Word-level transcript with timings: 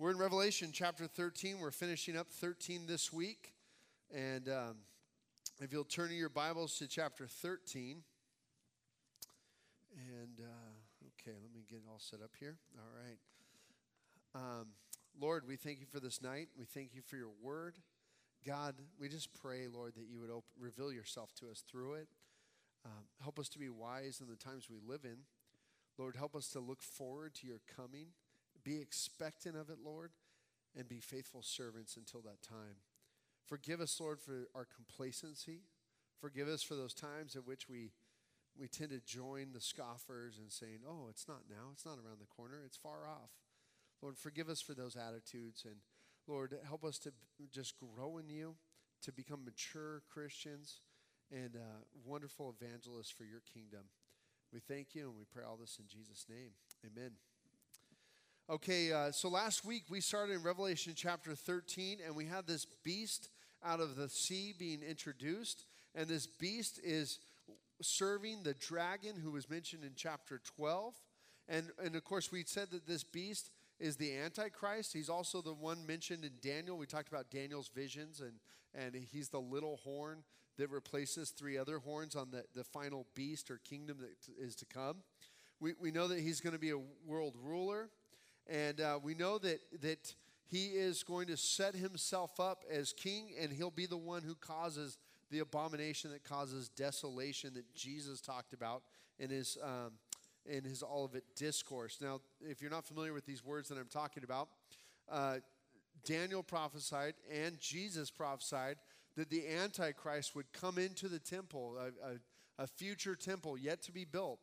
We're 0.00 0.12
in 0.12 0.16
Revelation 0.16 0.70
chapter 0.72 1.06
13. 1.06 1.58
We're 1.60 1.70
finishing 1.70 2.16
up 2.16 2.28
13 2.30 2.86
this 2.86 3.12
week. 3.12 3.52
And 4.10 4.48
um, 4.48 4.76
if 5.60 5.74
you'll 5.74 5.84
turn 5.84 6.10
your 6.10 6.30
Bibles 6.30 6.78
to 6.78 6.88
chapter 6.88 7.26
13. 7.26 8.02
And, 9.94 10.40
uh, 10.40 11.02
okay, 11.20 11.36
let 11.42 11.52
me 11.52 11.66
get 11.68 11.80
it 11.80 11.82
all 11.86 11.98
set 11.98 12.22
up 12.22 12.30
here. 12.40 12.56
All 12.78 13.04
right. 13.04 13.18
Um, 14.34 14.68
Lord, 15.20 15.46
we 15.46 15.56
thank 15.56 15.80
you 15.80 15.86
for 15.86 16.00
this 16.00 16.22
night. 16.22 16.48
We 16.58 16.64
thank 16.64 16.94
you 16.94 17.02
for 17.02 17.16
your 17.16 17.32
word. 17.42 17.76
God, 18.46 18.76
we 18.98 19.10
just 19.10 19.34
pray, 19.34 19.66
Lord, 19.70 19.96
that 19.96 20.06
you 20.10 20.18
would 20.20 20.30
op- 20.30 20.46
reveal 20.58 20.90
yourself 20.90 21.34
to 21.40 21.50
us 21.50 21.62
through 21.70 21.96
it. 21.96 22.08
Um, 22.86 23.04
help 23.20 23.38
us 23.38 23.50
to 23.50 23.58
be 23.58 23.68
wise 23.68 24.22
in 24.22 24.30
the 24.30 24.36
times 24.36 24.66
we 24.70 24.78
live 24.82 25.04
in. 25.04 25.18
Lord, 25.98 26.16
help 26.16 26.34
us 26.34 26.48
to 26.52 26.58
look 26.58 26.80
forward 26.80 27.34
to 27.34 27.46
your 27.46 27.60
coming. 27.76 28.06
Be 28.64 28.80
expectant 28.80 29.56
of 29.56 29.70
it, 29.70 29.78
Lord, 29.84 30.12
and 30.76 30.88
be 30.88 31.00
faithful 31.00 31.42
servants 31.42 31.96
until 31.96 32.20
that 32.22 32.42
time. 32.42 32.76
Forgive 33.46 33.80
us, 33.80 33.98
Lord, 34.00 34.20
for 34.20 34.48
our 34.54 34.66
complacency. 34.66 35.62
Forgive 36.20 36.48
us 36.48 36.62
for 36.62 36.74
those 36.74 36.94
times 36.94 37.34
in 37.34 37.42
which 37.42 37.68
we, 37.68 37.92
we 38.58 38.68
tend 38.68 38.90
to 38.90 39.00
join 39.00 39.52
the 39.52 39.60
scoffers 39.60 40.38
and 40.38 40.52
saying, 40.52 40.80
oh, 40.86 41.06
it's 41.08 41.26
not 41.26 41.42
now, 41.48 41.70
it's 41.72 41.86
not 41.86 41.98
around 41.98 42.20
the 42.20 42.26
corner, 42.26 42.62
it's 42.64 42.76
far 42.76 43.08
off. 43.08 43.30
Lord, 44.02 44.18
forgive 44.18 44.48
us 44.48 44.60
for 44.60 44.74
those 44.74 44.96
attitudes. 44.96 45.64
And 45.64 45.76
Lord, 46.26 46.56
help 46.66 46.84
us 46.84 46.98
to 47.00 47.12
just 47.50 47.74
grow 47.78 48.18
in 48.18 48.28
you, 48.28 48.56
to 49.02 49.12
become 49.12 49.44
mature 49.44 50.02
Christians 50.12 50.80
and 51.30 51.56
uh, 51.56 51.84
wonderful 52.04 52.54
evangelists 52.60 53.10
for 53.10 53.24
your 53.24 53.42
kingdom. 53.52 53.86
We 54.52 54.60
thank 54.60 54.94
you 54.94 55.08
and 55.08 55.16
we 55.16 55.24
pray 55.32 55.44
all 55.44 55.56
this 55.56 55.78
in 55.78 55.86
Jesus' 55.86 56.26
name. 56.28 56.50
Amen. 56.84 57.12
Okay, 58.50 58.92
uh, 58.92 59.12
so 59.12 59.28
last 59.28 59.64
week 59.64 59.84
we 59.88 60.00
started 60.00 60.34
in 60.34 60.42
Revelation 60.42 60.92
chapter 60.96 61.36
13, 61.36 61.98
and 62.04 62.16
we 62.16 62.24
had 62.24 62.48
this 62.48 62.66
beast 62.82 63.28
out 63.64 63.78
of 63.78 63.94
the 63.94 64.08
sea 64.08 64.52
being 64.58 64.82
introduced. 64.82 65.66
And 65.94 66.08
this 66.08 66.26
beast 66.26 66.80
is 66.82 67.20
serving 67.80 68.42
the 68.42 68.54
dragon 68.54 69.14
who 69.14 69.30
was 69.30 69.48
mentioned 69.48 69.84
in 69.84 69.92
chapter 69.94 70.40
12. 70.56 70.94
And, 71.48 71.68
and 71.80 71.94
of 71.94 72.02
course, 72.02 72.32
we 72.32 72.42
said 72.44 72.72
that 72.72 72.88
this 72.88 73.04
beast 73.04 73.52
is 73.78 73.94
the 73.94 74.16
Antichrist. 74.16 74.92
He's 74.92 75.08
also 75.08 75.40
the 75.40 75.54
one 75.54 75.86
mentioned 75.86 76.24
in 76.24 76.32
Daniel. 76.42 76.76
We 76.76 76.86
talked 76.86 77.08
about 77.08 77.30
Daniel's 77.30 77.70
visions, 77.72 78.20
and, 78.20 78.32
and 78.74 79.00
he's 79.12 79.28
the 79.28 79.40
little 79.40 79.78
horn 79.84 80.24
that 80.58 80.70
replaces 80.70 81.30
three 81.30 81.56
other 81.56 81.78
horns 81.78 82.16
on 82.16 82.32
the, 82.32 82.42
the 82.56 82.64
final 82.64 83.06
beast 83.14 83.48
or 83.48 83.58
kingdom 83.58 83.98
that 84.00 84.44
is 84.44 84.56
to 84.56 84.64
come. 84.64 85.04
We, 85.60 85.74
we 85.80 85.92
know 85.92 86.08
that 86.08 86.18
he's 86.18 86.40
going 86.40 86.54
to 86.54 86.58
be 86.58 86.70
a 86.70 86.80
world 87.06 87.36
ruler. 87.40 87.90
And 88.50 88.80
uh, 88.80 88.98
we 89.00 89.14
know 89.14 89.38
that, 89.38 89.60
that 89.80 90.14
he 90.46 90.66
is 90.66 91.04
going 91.04 91.28
to 91.28 91.36
set 91.36 91.76
himself 91.76 92.40
up 92.40 92.64
as 92.68 92.92
king, 92.92 93.30
and 93.40 93.52
he'll 93.52 93.70
be 93.70 93.86
the 93.86 93.96
one 93.96 94.22
who 94.22 94.34
causes 94.34 94.98
the 95.30 95.38
abomination 95.38 96.10
that 96.10 96.24
causes 96.24 96.68
desolation 96.68 97.54
that 97.54 97.72
Jesus 97.74 98.20
talked 98.20 98.52
about 98.52 98.82
in 99.20 99.30
his, 99.30 99.56
um, 99.62 99.92
in 100.44 100.64
his 100.64 100.82
Olivet 100.82 101.22
discourse. 101.36 101.98
Now, 102.02 102.20
if 102.40 102.60
you're 102.60 102.72
not 102.72 102.84
familiar 102.84 103.12
with 103.12 103.24
these 103.24 103.44
words 103.44 103.68
that 103.68 103.78
I'm 103.78 103.86
talking 103.86 104.24
about, 104.24 104.48
uh, 105.08 105.36
Daniel 106.04 106.42
prophesied 106.42 107.14
and 107.32 107.60
Jesus 107.60 108.10
prophesied 108.10 108.76
that 109.16 109.30
the 109.30 109.46
Antichrist 109.46 110.34
would 110.34 110.52
come 110.52 110.78
into 110.78 111.08
the 111.08 111.18
temple, 111.20 111.76
a, 111.78 112.12
a, 112.12 112.64
a 112.64 112.66
future 112.66 113.14
temple 113.14 113.56
yet 113.56 113.82
to 113.82 113.92
be 113.92 114.04
built 114.04 114.40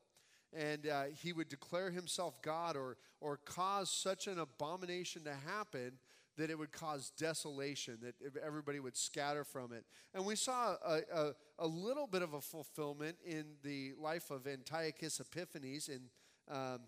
and 0.58 0.88
uh, 0.88 1.03
he 1.22 1.33
would 1.33 1.50
declare 1.50 1.91
himself 1.91 2.41
God 2.41 2.75
or, 2.75 2.97
or 3.22 3.38
cause 3.38 3.91
such 3.91 4.27
an 4.27 4.39
abomination 4.39 5.23
to 5.23 5.33
happen 5.33 5.94
that 6.38 6.50
it 6.50 6.58
would 6.58 6.72
cause 6.72 7.11
desolation, 7.17 7.97
that 8.02 8.16
everybody 8.45 8.80
would 8.80 8.95
scatter 8.95 9.44
from 9.44 9.72
it. 9.73 9.85
And 10.13 10.25
we 10.25 10.35
saw 10.35 10.75
a, 10.85 11.00
a, 11.13 11.31
a 11.59 11.67
little 11.67 12.05
bit 12.05 12.22
of 12.22 12.33
a 12.33 12.41
fulfillment 12.41 13.17
in 13.25 13.46
the 13.63 13.94
life 14.00 14.29
of 14.29 14.46
Antiochus 14.46 15.19
Epiphanes 15.19 15.90
in, 15.90 16.01
um, 16.50 16.81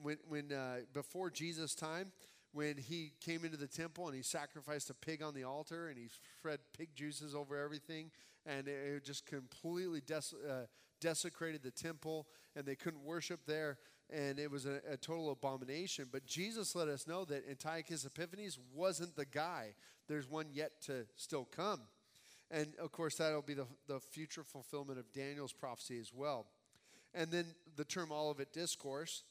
when, 0.00 0.18
when 0.28 0.52
uh, 0.52 0.80
before 0.92 1.30
Jesus' 1.30 1.74
time, 1.74 2.12
when 2.52 2.76
he 2.76 3.12
came 3.20 3.44
into 3.44 3.56
the 3.56 3.66
temple 3.66 4.06
and 4.06 4.14
he 4.14 4.22
sacrificed 4.22 4.90
a 4.90 4.94
pig 4.94 5.22
on 5.22 5.34
the 5.34 5.44
altar 5.44 5.88
and 5.88 5.98
he 5.98 6.08
spread 6.38 6.60
pig 6.76 6.90
juices 6.94 7.34
over 7.34 7.56
everything 7.56 8.10
and 8.46 8.68
it 8.68 9.04
just 9.04 9.26
completely 9.26 10.00
des- 10.04 10.36
uh, 10.48 10.66
desecrated 11.02 11.62
the 11.62 11.70
temple 11.70 12.28
and 12.54 12.64
they 12.64 12.76
couldn't 12.76 13.04
worship 13.04 13.40
there 13.46 13.78
and 14.08 14.38
it 14.38 14.50
was 14.50 14.66
a, 14.66 14.80
a, 14.88 14.96
total 14.96 15.30
abomination. 15.30 16.06
But 16.10 16.24
jesus 16.24 16.74
let 16.74 16.88
us 16.88 17.06
know 17.06 17.24
that 17.26 17.48
antiochus 17.48 18.06
epiphanes 18.06 18.58
wasn't 18.72 19.16
the 19.16 19.26
guy. 19.26 19.74
There's 20.08 20.30
one 20.30 20.46
yet 20.52 20.80
to 20.86 21.06
still 21.16 21.44
come. 21.44 21.80
And 22.50 22.68
of 22.80 22.92
course 22.92 23.16
that'll 23.16 23.42
be 23.42 23.54
the, 23.54 23.66
the 23.88 23.98
future 24.00 24.44
fulfillment 24.44 24.98
of 24.98 25.12
daniel's 25.12 25.52
prophecy 25.52 25.98
as 25.98 26.12
well. 26.14 26.46
And 27.12 27.30
then 27.30 27.46
the 27.76 27.84
term 27.84 28.12
olivet 28.12 28.52
discourse 28.52 29.24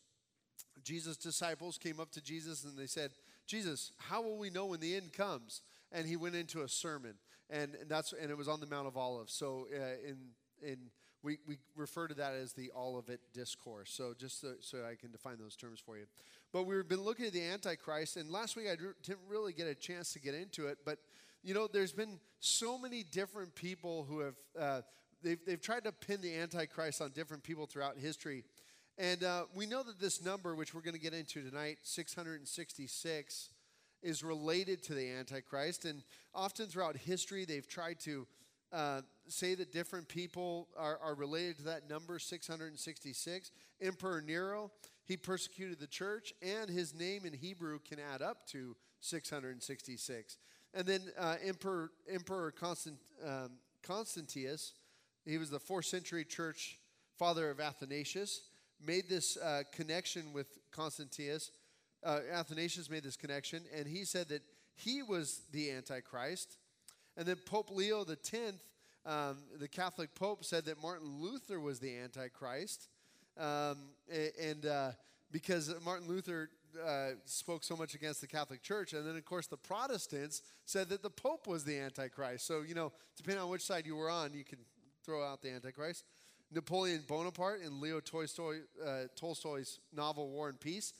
jesus 0.83 1.17
disciples 1.17 1.77
came 1.77 1.99
up 1.99 2.11
to 2.11 2.21
jesus 2.21 2.63
and 2.63 2.77
they 2.77 2.85
said 2.85 3.11
jesus 3.47 3.91
how 3.97 4.21
will 4.21 4.37
we 4.37 4.49
know 4.49 4.65
when 4.65 4.81
the 4.81 4.95
end 4.95 5.13
comes? 5.13 5.61
And 5.93 6.07
he 6.07 6.15
went 6.15 6.35
into 6.35 6.61
a 6.61 6.67
sermon 6.67 7.15
and, 7.51 7.75
and 7.75 7.89
that's 7.89 8.13
and 8.13 8.31
it 8.31 8.37
was 8.37 8.47
on 8.47 8.59
the 8.59 8.65
mount 8.65 8.87
of 8.87 8.97
olives. 8.97 9.33
So 9.33 9.67
uh, 9.73 10.07
in 10.07 10.17
in 10.61 10.77
we, 11.23 11.37
we 11.47 11.57
refer 11.75 12.07
to 12.07 12.13
that 12.15 12.33
as 12.33 12.53
the 12.53 12.71
Olivet 12.75 13.19
discourse. 13.33 13.91
So 13.91 14.13
just 14.17 14.41
so, 14.41 14.53
so, 14.59 14.79
I 14.89 14.95
can 14.95 15.11
define 15.11 15.37
those 15.37 15.55
terms 15.55 15.79
for 15.79 15.97
you. 15.97 16.05
But 16.51 16.63
we've 16.63 16.87
been 16.87 17.01
looking 17.01 17.25
at 17.25 17.33
the 17.33 17.43
Antichrist, 17.43 18.17
and 18.17 18.29
last 18.29 18.55
week 18.55 18.67
I 18.67 18.75
didn't 18.75 19.21
really 19.29 19.53
get 19.53 19.67
a 19.67 19.75
chance 19.75 20.13
to 20.13 20.19
get 20.19 20.33
into 20.33 20.67
it. 20.67 20.79
But 20.85 20.99
you 21.43 21.53
know, 21.53 21.67
there's 21.71 21.93
been 21.93 22.19
so 22.39 22.77
many 22.77 23.03
different 23.03 23.55
people 23.55 24.05
who 24.07 24.19
have 24.19 24.35
uh, 24.59 24.81
they've 25.23 25.39
they've 25.45 25.61
tried 25.61 25.85
to 25.85 25.91
pin 25.91 26.21
the 26.21 26.35
Antichrist 26.35 27.01
on 27.01 27.11
different 27.11 27.43
people 27.43 27.65
throughout 27.65 27.97
history, 27.97 28.43
and 28.97 29.23
uh, 29.23 29.45
we 29.55 29.65
know 29.65 29.83
that 29.83 29.99
this 29.99 30.23
number, 30.23 30.55
which 30.55 30.73
we're 30.73 30.81
going 30.81 30.95
to 30.95 30.99
get 30.99 31.13
into 31.13 31.41
tonight, 31.41 31.79
666, 31.83 33.49
is 34.03 34.23
related 34.23 34.83
to 34.83 34.93
the 34.93 35.09
Antichrist. 35.09 35.85
And 35.85 36.03
often 36.35 36.67
throughout 36.67 36.97
history, 36.97 37.45
they've 37.45 37.67
tried 37.67 37.99
to 38.01 38.27
uh, 38.71 39.01
say 39.31 39.55
that 39.55 39.71
different 39.71 40.07
people 40.07 40.67
are, 40.77 40.99
are 41.03 41.15
related 41.15 41.57
to 41.57 41.63
that 41.63 41.89
number 41.89 42.19
666. 42.19 43.51
Emperor 43.81 44.21
Nero, 44.21 44.71
he 45.05 45.17
persecuted 45.17 45.79
the 45.79 45.87
church, 45.87 46.33
and 46.41 46.69
his 46.69 46.93
name 46.93 47.25
in 47.25 47.33
Hebrew 47.33 47.79
can 47.79 47.99
add 47.99 48.21
up 48.21 48.45
to 48.47 48.75
666. 48.99 50.37
And 50.73 50.85
then 50.85 51.01
uh, 51.17 51.35
Emperor, 51.43 51.91
Emperor 52.09 52.51
Constant, 52.51 52.97
um, 53.25 53.51
Constantius, 53.83 54.73
he 55.25 55.37
was 55.37 55.49
the 55.49 55.59
fourth 55.59 55.85
century 55.85 56.23
church 56.23 56.79
father 57.17 57.49
of 57.49 57.59
Athanasius, 57.59 58.41
made 58.85 59.07
this 59.09 59.37
uh, 59.37 59.63
connection 59.71 60.33
with 60.33 60.57
Constantius. 60.71 61.51
Uh, 62.03 62.19
Athanasius 62.31 62.89
made 62.89 63.03
this 63.03 63.17
connection, 63.17 63.63
and 63.75 63.87
he 63.87 64.05
said 64.05 64.29
that 64.29 64.41
he 64.75 65.03
was 65.03 65.41
the 65.51 65.71
Antichrist 65.71 66.57
and 67.17 67.27
then 67.27 67.37
Pope 67.45 67.69
Leo 67.71 68.05
X, 68.09 68.33
um, 69.05 69.37
the 69.59 69.67
Catholic 69.67 70.13
Pope, 70.15 70.43
said 70.43 70.65
that 70.65 70.81
Martin 70.81 71.07
Luther 71.19 71.59
was 71.59 71.79
the 71.79 71.95
Antichrist. 71.97 72.89
Um, 73.37 73.77
and 74.39 74.65
uh, 74.65 74.91
because 75.31 75.73
Martin 75.83 76.07
Luther 76.07 76.49
uh, 76.85 77.11
spoke 77.25 77.63
so 77.63 77.75
much 77.75 77.95
against 77.95 78.21
the 78.21 78.27
Catholic 78.27 78.61
Church. 78.61 78.93
And 78.93 79.05
then, 79.07 79.15
of 79.15 79.25
course, 79.25 79.47
the 79.47 79.57
Protestants 79.57 80.41
said 80.65 80.89
that 80.89 81.01
the 81.01 81.09
Pope 81.09 81.47
was 81.47 81.63
the 81.63 81.77
Antichrist. 81.77 82.45
So, 82.45 82.61
you 82.61 82.75
know, 82.75 82.91
depending 83.17 83.41
on 83.43 83.49
which 83.49 83.63
side 83.63 83.85
you 83.85 83.95
were 83.95 84.09
on, 84.09 84.33
you 84.33 84.43
can 84.43 84.59
throw 85.03 85.23
out 85.23 85.41
the 85.41 85.49
Antichrist. 85.49 86.05
Napoleon 86.53 87.03
Bonaparte 87.07 87.61
in 87.61 87.79
Leo 87.79 87.99
Tolstoy, 87.99 88.59
uh, 88.85 89.03
Tolstoy's 89.15 89.79
novel 89.93 90.29
War 90.29 90.49
and 90.49 90.59
Peace. 90.59 90.93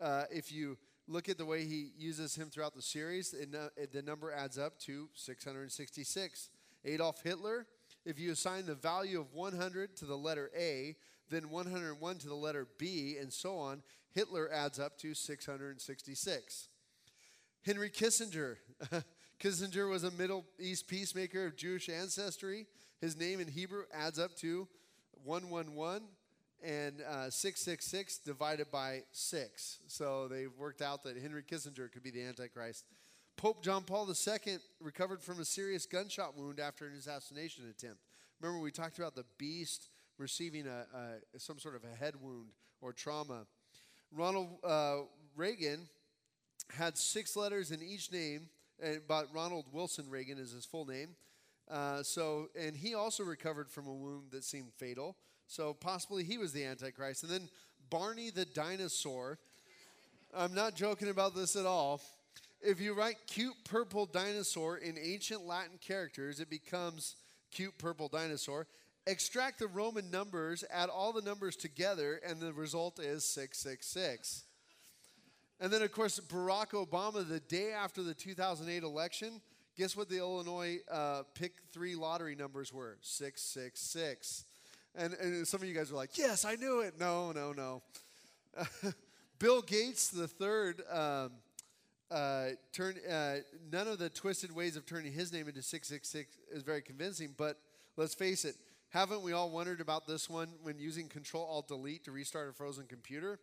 Uh, 0.00 0.24
if 0.30 0.52
you 0.52 0.76
look 1.06 1.28
at 1.28 1.38
the 1.38 1.46
way 1.46 1.64
he 1.64 1.90
uses 1.96 2.34
him 2.34 2.50
throughout 2.50 2.74
the 2.74 2.82
series, 2.82 3.34
uh, 3.34 3.68
the 3.92 4.02
number 4.02 4.32
adds 4.32 4.58
up 4.58 4.78
to 4.80 5.08
666. 5.14 6.50
Adolf 6.84 7.22
Hitler, 7.22 7.66
if 8.04 8.18
you 8.18 8.32
assign 8.32 8.66
the 8.66 8.74
value 8.74 9.20
of 9.20 9.34
100 9.34 9.96
to 9.96 10.04
the 10.04 10.16
letter 10.16 10.50
A, 10.56 10.96
then 11.30 11.50
101 11.50 12.18
to 12.18 12.28
the 12.28 12.34
letter 12.34 12.66
B, 12.78 13.16
and 13.20 13.32
so 13.32 13.56
on, 13.56 13.82
Hitler 14.12 14.50
adds 14.52 14.78
up 14.78 14.98
to 14.98 15.14
666. 15.14 16.68
Henry 17.64 17.90
Kissinger. 17.90 18.56
Kissinger 19.40 19.88
was 19.88 20.04
a 20.04 20.10
Middle 20.12 20.44
East 20.58 20.88
peacemaker 20.88 21.46
of 21.46 21.56
Jewish 21.56 21.88
ancestry. 21.88 22.66
His 23.00 23.16
name 23.16 23.40
in 23.40 23.48
Hebrew 23.48 23.84
adds 23.92 24.18
up 24.18 24.34
to 24.36 24.66
111 25.24 26.08
and 26.62 27.00
uh, 27.02 27.30
666 27.30 28.18
divided 28.18 28.70
by 28.70 29.02
6. 29.12 29.78
So 29.86 30.26
they've 30.28 30.52
worked 30.58 30.82
out 30.82 31.04
that 31.04 31.16
Henry 31.16 31.42
Kissinger 31.42 31.92
could 31.92 32.02
be 32.02 32.10
the 32.10 32.22
Antichrist. 32.22 32.84
Pope 33.38 33.62
John 33.62 33.84
Paul 33.84 34.08
II 34.10 34.56
recovered 34.80 35.22
from 35.22 35.38
a 35.38 35.44
serious 35.44 35.86
gunshot 35.86 36.36
wound 36.36 36.58
after 36.58 36.88
an 36.88 36.94
assassination 36.94 37.66
attempt. 37.70 38.00
Remember, 38.40 38.60
we 38.60 38.72
talked 38.72 38.98
about 38.98 39.14
the 39.14 39.24
beast 39.38 39.90
receiving 40.18 40.66
a, 40.66 40.86
a 41.36 41.38
some 41.38 41.60
sort 41.60 41.76
of 41.76 41.84
a 41.84 41.96
head 41.96 42.14
wound 42.20 42.48
or 42.80 42.92
trauma. 42.92 43.46
Ronald 44.10 44.58
uh, 44.64 44.96
Reagan, 45.36 45.88
had 46.70 46.98
six 46.98 47.36
letters 47.36 47.70
in 47.70 47.80
each 47.80 48.10
name, 48.10 48.48
but 49.06 49.28
Ronald 49.32 49.66
Wilson 49.72 50.10
Reagan 50.10 50.38
is 50.38 50.50
his 50.50 50.64
full 50.64 50.84
name. 50.84 51.10
Uh, 51.70 52.02
so, 52.02 52.48
and 52.58 52.76
he 52.76 52.94
also 52.94 53.22
recovered 53.22 53.70
from 53.70 53.86
a 53.86 53.94
wound 53.94 54.32
that 54.32 54.42
seemed 54.42 54.72
fatal. 54.72 55.16
So 55.46 55.74
possibly 55.74 56.24
he 56.24 56.38
was 56.38 56.52
the 56.52 56.64
Antichrist. 56.64 57.22
And 57.22 57.30
then 57.30 57.48
Barney 57.88 58.30
the 58.30 58.46
dinosaur. 58.46 59.38
I'm 60.34 60.54
not 60.54 60.74
joking 60.74 61.08
about 61.08 61.36
this 61.36 61.54
at 61.54 61.66
all. 61.66 62.02
If 62.60 62.80
you 62.80 62.92
write 62.92 63.16
cute 63.26 63.54
purple 63.64 64.06
dinosaur 64.06 64.78
in 64.78 64.98
ancient 64.98 65.46
Latin 65.46 65.78
characters, 65.80 66.40
it 66.40 66.50
becomes 66.50 67.14
cute 67.52 67.78
purple 67.78 68.08
dinosaur. 68.08 68.66
Extract 69.06 69.60
the 69.60 69.68
Roman 69.68 70.10
numbers, 70.10 70.64
add 70.70 70.88
all 70.88 71.12
the 71.12 71.22
numbers 71.22 71.56
together, 71.56 72.20
and 72.26 72.40
the 72.40 72.52
result 72.52 72.98
is 72.98 73.24
666. 73.24 74.42
And 75.60 75.72
then, 75.72 75.82
of 75.82 75.92
course, 75.92 76.20
Barack 76.20 76.70
Obama, 76.70 77.26
the 77.26 77.40
day 77.40 77.72
after 77.72 78.02
the 78.02 78.14
2008 78.14 78.82
election, 78.82 79.40
guess 79.76 79.96
what 79.96 80.08
the 80.08 80.18
Illinois 80.18 80.78
uh, 80.90 81.22
pick 81.34 81.52
three 81.72 81.94
lottery 81.94 82.34
numbers 82.34 82.72
were? 82.72 82.98
666. 83.00 84.44
And, 84.94 85.14
and 85.14 85.46
some 85.46 85.62
of 85.62 85.68
you 85.68 85.74
guys 85.74 85.92
are 85.92 85.96
like, 85.96 86.18
yes, 86.18 86.44
I 86.44 86.56
knew 86.56 86.80
it. 86.80 86.94
No, 86.98 87.32
no, 87.32 87.52
no. 87.52 87.82
Bill 89.38 89.62
Gates, 89.62 90.08
the 90.08 90.26
third, 90.26 90.82
um, 90.90 91.30
uh, 92.10 92.50
turn, 92.72 92.96
uh, 93.10 93.36
none 93.70 93.88
of 93.88 93.98
the 93.98 94.08
twisted 94.08 94.54
ways 94.54 94.76
of 94.76 94.86
turning 94.86 95.12
his 95.12 95.32
name 95.32 95.48
into 95.48 95.62
666 95.62 96.38
is 96.50 96.62
very 96.62 96.82
convincing, 96.82 97.34
but 97.36 97.58
let's 97.96 98.14
face 98.14 98.44
it, 98.44 98.56
haven't 98.90 99.22
we 99.22 99.32
all 99.32 99.50
wondered 99.50 99.80
about 99.80 100.06
this 100.06 100.30
one 100.30 100.48
when 100.62 100.78
using 100.78 101.08
Control 101.08 101.44
Alt 101.44 101.68
Delete 101.68 102.04
to 102.04 102.12
restart 102.12 102.48
a 102.48 102.52
frozen 102.52 102.86
computer? 102.86 103.38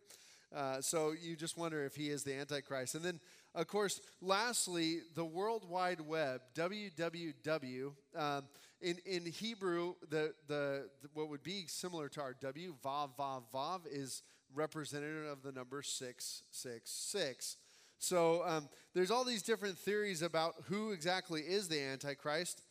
Uh, 0.54 0.80
so 0.80 1.12
you 1.12 1.36
just 1.36 1.56
wonder 1.56 1.84
if 1.84 1.94
he 1.94 2.08
is 2.08 2.24
the 2.24 2.34
Antichrist. 2.34 2.94
And 2.94 3.04
then, 3.04 3.20
of 3.54 3.66
course, 3.66 4.00
lastly, 4.20 5.00
the 5.14 5.24
World 5.24 5.68
Wide 5.68 6.00
Web, 6.00 6.40
www. 6.54 7.92
Um, 8.16 8.44
in, 8.80 8.98
in 9.06 9.26
Hebrew, 9.26 9.94
the, 10.08 10.34
the, 10.48 10.88
the, 11.02 11.08
what 11.14 11.28
would 11.28 11.42
be 11.42 11.64
similar 11.66 12.08
to 12.10 12.20
our 12.20 12.34
W, 12.40 12.74
vav, 12.84 13.10
vav, 13.18 13.42
vav, 13.52 13.80
is 13.90 14.22
representative 14.54 15.26
of 15.26 15.42
the 15.42 15.52
number 15.52 15.82
666. 15.82 17.56
So 17.98 18.42
um, 18.44 18.68
there's 18.94 19.10
all 19.10 19.24
these 19.24 19.42
different 19.42 19.78
theories 19.78 20.22
about 20.22 20.54
who 20.64 20.92
exactly 20.92 21.40
is 21.40 21.68
the 21.68 21.80
Antichrist. 21.80 22.62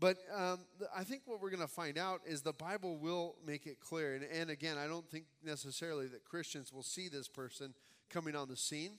But 0.00 0.18
um, 0.34 0.60
I 0.96 1.02
think 1.02 1.22
what 1.24 1.40
we're 1.40 1.50
going 1.50 1.62
to 1.62 1.66
find 1.66 1.98
out 1.98 2.20
is 2.24 2.42
the 2.42 2.52
Bible 2.52 2.98
will 2.98 3.34
make 3.44 3.66
it 3.66 3.80
clear. 3.80 4.14
And, 4.14 4.24
and 4.24 4.50
again, 4.50 4.78
I 4.78 4.86
don't 4.86 5.08
think 5.10 5.24
necessarily 5.44 6.06
that 6.08 6.24
Christians 6.24 6.72
will 6.72 6.84
see 6.84 7.08
this 7.08 7.26
person 7.26 7.74
coming 8.08 8.36
on 8.36 8.48
the 8.48 8.56
scene. 8.56 8.92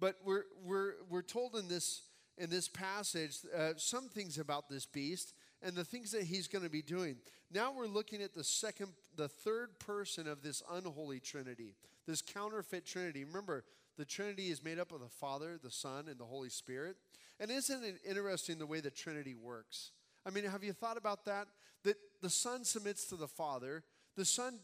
But 0.00 0.16
we're, 0.24 0.44
we're, 0.64 0.94
we're 1.08 1.22
told 1.22 1.54
in 1.54 1.68
this, 1.68 2.02
in 2.36 2.50
this 2.50 2.68
passage 2.68 3.36
uh, 3.56 3.74
some 3.76 4.08
things 4.08 4.38
about 4.38 4.68
this 4.68 4.86
beast 4.86 5.34
and 5.62 5.74
the 5.76 5.84
things 5.84 6.10
that 6.12 6.24
he's 6.24 6.48
going 6.48 6.64
to 6.64 6.70
be 6.70 6.82
doing. 6.82 7.16
Now 7.52 7.72
we're 7.72 7.86
looking 7.86 8.22
at 8.22 8.34
the 8.34 8.44
second, 8.44 8.88
the 9.16 9.28
third 9.28 9.78
person 9.78 10.26
of 10.26 10.42
this 10.42 10.62
unholy 10.72 11.20
Trinity, 11.20 11.74
this 12.06 12.22
counterfeit 12.22 12.86
Trinity. 12.86 13.24
Remember, 13.24 13.64
the 14.00 14.06
Trinity 14.06 14.48
is 14.48 14.64
made 14.64 14.78
up 14.78 14.92
of 14.92 15.00
the 15.00 15.10
Father, 15.10 15.58
the 15.62 15.70
Son, 15.70 16.08
and 16.08 16.18
the 16.18 16.24
Holy 16.24 16.48
Spirit. 16.48 16.96
And 17.38 17.50
isn't 17.50 17.84
it 17.84 17.96
interesting 18.08 18.58
the 18.58 18.64
way 18.64 18.80
the 18.80 18.90
Trinity 18.90 19.34
works? 19.34 19.90
I 20.24 20.30
mean, 20.30 20.44
have 20.44 20.64
you 20.64 20.72
thought 20.72 20.96
about 20.96 21.26
that? 21.26 21.48
That 21.84 21.96
the 22.22 22.30
Son 22.30 22.64
submits 22.64 23.04
to 23.08 23.16
the 23.16 23.28
Father, 23.28 23.84
the 24.16 24.24
Son 24.24 24.60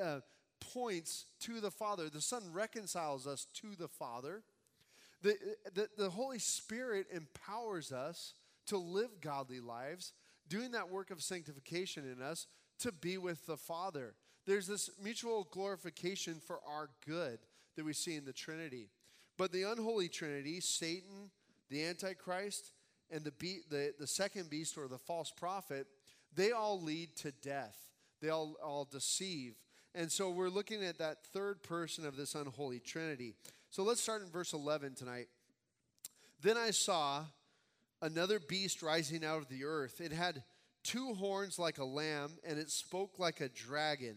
uh, 0.00 0.20
points 0.60 1.24
to 1.40 1.60
the 1.60 1.72
Father, 1.72 2.08
the 2.08 2.20
Son 2.20 2.44
reconciles 2.52 3.26
us 3.26 3.48
to 3.54 3.74
the 3.76 3.88
Father. 3.88 4.44
The, 5.22 5.36
the, 5.74 5.88
the 5.98 6.10
Holy 6.10 6.38
Spirit 6.38 7.08
empowers 7.12 7.90
us 7.90 8.34
to 8.66 8.78
live 8.78 9.20
godly 9.20 9.58
lives, 9.58 10.12
doing 10.48 10.70
that 10.70 10.88
work 10.88 11.10
of 11.10 11.20
sanctification 11.20 12.08
in 12.08 12.22
us 12.22 12.46
to 12.78 12.92
be 12.92 13.18
with 13.18 13.44
the 13.46 13.56
Father. 13.56 14.14
There's 14.46 14.68
this 14.68 14.88
mutual 15.02 15.48
glorification 15.50 16.40
for 16.44 16.60
our 16.64 16.90
good 17.04 17.40
that 17.76 17.84
we 17.84 17.92
see 17.92 18.16
in 18.16 18.24
the 18.24 18.32
Trinity. 18.32 18.90
But 19.38 19.52
the 19.52 19.62
unholy 19.64 20.08
Trinity, 20.08 20.60
Satan, 20.60 21.30
the 21.70 21.84
Antichrist, 21.84 22.72
and 23.10 23.24
the, 23.24 23.32
be- 23.32 23.62
the, 23.70 23.94
the 23.98 24.06
second 24.06 24.50
beast 24.50 24.76
or 24.76 24.88
the 24.88 24.98
false 24.98 25.30
prophet, 25.30 25.86
they 26.34 26.52
all 26.52 26.80
lead 26.80 27.16
to 27.16 27.32
death. 27.32 27.76
They 28.20 28.28
all, 28.28 28.56
all 28.62 28.88
deceive. 28.90 29.54
And 29.94 30.10
so 30.10 30.30
we're 30.30 30.48
looking 30.48 30.82
at 30.82 30.98
that 30.98 31.24
third 31.26 31.62
person 31.62 32.06
of 32.06 32.16
this 32.16 32.34
unholy 32.34 32.80
Trinity. 32.80 33.34
So 33.70 33.82
let's 33.82 34.00
start 34.00 34.22
in 34.22 34.30
verse 34.30 34.52
11 34.52 34.94
tonight. 34.94 35.28
Then 36.40 36.56
I 36.56 36.70
saw 36.70 37.24
another 38.00 38.40
beast 38.40 38.82
rising 38.82 39.24
out 39.24 39.38
of 39.38 39.48
the 39.48 39.64
earth. 39.64 40.00
It 40.00 40.12
had 40.12 40.42
two 40.82 41.14
horns 41.14 41.58
like 41.58 41.78
a 41.78 41.84
lamb, 41.84 42.32
and 42.44 42.58
it 42.58 42.70
spoke 42.70 43.18
like 43.18 43.40
a 43.40 43.48
dragon. 43.48 44.16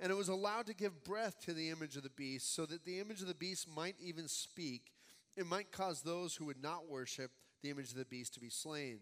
and 0.00 0.10
it 0.10 0.16
was 0.16 0.28
allowed 0.28 0.66
to 0.66 0.74
give 0.74 1.04
breath 1.04 1.40
to 1.44 1.52
the 1.52 1.70
image 1.70 1.96
of 1.96 2.02
the 2.02 2.10
beast, 2.10 2.54
so 2.54 2.66
that 2.66 2.84
the 2.84 3.00
image 3.00 3.20
of 3.20 3.28
the 3.28 3.34
beast 3.34 3.68
might 3.74 3.96
even 4.00 4.28
speak. 4.28 4.92
It 5.36 5.46
might 5.46 5.72
cause 5.72 6.02
those 6.02 6.34
who 6.34 6.46
would 6.46 6.62
not 6.62 6.88
worship 6.88 7.30
the 7.62 7.70
image 7.70 7.90
of 7.90 7.96
the 7.96 8.04
beast 8.04 8.34
to 8.34 8.40
be 8.40 8.50
slain. 8.50 9.00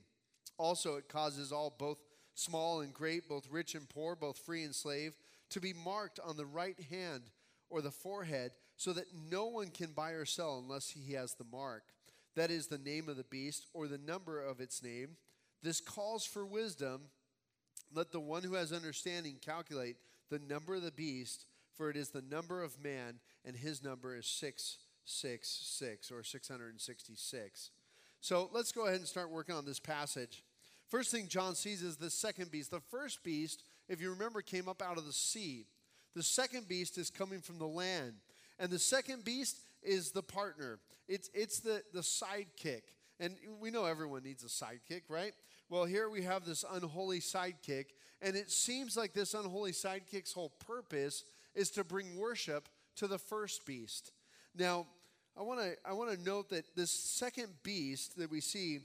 Also, 0.58 0.96
it 0.96 1.08
causes 1.08 1.52
all, 1.52 1.74
both 1.76 1.98
small 2.34 2.80
and 2.80 2.92
great, 2.92 3.28
both 3.28 3.48
rich 3.50 3.74
and 3.74 3.88
poor, 3.88 4.14
both 4.14 4.38
free 4.38 4.64
and 4.64 4.74
slave, 4.74 5.14
to 5.50 5.60
be 5.60 5.72
marked 5.72 6.20
on 6.24 6.36
the 6.36 6.46
right 6.46 6.78
hand 6.90 7.24
or 7.68 7.80
the 7.80 7.90
forehead, 7.90 8.52
so 8.76 8.92
that 8.92 9.06
no 9.30 9.46
one 9.46 9.68
can 9.68 9.92
buy 9.92 10.10
or 10.10 10.24
sell 10.24 10.58
unless 10.58 10.90
he 10.90 11.14
has 11.14 11.34
the 11.34 11.46
mark 11.50 11.84
that 12.34 12.50
is 12.50 12.66
the 12.66 12.78
name 12.78 13.08
of 13.08 13.16
the 13.16 13.24
beast 13.24 13.66
or 13.74 13.86
the 13.86 13.98
number 13.98 14.40
of 14.42 14.60
its 14.60 14.82
name. 14.82 15.16
This 15.62 15.80
calls 15.80 16.24
for 16.24 16.44
wisdom. 16.44 17.02
Let 17.94 18.10
the 18.10 18.20
one 18.20 18.42
who 18.42 18.54
has 18.54 18.72
understanding 18.72 19.36
calculate 19.40 19.96
the 20.32 20.40
number 20.48 20.74
of 20.74 20.82
the 20.82 20.90
beast, 20.90 21.44
for 21.74 21.90
it 21.90 21.96
is 21.96 22.08
the 22.08 22.22
number 22.22 22.62
of 22.62 22.82
man, 22.82 23.20
and 23.44 23.54
his 23.54 23.84
number 23.84 24.16
is 24.16 24.26
666 24.26 26.10
or 26.10 26.24
666. 26.24 27.70
So 28.22 28.48
let's 28.50 28.72
go 28.72 28.86
ahead 28.86 28.98
and 28.98 29.06
start 29.06 29.30
working 29.30 29.54
on 29.54 29.66
this 29.66 29.78
passage. 29.78 30.42
First 30.88 31.10
thing 31.10 31.28
John 31.28 31.54
sees 31.54 31.82
is 31.82 31.96
the 31.96 32.08
second 32.08 32.50
beast. 32.50 32.70
The 32.70 32.80
first 32.80 33.22
beast, 33.22 33.62
if 33.90 34.00
you 34.00 34.08
remember, 34.08 34.40
came 34.40 34.68
up 34.68 34.80
out 34.80 34.96
of 34.96 35.04
the 35.04 35.12
sea. 35.12 35.66
The 36.16 36.22
second 36.22 36.66
beast 36.66 36.96
is 36.96 37.10
coming 37.10 37.40
from 37.40 37.58
the 37.58 37.66
land. 37.66 38.14
And 38.58 38.70
the 38.70 38.78
second 38.78 39.26
beast 39.26 39.58
is 39.82 40.12
the 40.12 40.22
partner. 40.22 40.78
It's, 41.08 41.28
it's 41.34 41.60
the, 41.60 41.82
the 41.92 42.00
sidekick. 42.00 42.82
And 43.20 43.36
we 43.60 43.70
know 43.70 43.84
everyone 43.84 44.22
needs 44.22 44.44
a 44.44 44.46
sidekick, 44.46 45.02
right? 45.10 45.32
Well, 45.68 45.84
here 45.84 46.08
we 46.08 46.22
have 46.22 46.44
this 46.46 46.64
unholy 46.70 47.20
sidekick, 47.20 47.86
and 48.22 48.36
it 48.36 48.50
seems 48.50 48.96
like 48.96 49.12
this 49.12 49.34
unholy 49.34 49.72
sidekick's 49.72 50.32
whole 50.32 50.52
purpose 50.66 51.24
is 51.54 51.70
to 51.72 51.84
bring 51.84 52.16
worship 52.16 52.68
to 52.96 53.06
the 53.06 53.18
first 53.18 53.66
beast. 53.66 54.12
Now, 54.56 54.86
I 55.36 55.42
want 55.42 55.60
to 55.60 55.76
I 55.84 55.92
want 55.92 56.10
to 56.10 56.24
note 56.24 56.50
that 56.50 56.76
this 56.76 56.90
second 56.90 57.48
beast 57.62 58.18
that 58.18 58.30
we 58.30 58.40
see, 58.40 58.80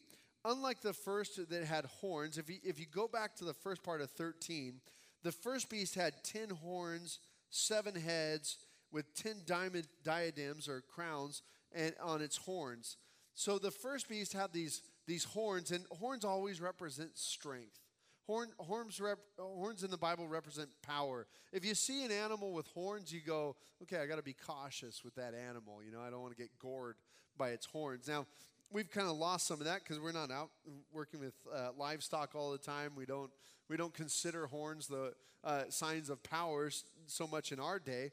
unlike 0.46 0.82
the 0.82 0.94
first 0.94 1.50
that 1.50 1.64
had 1.66 1.86
horns, 1.86 2.38
if 2.38 2.50
you, 2.50 2.58
if 2.64 2.80
you 2.80 2.86
go 2.92 3.08
back 3.08 3.36
to 3.38 3.46
the 3.46 3.54
first 3.54 3.84
part 3.84 4.02
of 4.02 4.10
13, 4.12 4.80
the 5.24 5.32
first 5.32 5.70
beast 5.70 5.96
had 5.96 6.14
10 6.24 6.50
horns, 6.50 7.20
seven 7.50 7.96
heads, 7.96 8.58
with 8.92 9.14
10 9.16 9.42
diamond 9.46 9.88
diadems 10.04 10.68
or 10.68 10.82
crowns 10.82 11.42
and 11.74 11.94
on 12.02 12.22
its 12.22 12.38
horns. 12.38 12.98
So 13.34 13.60
the 13.60 13.72
first 13.72 14.08
beast 14.08 14.34
had 14.34 14.54
these, 14.54 14.82
these 15.06 15.24
horns, 15.24 15.72
and 15.72 15.86
horns 16.00 16.26
always 16.26 16.62
represent 16.62 17.18
strength. 17.18 17.80
Horn, 18.28 18.50
horns, 18.58 19.00
rep, 19.00 19.20
horns 19.40 19.84
in 19.84 19.90
the 19.90 19.98
Bible 19.98 20.28
represent 20.28 20.70
power. 20.82 21.28
If 21.52 21.66
you 21.66 21.74
see 21.74 22.04
an 22.04 22.12
animal 22.12 22.52
with 22.52 22.68
horns, 22.68 23.12
you 23.12 23.22
go, 23.26 23.56
okay, 23.84 23.98
I 23.98 24.06
got 24.06 24.18
to 24.18 24.24
be 24.24 24.34
cautious 24.34 25.04
with 25.04 25.16
that 25.16 25.34
animal. 25.34 25.82
You 25.84 25.92
know, 25.92 26.02
I 26.02 26.10
don't 26.10 26.22
want 26.22 26.36
to 26.36 26.38
get 26.38 26.50
gored 26.60 26.98
by 27.38 27.50
its 27.50 27.66
horns. 27.66 28.08
Now, 28.08 28.28
we've 28.70 28.92
kind 28.92 29.08
of 29.08 29.16
lost 29.16 29.48
some 29.48 29.60
of 29.60 29.66
that 29.66 29.80
because 29.84 30.00
we're 30.00 30.12
not 30.12 30.30
out 30.30 30.50
working 30.92 31.22
with 31.22 31.36
uh, 31.54 31.70
livestock 31.78 32.36
all 32.36 32.52
the 32.52 32.58
time. 32.58 32.92
We 32.96 33.06
don't 33.06 33.32
we 33.70 33.78
don't 33.78 33.94
consider 33.94 34.46
horns 34.48 34.88
the 34.88 35.14
uh, 35.44 35.64
signs 35.70 36.10
of 36.10 36.22
powers 36.24 36.84
so 37.06 37.28
much 37.28 37.52
in 37.52 37.60
our 37.60 37.80
day 37.80 38.12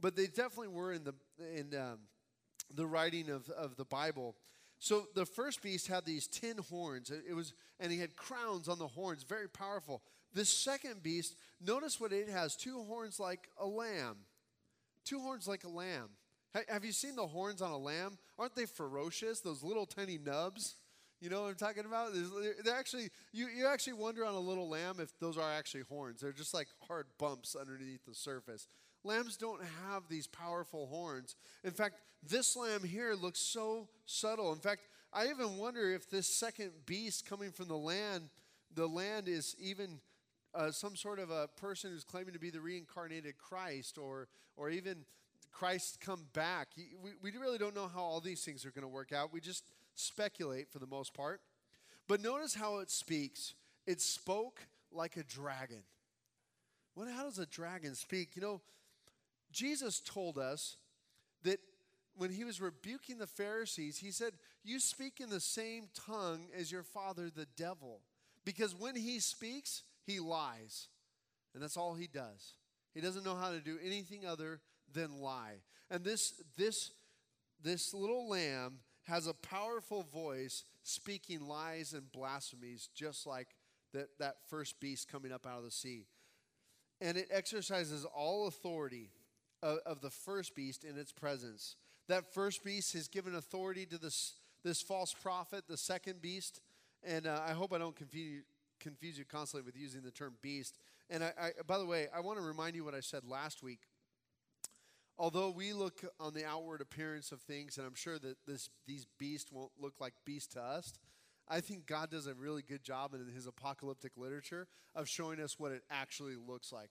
but 0.00 0.16
they 0.16 0.26
definitely 0.26 0.68
were 0.68 0.92
in 0.92 1.04
the 1.04 1.14
in 1.38 1.74
um, 1.78 1.98
the 2.74 2.86
writing 2.86 3.30
of, 3.30 3.48
of 3.50 3.76
the 3.76 3.84
Bible. 3.84 4.36
So 4.78 5.06
the 5.14 5.26
first 5.26 5.62
beast 5.62 5.88
had 5.88 6.04
these 6.04 6.26
ten 6.26 6.58
horns. 6.70 7.10
It, 7.10 7.34
was, 7.34 7.54
and 7.80 7.90
he 7.90 7.98
had 7.98 8.16
crowns 8.16 8.68
on 8.68 8.78
the 8.78 8.86
horns, 8.86 9.22
very 9.22 9.48
powerful. 9.48 10.02
This 10.34 10.48
second 10.48 11.02
beast, 11.02 11.36
notice 11.64 12.00
what 12.00 12.12
it 12.12 12.28
has: 12.28 12.56
two 12.56 12.82
horns 12.84 13.18
like 13.18 13.48
a 13.58 13.66
lamb, 13.66 14.16
two 15.04 15.20
horns 15.20 15.48
like 15.48 15.64
a 15.64 15.68
lamb. 15.68 16.10
Have 16.68 16.84
you 16.84 16.92
seen 16.92 17.16
the 17.16 17.26
horns 17.26 17.60
on 17.60 17.70
a 17.70 17.76
lamb? 17.76 18.18
Aren't 18.38 18.54
they 18.54 18.64
ferocious? 18.64 19.40
Those 19.40 19.62
little 19.62 19.84
tiny 19.84 20.18
nubs. 20.18 20.76
You 21.20 21.30
know 21.30 21.42
what 21.42 21.48
I'm 21.48 21.54
talking 21.54 21.84
about? 21.86 22.12
They're 22.64 22.74
actually 22.74 23.08
you, 23.32 23.48
you 23.48 23.66
actually 23.66 23.94
wonder 23.94 24.24
on 24.24 24.34
a 24.34 24.40
little 24.40 24.68
lamb 24.68 24.96
if 25.00 25.18
those 25.18 25.38
are 25.38 25.50
actually 25.50 25.82
horns. 25.88 26.20
They're 26.20 26.32
just 26.32 26.54
like 26.54 26.68
hard 26.86 27.06
bumps 27.18 27.56
underneath 27.58 28.04
the 28.06 28.14
surface. 28.14 28.68
Lambs 29.06 29.36
don't 29.36 29.62
have 29.88 30.08
these 30.08 30.26
powerful 30.26 30.86
horns. 30.86 31.36
In 31.62 31.70
fact, 31.70 32.00
this 32.28 32.56
lamb 32.56 32.82
here 32.82 33.14
looks 33.14 33.38
so 33.38 33.88
subtle. 34.04 34.52
In 34.52 34.58
fact, 34.58 34.88
I 35.12 35.28
even 35.28 35.56
wonder 35.56 35.94
if 35.94 36.10
this 36.10 36.26
second 36.26 36.72
beast 36.84 37.24
coming 37.24 37.52
from 37.52 37.68
the 37.68 37.76
land, 37.76 38.28
the 38.74 38.86
land 38.86 39.28
is 39.28 39.54
even 39.60 40.00
uh, 40.54 40.72
some 40.72 40.96
sort 40.96 41.20
of 41.20 41.30
a 41.30 41.48
person 41.56 41.92
who's 41.92 42.04
claiming 42.04 42.32
to 42.32 42.40
be 42.40 42.50
the 42.50 42.60
reincarnated 42.60 43.38
Christ, 43.38 43.96
or 43.96 44.28
or 44.56 44.70
even 44.70 45.04
Christ 45.52 46.00
come 46.00 46.26
back. 46.32 46.68
We, 46.76 47.10
we 47.22 47.38
really 47.38 47.58
don't 47.58 47.74
know 47.74 47.88
how 47.88 48.00
all 48.00 48.20
these 48.20 48.44
things 48.44 48.66
are 48.66 48.70
going 48.70 48.82
to 48.82 48.88
work 48.88 49.12
out. 49.12 49.32
We 49.32 49.40
just 49.40 49.64
speculate 49.94 50.68
for 50.70 50.78
the 50.78 50.86
most 50.86 51.14
part. 51.14 51.40
But 52.08 52.22
notice 52.22 52.54
how 52.54 52.78
it 52.78 52.90
speaks. 52.90 53.54
It 53.86 54.00
spoke 54.00 54.60
like 54.90 55.16
a 55.16 55.22
dragon. 55.22 55.82
What? 56.94 57.08
How 57.08 57.24
does 57.24 57.38
a 57.38 57.46
dragon 57.46 57.94
speak? 57.94 58.30
You 58.34 58.42
know, 58.42 58.60
Jesus 59.52 60.00
told 60.00 60.38
us 60.38 60.76
that 61.44 61.60
when 62.16 62.30
he 62.30 62.44
was 62.44 62.60
rebuking 62.60 63.18
the 63.18 63.26
Pharisees, 63.26 63.98
he 63.98 64.10
said, 64.10 64.32
You 64.64 64.80
speak 64.80 65.20
in 65.20 65.30
the 65.30 65.40
same 65.40 65.88
tongue 65.94 66.48
as 66.56 66.72
your 66.72 66.82
father, 66.82 67.30
the 67.30 67.46
devil. 67.56 68.00
Because 68.44 68.74
when 68.74 68.96
he 68.96 69.20
speaks, 69.20 69.82
he 70.04 70.20
lies. 70.20 70.88
And 71.54 71.62
that's 71.62 71.76
all 71.76 71.94
he 71.94 72.06
does. 72.06 72.54
He 72.94 73.00
doesn't 73.00 73.24
know 73.24 73.34
how 73.34 73.50
to 73.50 73.60
do 73.60 73.78
anything 73.84 74.24
other 74.24 74.60
than 74.92 75.20
lie. 75.20 75.60
And 75.90 76.04
this, 76.04 76.40
this, 76.56 76.92
this 77.62 77.92
little 77.92 78.28
lamb 78.28 78.78
has 79.04 79.26
a 79.26 79.34
powerful 79.34 80.02
voice 80.02 80.64
speaking 80.82 81.46
lies 81.46 81.92
and 81.92 82.10
blasphemies, 82.12 82.88
just 82.94 83.26
like 83.26 83.48
that, 83.92 84.08
that 84.18 84.36
first 84.48 84.80
beast 84.80 85.10
coming 85.10 85.32
up 85.32 85.46
out 85.46 85.58
of 85.58 85.64
the 85.64 85.70
sea 85.70 86.06
and 87.00 87.16
it 87.16 87.28
exercises 87.30 88.04
all 88.04 88.46
authority 88.46 89.10
of, 89.66 89.78
of 89.84 90.00
the 90.00 90.10
first 90.10 90.54
beast 90.54 90.84
in 90.84 90.96
its 90.96 91.12
presence. 91.12 91.76
That 92.08 92.32
first 92.32 92.64
beast 92.64 92.92
has 92.92 93.08
given 93.08 93.34
authority 93.34 93.84
to 93.86 93.98
this, 93.98 94.34
this 94.62 94.80
false 94.80 95.12
prophet, 95.12 95.64
the 95.68 95.76
second 95.76 96.22
beast. 96.22 96.60
And 97.02 97.26
uh, 97.26 97.40
I 97.46 97.52
hope 97.52 97.72
I 97.72 97.78
don't 97.78 97.96
confuse, 97.96 98.44
confuse 98.78 99.18
you 99.18 99.24
constantly 99.24 99.66
with 99.66 99.76
using 99.76 100.02
the 100.02 100.12
term 100.12 100.34
beast. 100.40 100.78
And 101.10 101.24
I, 101.24 101.32
I, 101.40 101.50
by 101.66 101.78
the 101.78 101.86
way, 101.86 102.06
I 102.14 102.20
want 102.20 102.38
to 102.38 102.44
remind 102.44 102.76
you 102.76 102.84
what 102.84 102.94
I 102.94 103.00
said 103.00 103.24
last 103.24 103.62
week. 103.62 103.80
Although 105.18 105.50
we 105.50 105.72
look 105.72 106.04
on 106.20 106.34
the 106.34 106.44
outward 106.44 106.80
appearance 106.80 107.32
of 107.32 107.40
things, 107.40 107.78
and 107.78 107.86
I'm 107.86 107.94
sure 107.94 108.18
that 108.18 108.36
this, 108.46 108.68
these 108.86 109.06
beasts 109.18 109.50
won't 109.50 109.72
look 109.80 109.94
like 109.98 110.12
beasts 110.24 110.54
to 110.54 110.62
us, 110.62 110.92
I 111.48 111.60
think 111.60 111.86
God 111.86 112.10
does 112.10 112.26
a 112.26 112.34
really 112.34 112.62
good 112.62 112.82
job 112.82 113.14
in 113.14 113.26
his 113.34 113.46
apocalyptic 113.46 114.12
literature 114.16 114.66
of 114.94 115.08
showing 115.08 115.40
us 115.40 115.58
what 115.58 115.72
it 115.72 115.82
actually 115.90 116.34
looks 116.36 116.72
like. 116.72 116.90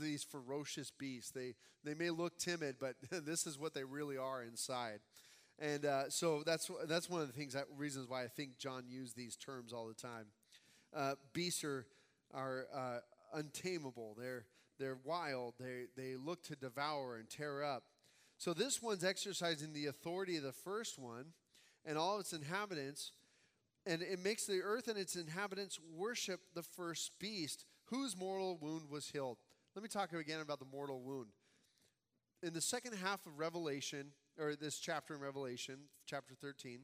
These 0.00 0.24
ferocious 0.24 0.90
beasts. 0.90 1.30
They, 1.30 1.54
they 1.84 1.94
may 1.94 2.10
look 2.10 2.38
timid, 2.38 2.76
but 2.80 2.96
this 3.10 3.46
is 3.46 3.58
what 3.58 3.74
they 3.74 3.84
really 3.84 4.16
are 4.16 4.42
inside. 4.42 5.00
And 5.58 5.84
uh, 5.84 6.10
so 6.10 6.42
that's, 6.44 6.70
that's 6.88 7.08
one 7.08 7.20
of 7.20 7.28
the 7.28 7.32
things, 7.32 7.52
that, 7.54 7.66
reasons 7.76 8.08
why 8.08 8.24
I 8.24 8.28
think 8.28 8.58
John 8.58 8.84
used 8.88 9.16
these 9.16 9.36
terms 9.36 9.72
all 9.72 9.86
the 9.86 9.94
time. 9.94 10.26
Uh, 10.94 11.14
beasts 11.32 11.62
are, 11.64 11.86
are 12.32 12.66
uh, 12.74 12.98
untamable, 13.38 14.16
they're, 14.18 14.46
they're 14.78 14.98
wild, 15.04 15.54
they, 15.60 15.84
they 15.96 16.16
look 16.16 16.42
to 16.44 16.56
devour 16.56 17.16
and 17.16 17.28
tear 17.28 17.62
up. 17.62 17.84
So 18.36 18.52
this 18.52 18.82
one's 18.82 19.04
exercising 19.04 19.72
the 19.72 19.86
authority 19.86 20.36
of 20.36 20.42
the 20.42 20.52
first 20.52 20.98
one 20.98 21.26
and 21.84 21.96
all 21.96 22.18
its 22.18 22.32
inhabitants 22.32 23.12
and 23.86 24.02
it 24.02 24.22
makes 24.22 24.46
the 24.46 24.60
earth 24.62 24.88
and 24.88 24.98
its 24.98 25.14
inhabitants 25.14 25.78
worship 25.94 26.40
the 26.54 26.62
first 26.62 27.18
beast 27.18 27.66
whose 27.86 28.16
mortal 28.16 28.58
wound 28.60 28.88
was 28.88 29.08
healed. 29.08 29.38
Let 29.74 29.82
me 29.82 29.88
talk 29.88 30.12
again 30.12 30.38
about 30.38 30.60
the 30.60 30.66
mortal 30.70 31.00
wound. 31.00 31.30
In 32.44 32.54
the 32.54 32.60
second 32.60 32.92
half 32.94 33.26
of 33.26 33.40
Revelation, 33.40 34.12
or 34.38 34.54
this 34.54 34.78
chapter 34.78 35.14
in 35.14 35.20
Revelation, 35.20 35.78
chapter 36.06 36.34
13, 36.40 36.82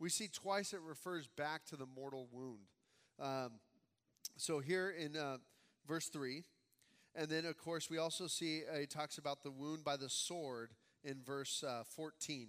we 0.00 0.08
see 0.08 0.26
twice 0.26 0.72
it 0.72 0.80
refers 0.80 1.28
back 1.28 1.64
to 1.66 1.76
the 1.76 1.86
mortal 1.86 2.26
wound. 2.32 2.66
Um, 3.20 3.60
so 4.36 4.58
here 4.58 4.90
in 4.90 5.16
uh, 5.16 5.36
verse 5.86 6.08
3, 6.08 6.42
and 7.14 7.28
then 7.28 7.46
of 7.46 7.56
course 7.58 7.88
we 7.88 7.98
also 7.98 8.26
see 8.26 8.62
uh, 8.68 8.78
it 8.78 8.90
talks 8.90 9.18
about 9.18 9.44
the 9.44 9.52
wound 9.52 9.84
by 9.84 9.96
the 9.96 10.08
sword 10.08 10.70
in 11.04 11.22
verse 11.24 11.62
uh, 11.62 11.84
14. 11.94 12.48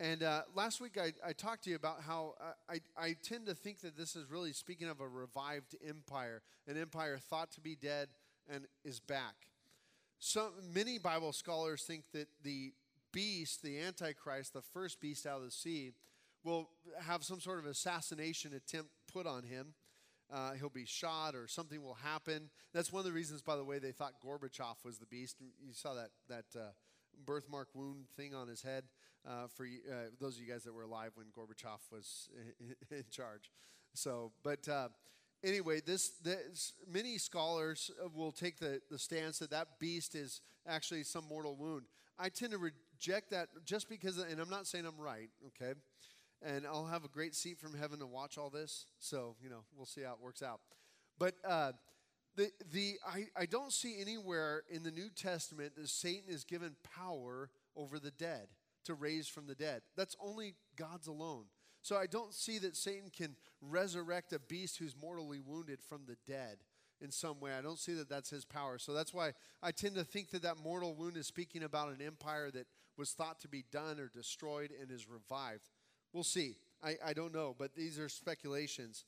And 0.00 0.22
uh, 0.22 0.42
last 0.54 0.80
week 0.80 0.96
I, 0.98 1.12
I 1.22 1.34
talked 1.34 1.64
to 1.64 1.70
you 1.70 1.76
about 1.76 2.00
how 2.06 2.32
I, 2.66 2.76
I, 2.96 3.04
I 3.08 3.16
tend 3.22 3.44
to 3.44 3.54
think 3.54 3.82
that 3.82 3.98
this 3.98 4.16
is 4.16 4.30
really 4.30 4.54
speaking 4.54 4.88
of 4.88 5.02
a 5.02 5.06
revived 5.06 5.76
empire, 5.86 6.40
an 6.66 6.78
empire 6.78 7.18
thought 7.18 7.50
to 7.52 7.60
be 7.60 7.76
dead 7.76 8.08
and 8.52 8.66
is 8.84 9.00
back. 9.00 9.34
Some, 10.18 10.50
many 10.74 10.98
Bible 10.98 11.32
scholars 11.32 11.82
think 11.82 12.04
that 12.12 12.28
the 12.42 12.72
beast, 13.12 13.62
the 13.62 13.80
Antichrist, 13.80 14.52
the 14.52 14.62
first 14.62 15.00
beast 15.00 15.26
out 15.26 15.38
of 15.38 15.44
the 15.44 15.50
sea, 15.50 15.92
will 16.44 16.68
have 17.00 17.22
some 17.22 17.40
sort 17.40 17.58
of 17.58 17.66
assassination 17.66 18.52
attempt 18.54 18.90
put 19.12 19.26
on 19.26 19.42
him. 19.42 19.74
Uh, 20.32 20.52
he'll 20.52 20.68
be 20.68 20.86
shot 20.86 21.34
or 21.34 21.48
something 21.48 21.82
will 21.82 21.94
happen. 21.94 22.50
That's 22.72 22.92
one 22.92 23.00
of 23.00 23.06
the 23.06 23.12
reasons, 23.12 23.42
by 23.42 23.56
the 23.56 23.64
way, 23.64 23.78
they 23.78 23.92
thought 23.92 24.12
Gorbachev 24.24 24.76
was 24.84 24.98
the 24.98 25.06
beast. 25.06 25.36
You 25.40 25.72
saw 25.72 25.94
that, 25.94 26.10
that 26.28 26.44
uh, 26.58 26.68
birthmark 27.24 27.68
wound 27.74 28.06
thing 28.16 28.34
on 28.34 28.46
his 28.46 28.62
head 28.62 28.84
uh, 29.26 29.48
for 29.48 29.64
uh, 29.64 29.94
those 30.20 30.36
of 30.36 30.42
you 30.42 30.52
guys 30.52 30.62
that 30.64 30.72
were 30.72 30.82
alive 30.82 31.12
when 31.14 31.26
Gorbachev 31.26 31.80
was 31.90 32.28
in 32.90 33.04
charge. 33.10 33.50
So, 33.92 34.32
but 34.42 34.68
uh, 34.68 34.88
anyway, 35.44 35.80
this, 35.84 36.10
this 36.22 36.72
many 36.90 37.18
scholars 37.18 37.90
uh, 38.02 38.08
will 38.14 38.32
take 38.32 38.58
the, 38.58 38.80
the 38.90 38.98
stance 38.98 39.38
that 39.38 39.50
that 39.50 39.78
beast 39.78 40.14
is 40.14 40.40
actually 40.66 41.02
some 41.02 41.24
mortal 41.28 41.56
wound. 41.56 41.82
I 42.18 42.28
tend 42.28 42.52
to 42.52 42.58
reject 42.58 43.30
that 43.30 43.48
just 43.64 43.88
because, 43.88 44.18
and 44.18 44.40
I'm 44.40 44.50
not 44.50 44.66
saying 44.66 44.84
I'm 44.86 45.00
right, 45.00 45.30
okay? 45.48 45.72
And 46.42 46.66
I'll 46.66 46.86
have 46.86 47.04
a 47.04 47.08
great 47.08 47.34
seat 47.34 47.58
from 47.58 47.74
heaven 47.74 47.98
to 48.00 48.06
watch 48.06 48.38
all 48.38 48.50
this. 48.50 48.86
So, 48.98 49.36
you 49.42 49.50
know, 49.50 49.64
we'll 49.76 49.86
see 49.86 50.02
how 50.02 50.12
it 50.12 50.20
works 50.22 50.42
out. 50.42 50.60
But 51.18 51.34
uh, 51.46 51.72
the, 52.36 52.50
the, 52.72 52.94
I, 53.06 53.26
I 53.36 53.46
don't 53.46 53.72
see 53.72 54.00
anywhere 54.00 54.62
in 54.70 54.82
the 54.82 54.90
New 54.90 55.10
Testament 55.10 55.76
that 55.76 55.88
Satan 55.88 56.28
is 56.28 56.44
given 56.44 56.76
power 56.96 57.50
over 57.76 57.98
the 57.98 58.10
dead 58.10 58.48
to 58.84 58.94
raise 58.94 59.28
from 59.28 59.46
the 59.46 59.54
dead. 59.54 59.82
That's 59.96 60.16
only 60.20 60.54
God's 60.76 61.06
alone. 61.06 61.44
So 61.82 61.96
I 61.96 62.06
don't 62.06 62.34
see 62.34 62.58
that 62.58 62.76
Satan 62.76 63.10
can 63.14 63.36
resurrect 63.60 64.32
a 64.32 64.38
beast 64.38 64.78
who's 64.78 64.94
mortally 65.00 65.40
wounded 65.40 65.80
from 65.80 66.02
the 66.06 66.16
dead 66.26 66.58
in 67.00 67.10
some 67.10 67.40
way. 67.40 67.52
I 67.52 67.62
don't 67.62 67.78
see 67.78 67.94
that 67.94 68.08
that's 68.08 68.30
his 68.30 68.44
power. 68.44 68.78
So 68.78 68.92
that's 68.92 69.14
why 69.14 69.32
I 69.62 69.70
tend 69.70 69.94
to 69.94 70.04
think 70.04 70.30
that 70.30 70.42
that 70.42 70.58
mortal 70.62 70.94
wound 70.94 71.16
is 71.16 71.26
speaking 71.26 71.62
about 71.62 71.88
an 71.88 72.02
empire 72.04 72.50
that 72.50 72.66
was 72.96 73.12
thought 73.12 73.40
to 73.40 73.48
be 73.48 73.64
done 73.72 73.98
or 73.98 74.08
destroyed 74.08 74.70
and 74.78 74.90
is 74.90 75.08
revived. 75.08 75.70
We'll 76.12 76.24
see. 76.24 76.56
I, 76.82 76.96
I 77.04 77.12
don't 77.12 77.34
know, 77.34 77.54
but 77.58 77.74
these 77.74 77.98
are 77.98 78.08
speculations. 78.08 79.04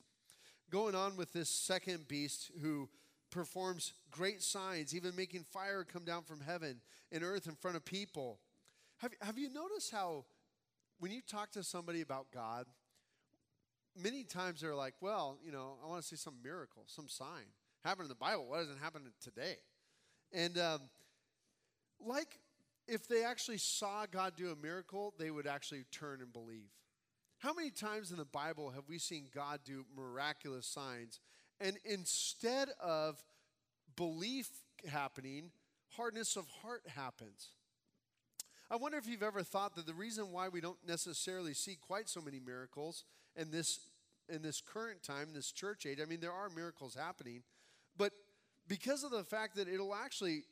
Going 0.71 0.95
on 0.95 1.15
with 1.15 1.33
this 1.33 1.49
second 1.49 2.07
beast 2.07 2.51
who 2.61 2.89
performs 3.29 3.93
great 4.11 4.41
signs, 4.41 4.95
even 4.95 5.15
making 5.15 5.43
fire 5.43 5.83
come 5.83 6.03
down 6.03 6.23
from 6.23 6.39
heaven 6.39 6.81
and 7.11 7.23
earth 7.23 7.47
in 7.47 7.55
front 7.55 7.77
of 7.77 7.85
people. 7.85 8.39
Have, 8.97 9.11
have 9.21 9.37
you 9.37 9.49
noticed 9.49 9.91
how 9.91 10.25
when 11.03 11.11
you 11.11 11.19
talk 11.21 11.51
to 11.51 11.63
somebody 11.63 11.99
about 11.99 12.27
God, 12.33 12.65
many 14.01 14.23
times 14.23 14.61
they're 14.61 14.73
like, 14.73 14.93
well, 15.01 15.37
you 15.45 15.51
know, 15.51 15.73
I 15.83 15.89
want 15.89 16.01
to 16.01 16.07
see 16.07 16.15
some 16.15 16.35
miracle, 16.41 16.83
some 16.87 17.09
sign. 17.09 17.43
Happened 17.83 18.05
in 18.05 18.07
the 18.07 18.15
Bible. 18.15 18.47
What 18.47 18.59
doesn't 18.59 18.79
happen 18.79 19.01
today? 19.21 19.57
And 20.31 20.57
um, 20.57 20.79
like 21.99 22.39
if 22.87 23.05
they 23.09 23.25
actually 23.25 23.57
saw 23.57 24.05
God 24.09 24.37
do 24.37 24.51
a 24.51 24.55
miracle, 24.55 25.13
they 25.19 25.29
would 25.29 25.45
actually 25.45 25.83
turn 25.91 26.21
and 26.21 26.31
believe. 26.31 26.71
How 27.39 27.53
many 27.53 27.69
times 27.69 28.11
in 28.11 28.17
the 28.17 28.23
Bible 28.23 28.69
have 28.69 28.87
we 28.87 28.97
seen 28.97 29.25
God 29.35 29.59
do 29.65 29.83
miraculous 29.97 30.67
signs? 30.67 31.19
And 31.59 31.77
instead 31.83 32.69
of 32.81 33.21
belief 33.97 34.47
happening, 34.89 35.51
hardness 35.97 36.37
of 36.37 36.45
heart 36.61 36.83
happens. 36.87 37.49
I 38.71 38.75
wonder 38.75 38.97
if 38.97 39.07
you've 39.07 39.23
ever 39.23 39.43
thought 39.43 39.75
that 39.75 39.85
the 39.85 39.93
reason 39.93 40.31
why 40.31 40.49
we 40.49 40.61
don't 40.61 40.77
necessarily 40.87 41.53
see 41.53 41.75
quite 41.75 42.09
so 42.09 42.21
many 42.21 42.39
miracles 42.39 43.03
in 43.35 43.51
this 43.51 43.79
in 44.29 44.41
this 44.41 44.61
current 44.61 45.03
time, 45.03 45.27
this 45.33 45.51
church 45.51 45.85
age, 45.85 45.99
I 46.01 46.05
mean 46.05 46.21
there 46.21 46.31
are 46.31 46.49
miracles 46.49 46.95
happening, 46.95 47.43
but 47.97 48.13
because 48.67 49.03
of 49.03 49.11
the 49.11 49.23
fact 49.23 49.57
that 49.57 49.67
it'll 49.67 49.93
actually 49.93 50.43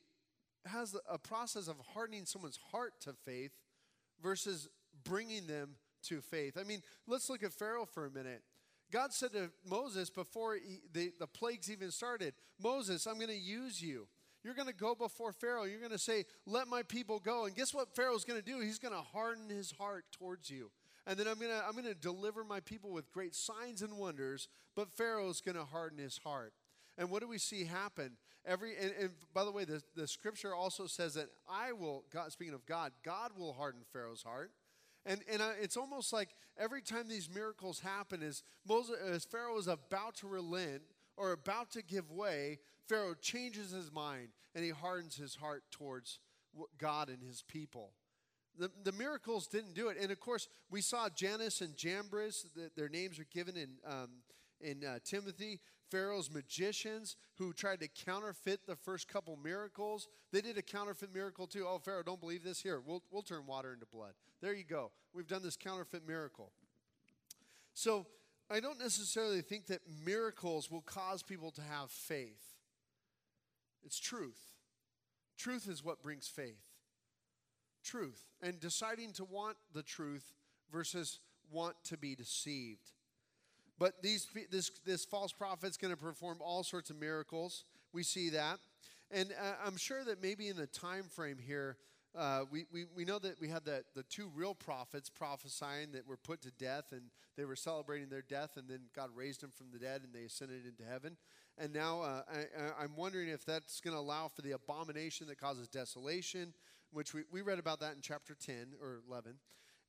has 0.65 0.95
a 1.09 1.17
process 1.17 1.67
of 1.67 1.77
hardening 1.93 2.25
someone's 2.25 2.59
heart 2.71 2.93
to 3.01 3.13
faith 3.13 3.57
versus 4.21 4.67
bringing 5.03 5.47
them 5.47 5.75
to 6.03 6.21
faith. 6.21 6.57
I 6.59 6.63
mean, 6.63 6.81
let's 7.07 7.29
look 7.29 7.43
at 7.43 7.53
Pharaoh 7.53 7.85
for 7.85 8.05
a 8.05 8.11
minute. 8.11 8.41
God 8.91 9.13
said 9.13 9.31
to 9.33 9.49
Moses 9.65 10.09
before 10.09 10.55
he, 10.55 10.81
the, 10.91 11.13
the 11.19 11.27
plagues 11.27 11.71
even 11.71 11.91
started 11.91 12.33
Moses, 12.61 13.07
I'm 13.07 13.15
going 13.15 13.27
to 13.29 13.35
use 13.35 13.81
you. 13.81 14.07
You're 14.43 14.55
going 14.55 14.67
to 14.67 14.73
go 14.73 14.95
before 14.95 15.31
Pharaoh. 15.31 15.63
You're 15.63 15.79
going 15.79 15.91
to 15.91 15.99
say, 15.99 16.25
Let 16.45 16.67
my 16.67 16.83
people 16.83 17.19
go. 17.19 17.45
And 17.45 17.55
guess 17.55 17.73
what 17.73 17.95
Pharaoh's 17.95 18.25
going 18.25 18.39
to 18.39 18.45
do? 18.45 18.59
He's 18.59 18.79
going 18.79 18.93
to 18.93 19.01
harden 19.01 19.49
his 19.49 19.71
heart 19.71 20.05
towards 20.11 20.49
you. 20.49 20.71
And 21.07 21.17
then 21.17 21.27
I'm 21.27 21.39
going 21.39 21.51
to 21.51 21.63
I'm 21.65 21.73
going 21.73 21.85
to 21.85 21.95
deliver 21.95 22.43
my 22.43 22.59
people 22.59 22.91
with 22.91 23.11
great 23.11 23.35
signs 23.35 23.81
and 23.81 23.97
wonders, 23.97 24.47
but 24.75 24.91
Pharaoh's 24.91 25.41
going 25.41 25.57
to 25.57 25.65
harden 25.65 25.97
his 25.97 26.17
heart. 26.17 26.53
And 26.97 27.09
what 27.09 27.21
do 27.21 27.27
we 27.27 27.37
see 27.37 27.65
happen? 27.65 28.17
Every 28.45 28.75
and, 28.77 28.91
and, 28.99 29.09
by 29.33 29.43
the 29.43 29.51
way, 29.51 29.65
the, 29.65 29.81
the 29.95 30.07
scripture 30.07 30.53
also 30.53 30.87
says 30.87 31.13
that 31.13 31.27
I 31.49 31.71
will, 31.71 32.03
God, 32.11 32.31
speaking 32.31 32.53
of 32.53 32.65
God, 32.65 32.91
God 33.03 33.31
will 33.37 33.53
harden 33.53 33.81
Pharaoh's 33.91 34.23
heart. 34.23 34.51
And, 35.05 35.21
and 35.31 35.41
uh, 35.41 35.51
it's 35.59 35.77
almost 35.77 36.13
like 36.13 36.29
every 36.59 36.81
time 36.81 37.07
these 37.07 37.29
miracles 37.33 37.79
happen, 37.79 38.21
as, 38.21 38.43
Moses, 38.67 38.97
as 39.03 39.25
Pharaoh 39.25 39.57
is 39.57 39.67
about 39.67 40.15
to 40.17 40.27
relent 40.27 40.83
or 41.17 41.31
about 41.31 41.71
to 41.71 41.81
give 41.81 42.11
way, 42.11 42.59
Pharaoh 42.91 43.15
changes 43.21 43.71
his 43.71 43.89
mind 43.89 44.27
and 44.53 44.65
he 44.65 44.71
hardens 44.71 45.15
his 45.15 45.35
heart 45.35 45.63
towards 45.71 46.19
God 46.77 47.07
and 47.07 47.23
his 47.23 47.41
people. 47.41 47.93
The, 48.59 48.69
the 48.83 48.91
miracles 48.91 49.47
didn't 49.47 49.75
do 49.75 49.87
it. 49.87 49.97
And 49.97 50.11
of 50.11 50.19
course, 50.19 50.49
we 50.69 50.81
saw 50.81 51.07
Jannes 51.07 51.61
and 51.61 51.77
Jambres, 51.77 52.47
the, 52.53 52.69
their 52.75 52.89
names 52.89 53.17
are 53.17 53.27
given 53.31 53.55
in, 53.55 53.69
um, 53.87 54.09
in 54.59 54.83
uh, 54.83 54.99
Timothy. 55.05 55.61
Pharaoh's 55.89 56.29
magicians 56.29 57.15
who 57.35 57.53
tried 57.53 57.79
to 57.79 57.87
counterfeit 57.87 58.67
the 58.67 58.75
first 58.75 59.07
couple 59.07 59.39
miracles. 59.41 60.09
They 60.33 60.41
did 60.41 60.57
a 60.57 60.61
counterfeit 60.61 61.13
miracle 61.13 61.47
too. 61.47 61.65
Oh, 61.65 61.79
Pharaoh, 61.79 62.03
don't 62.03 62.19
believe 62.19 62.43
this? 62.43 62.61
Here, 62.61 62.81
we'll, 62.85 63.03
we'll 63.09 63.21
turn 63.21 63.45
water 63.47 63.71
into 63.71 63.85
blood. 63.85 64.15
There 64.41 64.53
you 64.53 64.65
go. 64.65 64.91
We've 65.13 65.27
done 65.27 65.43
this 65.43 65.55
counterfeit 65.55 66.05
miracle. 66.05 66.51
So 67.73 68.05
I 68.49 68.59
don't 68.59 68.79
necessarily 68.79 69.41
think 69.41 69.67
that 69.67 69.79
miracles 70.05 70.69
will 70.69 70.81
cause 70.81 71.23
people 71.23 71.51
to 71.51 71.61
have 71.61 71.89
faith. 71.89 72.50
It's 73.85 73.99
truth. 73.99 74.39
Truth 75.37 75.67
is 75.67 75.83
what 75.83 76.03
brings 76.03 76.27
faith. 76.27 76.61
Truth. 77.83 78.23
And 78.41 78.59
deciding 78.59 79.13
to 79.13 79.23
want 79.23 79.57
the 79.73 79.83
truth 79.83 80.33
versus 80.71 81.19
want 81.51 81.75
to 81.85 81.97
be 81.97 82.15
deceived. 82.15 82.91
But 83.79 84.01
these, 84.03 84.27
this, 84.51 84.69
this 84.85 85.05
false 85.05 85.31
prophet's 85.31 85.77
going 85.77 85.93
to 85.93 85.99
perform 85.99 86.37
all 86.39 86.63
sorts 86.63 86.89
of 86.91 86.99
miracles. 86.99 87.65
We 87.93 88.03
see 88.03 88.29
that. 88.29 88.59
And 89.09 89.31
uh, 89.31 89.53
I'm 89.65 89.77
sure 89.77 90.03
that 90.03 90.21
maybe 90.21 90.47
in 90.47 90.55
the 90.55 90.67
time 90.67 91.03
frame 91.03 91.37
here, 91.39 91.77
uh, 92.15 92.41
we, 92.51 92.65
we, 92.71 92.85
we 92.95 93.05
know 93.05 93.19
that 93.19 93.39
we 93.39 93.47
had 93.47 93.65
the, 93.65 93.83
the 93.95 94.03
two 94.03 94.29
real 94.35 94.53
prophets 94.53 95.09
prophesying 95.09 95.93
that 95.93 96.07
were 96.07 96.17
put 96.17 96.41
to 96.43 96.51
death 96.51 96.85
and 96.91 97.03
they 97.37 97.45
were 97.45 97.55
celebrating 97.55 98.09
their 98.09 98.21
death, 98.21 98.57
and 98.57 98.67
then 98.67 98.81
God 98.95 99.09
raised 99.15 99.41
them 99.41 99.51
from 99.51 99.67
the 99.71 99.79
dead 99.79 100.01
and 100.03 100.13
they 100.13 100.25
ascended 100.25 100.65
into 100.65 100.83
heaven. 100.83 101.15
And 101.57 101.73
now 101.73 102.01
uh, 102.01 102.21
I, 102.29 102.83
I'm 102.83 102.95
wondering 102.95 103.29
if 103.29 103.45
that's 103.45 103.81
going 103.81 103.95
to 103.95 103.99
allow 103.99 104.27
for 104.27 104.41
the 104.41 104.51
abomination 104.51 105.27
that 105.27 105.39
causes 105.39 105.67
desolation, 105.67 106.53
which 106.91 107.13
we, 107.13 107.23
we 107.31 107.41
read 107.41 107.59
about 107.59 107.79
that 107.81 107.93
in 107.95 108.01
chapter 108.01 108.35
10 108.35 108.73
or 108.81 109.01
11 109.07 109.35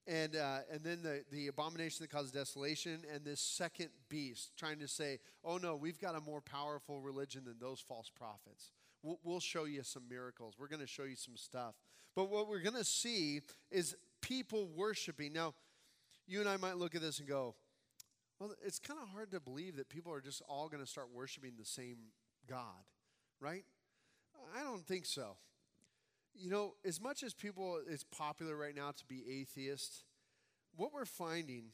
and 0.07 0.35
uh, 0.35 0.59
and 0.71 0.83
then 0.83 1.02
the 1.02 1.25
the 1.31 1.47
abomination 1.49 2.02
that 2.02 2.11
causes 2.11 2.33
desolation, 2.33 3.02
and 3.12 3.25
this 3.25 3.40
second 3.40 3.90
beast 4.09 4.57
trying 4.57 4.78
to 4.81 4.88
say, 4.88 5.19
"Oh 5.45 5.59
no, 5.59 5.76
we've 5.76 6.00
got 6.00 6.16
a 6.16 6.21
more 6.21 6.40
powerful 6.40 7.00
religion 7.00 7.45
than 7.45 7.57
those 7.61 7.81
false 7.81 8.11
prophets. 8.11 8.73
We'll 9.02 9.40
show 9.40 9.64
you 9.64 9.83
some 9.83 10.04
miracles. 10.09 10.54
We're 10.59 10.69
going 10.69 10.81
to 10.81 10.87
show 10.87 11.04
you 11.04 11.16
some 11.16 11.37
stuff." 11.37 11.75
But 12.14 12.31
what 12.31 12.49
we're 12.49 12.61
going 12.61 12.76
to 12.76 12.85
see 12.85 13.40
is 13.71 13.97
people 14.21 14.69
worshiping. 14.76 15.33
Now, 15.33 15.54
you 16.26 16.40
and 16.40 16.49
I 16.49 16.57
might 16.57 16.76
look 16.76 16.95
at 16.95 17.00
this 17.00 17.19
and 17.19 17.28
go, 17.28 17.54
"Well, 18.42 18.56
it's 18.64 18.80
kind 18.80 18.99
of 19.00 19.08
hard 19.11 19.30
to 19.30 19.38
believe 19.38 19.76
that 19.76 19.88
people 19.88 20.12
are 20.12 20.21
just 20.21 20.43
all 20.49 20.69
going 20.69 20.82
to 20.82 20.90
start 20.90 21.10
worshiping 21.14 21.52
the 21.56 21.64
same 21.64 21.99
God, 22.49 22.84
right?" 23.38 23.64
I 24.56 24.62
don't 24.62 24.84
think 24.84 25.06
so. 25.06 25.36
You 26.34 26.50
know, 26.50 26.75
as 26.84 27.00
much 27.00 27.23
as 27.23 27.34
people, 27.34 27.80
it's 27.86 28.02
popular 28.02 28.56
right 28.56 28.75
now 28.75 28.90
to 28.90 29.04
be 29.06 29.23
atheist, 29.40 30.04
what 30.75 30.93
we're 30.93 31.04
finding, 31.04 31.67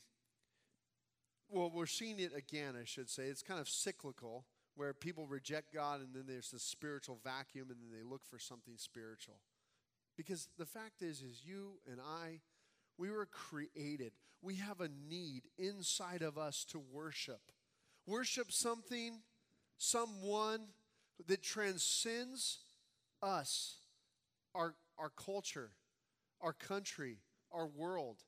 well, 1.48 1.70
we're 1.74 1.86
seeing 1.86 2.20
it 2.20 2.32
again, 2.36 2.74
I 2.78 2.84
should 2.84 3.08
say. 3.08 3.24
It's 3.24 3.42
kind 3.42 3.60
of 3.60 3.68
cyclical 3.68 4.44
where 4.74 4.92
people 4.92 5.26
reject 5.26 5.72
God 5.72 6.00
and 6.00 6.14
then 6.14 6.24
there's 6.26 6.50
this 6.50 6.62
spiritual 6.62 7.18
vacuum 7.24 7.70
and 7.70 7.80
then 7.80 7.96
they 7.96 8.06
look 8.06 8.26
for 8.26 8.38
something 8.38 8.74
spiritual. 8.76 9.40
Because 10.16 10.48
the 10.58 10.66
fact 10.66 11.00
is, 11.00 11.22
is 11.22 11.44
you 11.44 11.78
and 11.90 12.00
I, 12.00 12.40
we 12.98 13.10
were 13.10 13.26
created. 13.26 14.12
We 14.42 14.56
have 14.56 14.80
a 14.80 14.90
need 15.08 15.42
inside 15.56 16.22
of 16.22 16.36
us 16.36 16.64
to 16.70 16.78
worship. 16.92 17.40
Worship 18.06 18.52
something, 18.52 19.20
someone 19.78 20.66
that 21.26 21.42
transcends 21.42 22.58
us 23.22 23.76
our, 24.54 24.74
our 24.98 25.10
culture, 25.10 25.70
our 26.40 26.52
country, 26.52 27.18
our 27.52 27.66
world. 27.66 28.18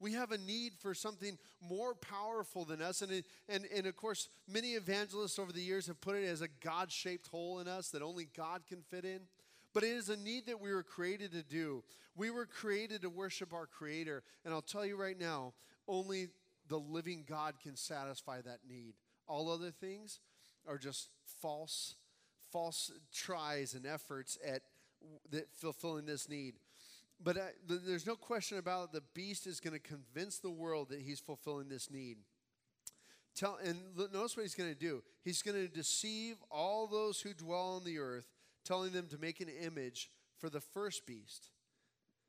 We 0.00 0.12
have 0.14 0.32
a 0.32 0.38
need 0.38 0.72
for 0.78 0.94
something 0.94 1.38
more 1.60 1.94
powerful 1.94 2.64
than 2.64 2.80
us. 2.80 3.02
And, 3.02 3.22
and, 3.48 3.66
and 3.74 3.86
of 3.86 3.96
course, 3.96 4.28
many 4.48 4.72
evangelists 4.72 5.38
over 5.38 5.52
the 5.52 5.60
years 5.60 5.86
have 5.88 6.00
put 6.00 6.16
it 6.16 6.24
as 6.24 6.40
a 6.40 6.48
God 6.62 6.90
shaped 6.90 7.28
hole 7.28 7.60
in 7.60 7.68
us 7.68 7.90
that 7.90 8.00
only 8.00 8.28
God 8.34 8.62
can 8.66 8.82
fit 8.82 9.04
in. 9.04 9.20
But 9.72 9.84
it 9.84 9.90
is 9.90 10.08
a 10.08 10.16
need 10.16 10.46
that 10.46 10.60
we 10.60 10.72
were 10.72 10.82
created 10.82 11.32
to 11.32 11.42
do. 11.42 11.84
We 12.16 12.30
were 12.30 12.46
created 12.46 13.02
to 13.02 13.10
worship 13.10 13.52
our 13.52 13.66
Creator. 13.66 14.22
And 14.44 14.52
I'll 14.52 14.62
tell 14.62 14.84
you 14.84 14.96
right 14.96 15.18
now, 15.18 15.54
only 15.86 16.28
the 16.68 16.78
living 16.78 17.24
God 17.28 17.54
can 17.62 17.76
satisfy 17.76 18.40
that 18.42 18.60
need. 18.68 18.94
All 19.26 19.50
other 19.50 19.70
things 19.70 20.20
are 20.66 20.78
just 20.78 21.08
false, 21.40 21.96
false 22.50 22.90
tries 23.12 23.74
and 23.74 23.86
efforts 23.86 24.38
at 24.46 24.62
that 25.30 25.48
fulfilling 25.54 26.06
this 26.06 26.28
need. 26.28 26.54
But 27.22 27.36
uh, 27.36 27.40
there's 27.66 28.06
no 28.06 28.16
question 28.16 28.58
about 28.58 28.84
it, 28.84 28.92
the 28.92 29.02
beast 29.14 29.46
is 29.46 29.60
going 29.60 29.74
to 29.74 29.80
convince 29.80 30.38
the 30.38 30.50
world 30.50 30.88
that 30.88 31.00
he's 31.00 31.20
fulfilling 31.20 31.68
this 31.68 31.90
need. 31.90 32.16
Tell, 33.36 33.58
and 33.62 33.78
notice 34.12 34.36
what 34.36 34.42
he's 34.42 34.54
going 34.54 34.70
to 34.70 34.78
do. 34.78 35.02
He's 35.22 35.42
going 35.42 35.56
to 35.56 35.68
deceive 35.68 36.36
all 36.50 36.86
those 36.86 37.20
who 37.20 37.32
dwell 37.32 37.76
on 37.76 37.84
the 37.84 37.98
earth, 37.98 38.26
telling 38.64 38.92
them 38.92 39.06
to 39.08 39.18
make 39.18 39.40
an 39.40 39.48
image 39.48 40.10
for 40.38 40.50
the 40.50 40.60
first 40.60 41.06
beast. 41.06 41.50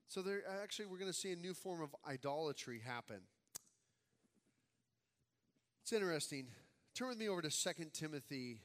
So 0.08 0.22
there, 0.22 0.42
actually, 0.62 0.88
we're 0.88 0.98
going 0.98 1.12
to 1.12 1.18
see 1.18 1.32
a 1.32 1.36
new 1.36 1.54
form 1.54 1.82
of 1.82 1.96
idolatry 2.08 2.82
happen. 2.86 3.22
It's 5.84 5.94
interesting. 5.94 6.48
Turn 6.96 7.10
with 7.10 7.18
me 7.18 7.30
over 7.30 7.42
to 7.42 7.50
2 7.50 7.86
Timothy 7.94 8.62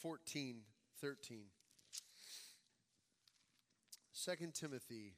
14, 0.00 0.60
13. 1.00 1.44
2 4.24 4.32
Timothy 4.52 5.14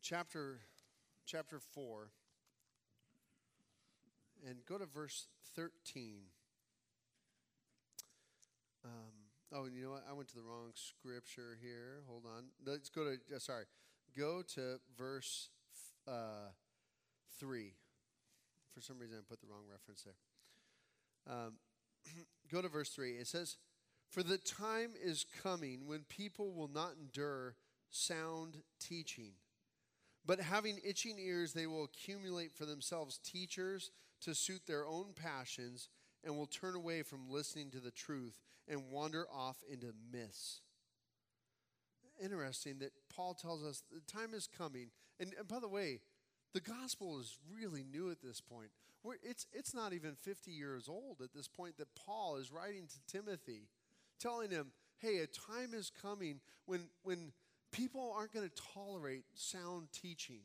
chapter 0.00 0.60
chapter 1.26 1.58
4 1.58 2.12
and 4.46 4.58
go 4.68 4.78
to 4.78 4.86
verse 4.86 5.26
13 5.54 6.20
um, 8.84 8.90
oh 9.52 9.64
and 9.64 9.74
you 9.74 9.82
know 9.82 9.90
what? 9.90 10.04
I 10.08 10.12
went 10.12 10.28
to 10.28 10.36
the 10.36 10.42
wrong 10.42 10.70
scripture 10.74 11.58
here. 11.60 12.02
Hold 12.06 12.22
on. 12.24 12.44
Let's 12.64 12.88
go 12.88 13.02
to 13.02 13.18
uh, 13.34 13.38
sorry. 13.40 13.64
Go 14.16 14.42
to 14.54 14.78
verse 14.96 15.48
uh, 16.06 16.52
3 17.40 17.72
for 18.76 18.82
some 18.82 18.98
reason, 18.98 19.16
I 19.18 19.22
put 19.26 19.40
the 19.40 19.46
wrong 19.46 19.64
reference 19.70 20.04
there. 20.04 21.34
Um, 21.34 21.54
go 22.52 22.60
to 22.60 22.68
verse 22.68 22.90
3. 22.90 23.12
It 23.12 23.26
says, 23.26 23.56
For 24.10 24.22
the 24.22 24.36
time 24.36 24.90
is 25.02 25.24
coming 25.42 25.86
when 25.86 26.00
people 26.00 26.52
will 26.52 26.68
not 26.68 26.92
endure 27.00 27.54
sound 27.88 28.58
teaching, 28.78 29.32
but 30.26 30.40
having 30.40 30.78
itching 30.86 31.16
ears, 31.18 31.54
they 31.54 31.66
will 31.66 31.84
accumulate 31.84 32.52
for 32.52 32.66
themselves 32.66 33.18
teachers 33.24 33.92
to 34.26 34.34
suit 34.34 34.62
their 34.66 34.86
own 34.86 35.06
passions 35.14 35.88
and 36.24 36.36
will 36.36 36.46
turn 36.46 36.74
away 36.74 37.02
from 37.02 37.30
listening 37.30 37.70
to 37.70 37.80
the 37.80 37.92
truth 37.92 38.34
and 38.68 38.90
wander 38.90 39.26
off 39.32 39.58
into 39.70 39.92
myths. 40.12 40.60
Interesting 42.22 42.78
that 42.80 42.90
Paul 43.14 43.34
tells 43.34 43.62
us 43.62 43.82
the 43.92 44.00
time 44.00 44.34
is 44.34 44.48
coming. 44.48 44.88
And, 45.20 45.32
and 45.38 45.46
by 45.46 45.60
the 45.60 45.68
way, 45.68 46.00
the 46.54 46.60
gospel 46.60 47.20
is 47.20 47.38
really 47.54 47.84
new 47.84 48.10
at 48.10 48.20
this 48.20 48.40
point. 48.40 48.70
We're, 49.04 49.14
it's, 49.22 49.46
it's 49.52 49.74
not 49.74 49.92
even 49.92 50.16
50 50.20 50.50
years 50.50 50.88
old 50.88 51.20
at 51.22 51.32
this 51.32 51.46
point 51.46 51.76
that 51.78 51.94
Paul 51.94 52.36
is 52.36 52.50
writing 52.50 52.88
to 52.88 53.12
Timothy, 53.18 53.68
telling 54.18 54.50
him, 54.50 54.72
hey, 54.98 55.18
a 55.18 55.26
time 55.26 55.72
is 55.72 55.92
coming 56.02 56.40
when, 56.64 56.88
when 57.04 57.32
people 57.70 58.12
aren't 58.16 58.32
going 58.32 58.48
to 58.48 58.62
tolerate 58.74 59.24
sound 59.34 59.88
teaching. 59.92 60.40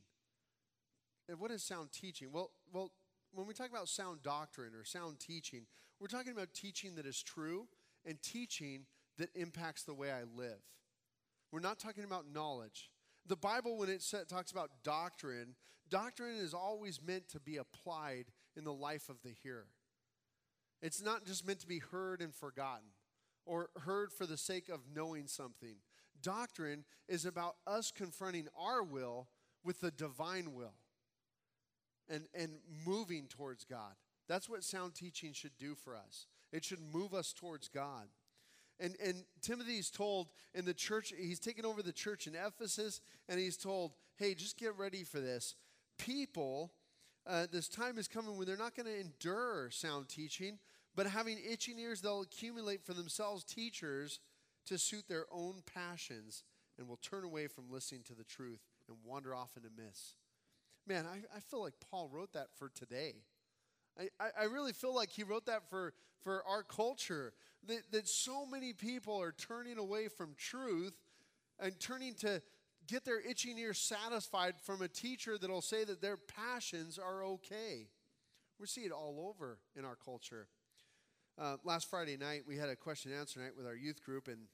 And 1.27 1.39
what 1.39 1.49
is 1.49 1.63
sound 1.63 1.91
teaching? 1.91 2.27
Well, 2.31 2.51
well, 2.73 2.91
when 3.33 3.47
we 3.47 3.53
talk 3.53 3.69
about 3.69 3.87
sound 3.87 4.21
doctrine 4.21 4.73
or 4.75 4.83
sound 4.83 5.19
teaching, 5.19 5.65
We're 6.01 6.07
talking 6.07 6.31
about 6.31 6.55
teaching 6.55 6.95
that 6.95 7.05
is 7.05 7.21
true 7.21 7.67
and 8.07 8.19
teaching 8.23 8.85
that 9.19 9.29
impacts 9.35 9.83
the 9.83 9.93
way 9.93 10.11
I 10.11 10.23
live. 10.35 10.57
We're 11.51 11.59
not 11.59 11.77
talking 11.77 12.03
about 12.03 12.25
knowledge. 12.33 12.89
The 13.27 13.35
Bible, 13.35 13.77
when 13.77 13.87
it 13.87 14.03
talks 14.27 14.51
about 14.51 14.71
doctrine, 14.83 15.53
doctrine 15.89 16.37
is 16.37 16.55
always 16.55 16.99
meant 17.05 17.29
to 17.29 17.39
be 17.39 17.57
applied 17.57 18.25
in 18.57 18.63
the 18.63 18.73
life 18.73 19.09
of 19.09 19.21
the 19.23 19.29
hearer. 19.43 19.67
It's 20.81 21.03
not 21.03 21.23
just 21.23 21.45
meant 21.45 21.59
to 21.59 21.67
be 21.67 21.77
heard 21.77 22.19
and 22.19 22.33
forgotten 22.33 22.87
or 23.45 23.69
heard 23.81 24.11
for 24.11 24.25
the 24.25 24.37
sake 24.37 24.69
of 24.69 24.79
knowing 24.95 25.27
something. 25.27 25.75
Doctrine 26.19 26.83
is 27.07 27.25
about 27.25 27.57
us 27.67 27.91
confronting 27.91 28.47
our 28.59 28.81
will 28.81 29.27
with 29.63 29.81
the 29.81 29.91
divine 29.91 30.55
will 30.55 30.73
and, 32.11 32.25
and 32.35 32.51
moving 32.85 33.27
towards 33.27 33.63
God. 33.63 33.93
That's 34.27 34.49
what 34.49 34.63
sound 34.63 34.93
teaching 34.93 35.33
should 35.33 35.57
do 35.57 35.75
for 35.75 35.95
us. 35.95 36.27
It 36.51 36.63
should 36.63 36.79
move 36.93 37.13
us 37.13 37.33
towards 37.33 37.69
God. 37.69 38.07
And, 38.79 38.95
and 39.03 39.23
Timothy's 39.41 39.89
told 39.89 40.29
in 40.53 40.65
the 40.65 40.73
church, 40.73 41.13
he's 41.17 41.39
taken 41.39 41.65
over 41.65 41.81
the 41.81 41.93
church 41.93 42.27
in 42.27 42.33
Ephesus, 42.35 43.01
and 43.29 43.39
he's 43.39 43.57
told, 43.57 43.93
hey, 44.17 44.33
just 44.33 44.57
get 44.57 44.77
ready 44.77 45.03
for 45.03 45.19
this. 45.19 45.55
People, 45.97 46.71
uh, 47.27 47.45
this 47.51 47.67
time 47.67 47.97
is 47.97 48.07
coming 48.07 48.37
when 48.37 48.47
they're 48.47 48.57
not 48.57 48.75
going 48.75 48.87
to 48.87 48.99
endure 48.99 49.69
sound 49.69 50.09
teaching, 50.09 50.57
but 50.95 51.05
having 51.05 51.37
itching 51.49 51.79
ears, 51.79 52.01
they'll 52.01 52.21
accumulate 52.21 52.83
for 52.83 52.93
themselves 52.93 53.43
teachers 53.43 54.19
to 54.65 54.77
suit 54.77 55.07
their 55.07 55.25
own 55.31 55.61
passions 55.73 56.43
and 56.77 56.87
will 56.87 56.97
turn 56.97 57.23
away 57.23 57.47
from 57.47 57.65
listening 57.69 58.01
to 58.07 58.15
the 58.15 58.23
truth 58.23 58.61
and 58.87 58.97
wander 59.05 59.35
off 59.35 59.51
into 59.55 59.69
myths. 59.77 60.15
Man, 60.87 61.05
I, 61.05 61.17
I 61.35 61.39
feel 61.39 61.61
like 61.61 61.73
Paul 61.89 62.09
wrote 62.11 62.33
that 62.33 62.47
for 62.57 62.69
today. 62.69 63.15
I, 63.99 64.29
I, 64.39 64.43
really 64.45 64.73
feel 64.73 64.95
like 64.95 65.09
he 65.09 65.23
wrote 65.23 65.45
that 65.45 65.69
for, 65.69 65.93
for 66.23 66.43
our 66.47 66.63
culture. 66.63 67.33
That, 67.67 67.91
that 67.91 68.07
so 68.07 68.45
many 68.45 68.73
people 68.73 69.21
are 69.21 69.33
turning 69.33 69.77
away 69.77 70.07
from 70.07 70.33
truth 70.37 70.93
and 71.59 71.79
turning 71.79 72.15
to 72.15 72.41
get 72.87 73.05
their 73.05 73.19
itching 73.19 73.57
ears 73.57 73.77
satisfied 73.77 74.55
from 74.63 74.81
a 74.81 74.87
teacher 74.87 75.37
that'll 75.37 75.61
say 75.61 75.83
that 75.83 76.01
their 76.01 76.17
passions 76.17 76.97
are 76.97 77.23
okay. 77.23 77.87
We 78.59 78.67
see 78.67 78.81
it 78.81 78.91
all 78.91 79.27
over 79.29 79.59
in 79.75 79.85
our 79.85 79.95
culture. 79.95 80.47
Uh, 81.39 81.57
last 81.63 81.89
Friday 81.89 82.17
night, 82.17 82.43
we 82.47 82.57
had 82.57 82.69
a 82.69 82.75
question 82.75 83.11
and 83.11 83.19
answer 83.19 83.39
night 83.39 83.55
with 83.55 83.65
our 83.65 83.75
youth 83.75 84.03
group, 84.03 84.27
and 84.27 84.47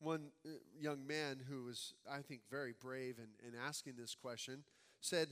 one 0.00 0.30
uh, 0.46 0.50
young 0.78 1.06
man 1.06 1.40
who 1.48 1.64
was, 1.64 1.94
I 2.10 2.20
think, 2.20 2.42
very 2.50 2.74
brave 2.78 3.16
in, 3.18 3.48
in 3.48 3.54
asking 3.66 3.94
this 3.96 4.14
question 4.14 4.64
said, 5.00 5.28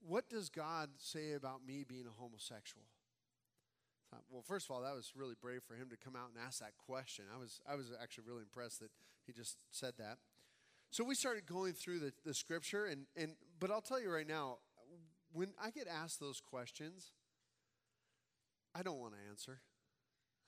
What 0.00 0.28
does 0.28 0.48
God 0.48 0.90
say 0.98 1.32
about 1.32 1.66
me 1.66 1.84
being 1.86 2.06
a 2.06 2.20
homosexual? 2.20 2.84
Thought, 4.10 4.24
well, 4.28 4.42
first 4.42 4.68
of 4.68 4.74
all, 4.74 4.82
that 4.82 4.94
was 4.94 5.12
really 5.14 5.36
brave 5.40 5.62
for 5.62 5.74
him 5.74 5.88
to 5.90 5.96
come 5.96 6.16
out 6.16 6.30
and 6.34 6.44
ask 6.44 6.58
that 6.58 6.72
question. 6.76 7.26
I 7.32 7.38
was, 7.38 7.60
I 7.68 7.76
was 7.76 7.92
actually 8.02 8.24
really 8.26 8.42
impressed 8.42 8.80
that 8.80 8.90
he 9.24 9.32
just 9.32 9.56
said 9.70 9.94
that. 9.98 10.18
So 10.90 11.04
we 11.04 11.14
started 11.14 11.46
going 11.46 11.74
through 11.74 12.00
the, 12.00 12.12
the 12.24 12.34
scripture, 12.34 12.86
and, 12.86 13.06
and 13.16 13.36
but 13.60 13.70
I'll 13.70 13.80
tell 13.80 14.00
you 14.00 14.10
right 14.10 14.26
now, 14.26 14.58
when 15.32 15.52
I 15.62 15.70
get 15.70 15.86
asked 15.86 16.18
those 16.18 16.40
questions, 16.40 17.12
I 18.74 18.82
don't 18.82 18.98
want 18.98 19.14
to 19.14 19.30
answer. 19.30 19.60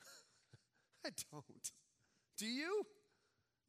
I 1.06 1.10
don't. 1.30 1.70
Do 2.36 2.46
you? 2.46 2.84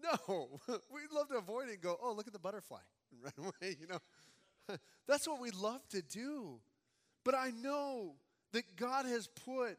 No. 0.01 0.59
We'd 0.67 1.11
love 1.11 1.29
to 1.29 1.35
avoid 1.35 1.69
it 1.69 1.73
and 1.73 1.81
go, 1.81 1.97
oh, 2.01 2.13
look 2.13 2.25
at 2.25 2.33
the 2.33 2.39
butterfly, 2.39 2.79
and 3.11 3.23
run 3.23 3.33
away, 3.37 3.77
you 3.79 3.85
know. 3.87 3.99
That's 5.07 5.27
what 5.27 5.39
we 5.39 5.51
love 5.51 5.87
to 5.89 6.01
do. 6.01 6.59
But 7.23 7.35
I 7.35 7.51
know 7.51 8.15
that 8.51 8.75
God 8.75 9.05
has 9.05 9.27
put 9.27 9.77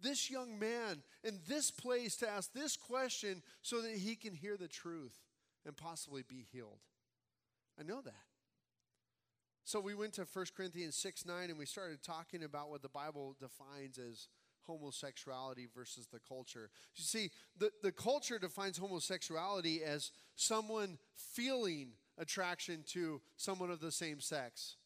this 0.00 0.30
young 0.30 0.58
man 0.58 1.02
in 1.24 1.40
this 1.48 1.70
place 1.70 2.16
to 2.16 2.28
ask 2.28 2.52
this 2.52 2.76
question 2.76 3.42
so 3.62 3.80
that 3.80 3.92
he 3.92 4.16
can 4.16 4.34
hear 4.34 4.56
the 4.56 4.68
truth 4.68 5.14
and 5.64 5.76
possibly 5.76 6.22
be 6.28 6.46
healed. 6.52 6.80
I 7.78 7.84
know 7.84 8.00
that. 8.02 8.14
So 9.64 9.80
we 9.80 9.94
went 9.94 10.14
to 10.14 10.26
1 10.30 10.46
Corinthians 10.56 10.96
6 10.96 11.24
9 11.24 11.50
and 11.50 11.58
we 11.58 11.66
started 11.66 12.02
talking 12.02 12.42
about 12.42 12.68
what 12.68 12.82
the 12.82 12.88
Bible 12.88 13.36
defines 13.40 13.96
as 13.96 14.28
homosexuality 14.66 15.68
versus 15.74 16.06
the 16.12 16.20
culture. 16.28 16.70
You 16.94 17.04
see, 17.04 17.30
the, 17.58 17.70
the 17.82 17.92
culture 17.92 18.38
defines 18.38 18.78
homosexuality 18.78 19.82
as 19.82 20.10
someone 20.34 20.98
feeling 21.16 21.92
attraction 22.22 22.84
to 22.86 23.20
someone 23.36 23.70
of 23.70 23.80
the 23.80 23.92
same 23.92 24.20
sex 24.20 24.76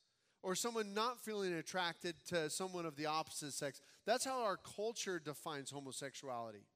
or 0.43 0.55
someone 0.55 0.95
not 0.95 1.21
feeling 1.21 1.53
attracted 1.53 2.15
to 2.29 2.49
someone 2.49 2.87
of 2.87 2.97
the 2.97 3.07
opposite 3.07 3.53
sex. 3.53 3.81
That's 4.07 4.25
how 4.25 4.43
our 4.43 4.57
culture 4.57 5.21
defines 5.23 5.71
homosexuality. 5.71 6.67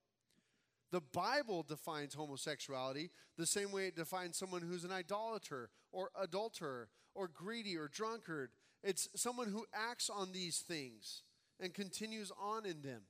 The 0.92 1.00
Bible 1.00 1.62
defines 1.62 2.14
homosexuality 2.14 3.10
the 3.38 3.46
same 3.46 3.70
way 3.70 3.86
it 3.86 3.96
defines 3.96 4.36
someone 4.36 4.62
who's 4.62 4.84
an 4.84 4.92
idolater 4.92 5.70
or 5.92 6.10
adulterer 6.20 6.88
or 7.14 7.28
greedy 7.28 7.76
or 7.76 7.88
drunkard. 7.88 8.50
It's 8.82 9.08
someone 9.14 9.48
who 9.48 9.66
acts 9.72 10.10
on 10.10 10.32
these 10.32 10.58
things 10.58 11.22
and 11.60 11.72
continues 11.72 12.32
on 12.40 12.66
in 12.66 12.82
them. 12.82 13.02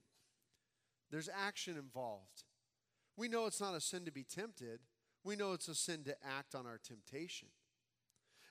There's 1.11 1.29
action 1.29 1.77
involved. 1.77 2.45
We 3.17 3.29
know 3.29 3.47
it's 3.47 3.61
not 3.61 3.75
a 3.75 3.81
sin 3.81 4.05
to 4.05 4.13
be 4.13 4.25
tempted, 4.25 4.81
we 5.25 5.37
know 5.37 5.53
it's 5.53 5.69
a 5.69 5.75
sin 5.75 6.05
to 6.05 6.17
act 6.39 6.55
on 6.55 6.67
our 6.67 6.79
temptation. 6.79 7.49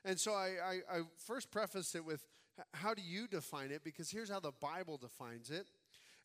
And 0.06 0.20
so 0.20 0.34
I, 0.34 0.56
I, 0.64 0.98
I 0.98 1.02
first 1.18 1.52
preface 1.52 1.96
it 1.96 2.06
with 2.06 2.26
how 2.74 2.94
do 2.94 3.02
you 3.02 3.28
define 3.28 3.72
it? 3.72 3.84
Because 3.84 4.10
here's 4.10 4.30
how 4.30 4.40
the 4.40 4.52
Bible 4.52 4.98
defines 4.98 5.50
it. 5.50 5.68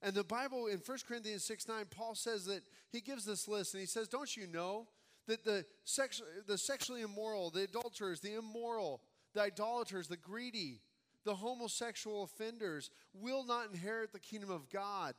And 0.03 0.15
the 0.15 0.25
Bible 0.25 0.67
in 0.67 0.81
1 0.85 0.99
Corinthians 1.07 1.45
6 1.45 1.69
9, 1.69 1.85
Paul 1.91 2.15
says 2.15 2.45
that 2.47 2.63
he 2.91 3.01
gives 3.01 3.25
this 3.25 3.49
list 3.49 3.75
and 3.75 3.81
he 3.81 3.87
says, 3.87 4.09
Don't 4.09 4.37
you 4.37 4.47
know 4.47 4.89
that 5.27 5.45
the, 5.45 5.65
sex, 5.85 6.21
the 6.47 6.59
sexually 6.59 7.01
immoral, 7.01 7.51
the 7.51 7.63
adulterers, 7.63 8.21
the 8.21 8.35
immoral, 8.35 9.01
the 9.33 9.41
idolaters, 9.41 10.09
the 10.09 10.17
greedy, 10.17 10.81
the 11.25 11.35
homosexual 11.35 12.23
offenders 12.25 12.91
will 13.15 13.45
not 13.45 13.69
inherit 13.73 14.13
the 14.13 14.21
kingdom 14.21 14.51
of 14.51 14.69
God. 14.69 15.15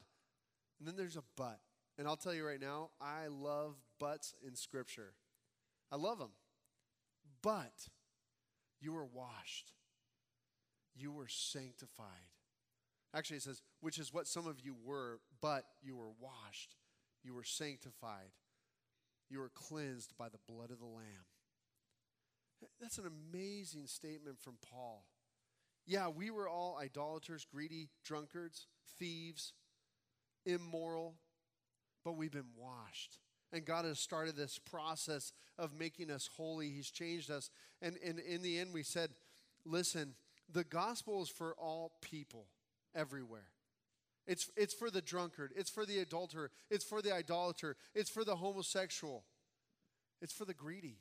And 0.80 0.88
then 0.88 0.96
there's 0.96 1.18
a 1.18 1.24
but. 1.36 1.60
And 1.98 2.08
I'll 2.08 2.18
tell 2.18 2.34
you 2.34 2.46
right 2.46 2.62
now, 2.62 2.90
I 3.02 3.28
love 3.28 3.76
buts 4.00 4.34
in 4.46 4.56
Scripture. 4.56 5.14
I 5.92 5.96
love 5.98 6.20
them. 6.20 6.32
But 7.42 7.90
you 8.80 8.94
were 8.94 9.06
washed, 9.06 9.74
you 10.96 11.12
were 11.12 11.28
sanctified. 11.28 12.32
Actually, 13.14 13.38
it 13.38 13.44
says, 13.44 13.62
which 13.80 13.98
is 13.98 14.14
what 14.14 14.28
some 14.28 14.48
of 14.48 14.60
you 14.60 14.76
were, 14.84 15.20
but 15.42 15.64
you 15.82 15.96
were 15.96 16.12
washed, 16.20 16.76
you 17.24 17.34
were 17.34 17.44
sanctified, 17.44 18.32
you 19.30 19.40
were 19.40 19.52
cleansed 19.54 20.14
by 20.18 20.28
the 20.28 20.40
blood 20.48 20.72
of 20.72 20.80
the 20.80 20.86
Lamb. 20.86 21.26
That's 22.82 22.98
an 22.98 23.06
amazing 23.06 23.88
statement 23.88 24.40
from 24.40 24.56
Paul. 24.70 25.06
Yeah, 25.86 26.08
we 26.08 26.32
were 26.32 26.50
all 26.50 26.80
idolaters, 26.82 27.46
greedy, 27.46 27.90
drunkards, 28.04 28.68
thieves, 28.98 29.54
immoral, 30.46 31.16
but 32.04 32.14
we've 32.18 32.32
been 32.32 32.54
washed. 32.58 33.20
And 33.54 33.66
God 33.66 33.86
has 33.86 34.00
started 34.00 34.36
this 34.36 34.60
process 34.60 35.32
of 35.58 35.78
making 35.78 36.12
us 36.12 36.30
holy. 36.36 36.70
He's 36.70 36.90
changed 36.90 37.32
us. 37.32 37.50
And, 37.82 37.98
and 38.06 38.20
in 38.20 38.42
the 38.42 38.60
end, 38.60 38.74
we 38.74 38.84
said, 38.84 39.12
listen, 39.66 40.16
the 40.52 40.64
gospel 40.64 41.22
is 41.22 41.30
for 41.30 41.54
all 41.56 41.94
people 42.02 42.48
everywhere. 42.94 43.48
It's, 44.28 44.50
it's 44.58 44.74
for 44.74 44.90
the 44.90 45.02
drunkard, 45.02 45.54
it's 45.56 45.70
for 45.70 45.86
the 45.86 46.00
adulterer, 46.00 46.50
it's 46.72 46.84
for 46.84 47.02
the 47.02 47.14
idolater, 47.14 47.76
it's 47.94 48.10
for 48.10 48.24
the 48.24 48.36
homosexual, 48.36 49.24
it's 50.20 50.34
for 50.34 50.46
the 50.46 50.54
greedy. 50.54 50.98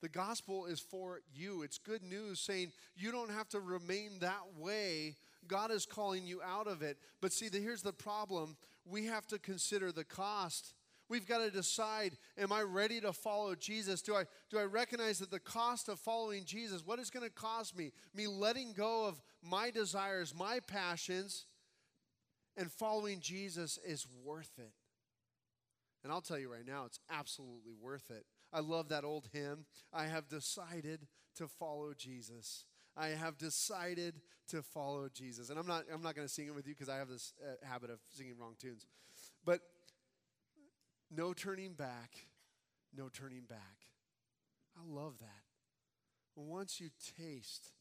The 0.00 0.08
gospel 0.08 0.66
is 0.66 0.80
for 0.80 1.20
you. 1.32 1.62
It's 1.62 1.78
good 1.78 2.02
news 2.02 2.40
saying 2.40 2.72
you 2.96 3.12
don't 3.12 3.30
have 3.30 3.48
to 3.50 3.60
remain 3.60 4.18
that 4.18 4.56
way. 4.58 5.14
God 5.46 5.70
is 5.70 5.86
calling 5.86 6.26
you 6.26 6.42
out 6.42 6.66
of 6.66 6.82
it. 6.82 6.98
But 7.20 7.32
see, 7.32 7.48
the, 7.48 7.58
here's 7.58 7.82
the 7.82 7.92
problem 7.92 8.56
we 8.84 9.06
have 9.06 9.28
to 9.28 9.38
consider 9.38 9.92
the 9.92 10.04
cost. 10.04 10.74
We've 11.12 11.28
got 11.28 11.44
to 11.44 11.50
decide 11.50 12.16
am 12.38 12.52
I 12.52 12.62
ready 12.62 12.98
to 13.02 13.12
follow 13.12 13.54
Jesus? 13.54 14.00
Do 14.00 14.14
I, 14.14 14.24
do 14.50 14.58
I 14.58 14.62
recognize 14.62 15.18
that 15.18 15.30
the 15.30 15.38
cost 15.38 15.90
of 15.90 16.00
following 16.00 16.46
Jesus, 16.46 16.86
what 16.86 16.98
is 16.98 17.10
going 17.10 17.22
to 17.22 17.30
cost 17.30 17.76
me? 17.76 17.92
Me 18.14 18.26
letting 18.26 18.72
go 18.72 19.04
of 19.04 19.20
my 19.42 19.70
desires, 19.70 20.32
my 20.34 20.60
passions, 20.66 21.44
and 22.56 22.72
following 22.72 23.20
Jesus 23.20 23.78
is 23.86 24.06
worth 24.24 24.52
it. 24.56 24.72
And 26.02 26.10
I'll 26.10 26.22
tell 26.22 26.38
you 26.38 26.50
right 26.50 26.66
now, 26.66 26.86
it's 26.86 27.00
absolutely 27.10 27.74
worth 27.78 28.10
it. 28.10 28.24
I 28.50 28.60
love 28.60 28.88
that 28.88 29.04
old 29.04 29.28
hymn. 29.34 29.66
I 29.92 30.04
have 30.04 30.30
decided 30.30 31.06
to 31.36 31.46
follow 31.46 31.92
Jesus. 31.94 32.64
I 32.96 33.08
have 33.08 33.36
decided 33.36 34.22
to 34.48 34.62
follow 34.62 35.10
Jesus. 35.12 35.50
And 35.50 35.58
I'm 35.58 35.66
not, 35.66 35.84
I'm 35.92 36.02
not 36.02 36.14
going 36.14 36.26
to 36.26 36.32
sing 36.32 36.46
it 36.46 36.54
with 36.54 36.66
you 36.66 36.72
because 36.72 36.88
I 36.88 36.96
have 36.96 37.10
this 37.10 37.34
uh, 37.46 37.66
habit 37.66 37.90
of 37.90 37.98
singing 38.08 38.36
wrong 38.40 38.54
tunes. 38.58 38.86
But 39.44 39.60
no 41.14 41.32
turning 41.32 41.74
back, 41.74 42.26
no 42.96 43.08
turning 43.08 43.44
back. 43.48 43.86
I 44.76 44.80
love 44.86 45.18
that. 45.20 45.28
Once 46.34 46.80
you 46.80 46.88
taste 47.18 47.72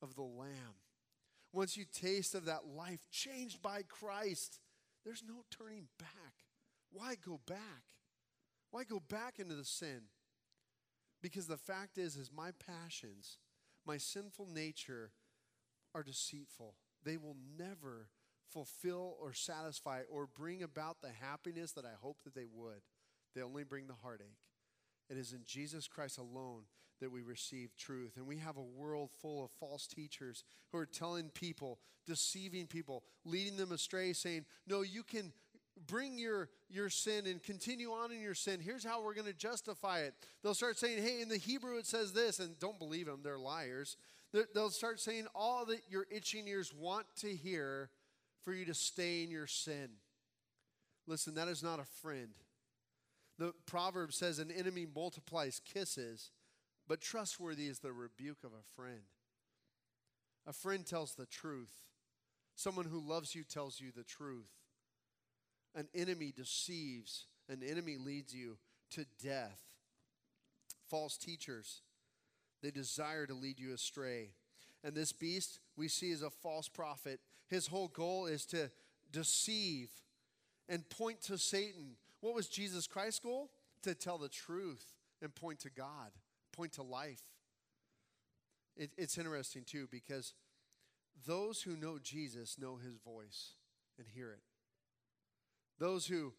of 0.00 0.14
the 0.14 0.22
Lamb, 0.22 0.76
once 1.52 1.76
you 1.76 1.84
taste 1.84 2.34
of 2.34 2.44
that 2.44 2.66
life 2.66 3.00
changed 3.10 3.60
by 3.60 3.82
Christ, 3.82 4.60
there's 5.04 5.24
no 5.26 5.42
turning 5.50 5.88
back. 5.98 6.44
Why 6.92 7.16
go 7.16 7.40
back? 7.46 7.94
Why 8.70 8.84
go 8.84 9.00
back 9.00 9.38
into 9.38 9.54
the 9.54 9.64
sin? 9.64 10.02
Because 11.22 11.46
the 11.46 11.56
fact 11.56 11.98
is 11.98 12.16
is 12.16 12.30
my 12.32 12.50
passions, 12.52 13.38
my 13.86 13.96
sinful 13.96 14.46
nature 14.46 15.10
are 15.94 16.02
deceitful. 16.02 16.76
They 17.04 17.16
will 17.16 17.36
never 17.58 18.08
fulfill 18.52 19.16
or 19.20 19.32
satisfy 19.32 20.02
or 20.10 20.26
bring 20.26 20.62
about 20.62 21.00
the 21.02 21.10
happiness 21.20 21.72
that 21.72 21.84
I 21.84 21.94
hope 22.00 22.22
that 22.24 22.34
they 22.34 22.46
would. 22.52 22.82
They 23.34 23.42
only 23.42 23.64
bring 23.64 23.86
the 23.86 23.94
heartache. 24.02 24.38
It 25.08 25.16
is 25.16 25.32
in 25.32 25.40
Jesus 25.44 25.88
Christ 25.88 26.18
alone 26.18 26.62
that 27.00 27.10
we 27.10 27.22
receive 27.22 27.76
truth. 27.76 28.12
And 28.16 28.26
we 28.26 28.36
have 28.38 28.56
a 28.56 28.62
world 28.62 29.10
full 29.20 29.44
of 29.44 29.50
false 29.52 29.86
teachers 29.86 30.44
who 30.70 30.78
are 30.78 30.86
telling 30.86 31.30
people, 31.30 31.78
deceiving 32.06 32.66
people, 32.66 33.02
leading 33.24 33.56
them 33.56 33.72
astray, 33.72 34.12
saying, 34.12 34.44
No, 34.66 34.82
you 34.82 35.02
can 35.02 35.32
bring 35.86 36.18
your, 36.18 36.50
your 36.68 36.90
sin 36.90 37.26
and 37.26 37.42
continue 37.42 37.90
on 37.90 38.12
in 38.12 38.20
your 38.20 38.34
sin. 38.34 38.60
Here's 38.60 38.84
how 38.84 39.02
we're 39.02 39.14
going 39.14 39.26
to 39.26 39.32
justify 39.32 40.00
it. 40.00 40.14
They'll 40.42 40.54
start 40.54 40.78
saying, 40.78 41.02
Hey, 41.02 41.22
in 41.22 41.28
the 41.28 41.38
Hebrew 41.38 41.78
it 41.78 41.86
says 41.86 42.12
this, 42.12 42.38
and 42.38 42.58
don't 42.58 42.78
believe 42.78 43.06
them, 43.06 43.20
they're 43.22 43.38
liars. 43.38 43.96
They'll 44.54 44.70
start 44.70 45.00
saying 45.00 45.26
all 45.34 45.64
that 45.66 45.80
your 45.88 46.06
itching 46.08 46.46
ears 46.46 46.72
want 46.72 47.06
to 47.16 47.34
hear 47.34 47.90
for 48.42 48.52
you 48.52 48.64
to 48.66 48.74
stay 48.74 49.22
in 49.22 49.30
your 49.30 49.46
sin. 49.46 49.88
Listen, 51.06 51.34
that 51.34 51.48
is 51.48 51.62
not 51.62 51.80
a 51.80 51.84
friend. 52.02 52.30
The 53.38 53.52
proverb 53.66 54.12
says 54.12 54.38
an 54.38 54.50
enemy 54.50 54.86
multiplies 54.94 55.60
kisses, 55.64 56.30
but 56.86 57.00
trustworthy 57.00 57.68
is 57.68 57.78
the 57.78 57.92
rebuke 57.92 58.44
of 58.44 58.52
a 58.52 58.74
friend. 58.76 59.02
A 60.46 60.52
friend 60.52 60.86
tells 60.86 61.14
the 61.14 61.26
truth. 61.26 61.74
Someone 62.54 62.86
who 62.86 63.00
loves 63.00 63.34
you 63.34 63.44
tells 63.44 63.80
you 63.80 63.90
the 63.94 64.04
truth. 64.04 64.50
An 65.74 65.88
enemy 65.94 66.32
deceives, 66.36 67.26
an 67.48 67.62
enemy 67.66 67.96
leads 67.96 68.34
you 68.34 68.58
to 68.90 69.06
death. 69.22 69.60
False 70.88 71.16
teachers, 71.16 71.82
they 72.62 72.70
desire 72.70 73.26
to 73.26 73.34
lead 73.34 73.58
you 73.58 73.72
astray. 73.72 74.30
And 74.82 74.94
this 74.94 75.12
beast 75.12 75.60
we 75.76 75.88
see 75.88 76.10
is 76.10 76.22
a 76.22 76.30
false 76.30 76.68
prophet. 76.68 77.20
His 77.50 77.66
whole 77.66 77.88
goal 77.88 78.26
is 78.26 78.46
to 78.46 78.70
deceive 79.10 79.90
and 80.68 80.88
point 80.88 81.20
to 81.22 81.36
Satan. 81.36 81.96
What 82.20 82.34
was 82.34 82.48
Jesus 82.48 82.86
Christ's 82.86 83.18
goal? 83.18 83.50
To 83.82 83.94
tell 83.94 84.18
the 84.18 84.28
truth 84.28 84.94
and 85.20 85.34
point 85.34 85.58
to 85.60 85.70
God, 85.70 86.12
point 86.52 86.74
to 86.74 86.82
life. 86.82 87.22
It, 88.76 88.92
it's 88.96 89.18
interesting 89.18 89.64
too 89.64 89.88
because 89.90 90.32
those 91.26 91.60
who 91.62 91.76
know 91.76 91.98
Jesus 92.00 92.56
know 92.58 92.76
his 92.76 92.96
voice 92.96 93.54
and 93.98 94.06
hear 94.06 94.30
it. 94.30 94.42
Those 95.78 96.06
who 96.06 96.32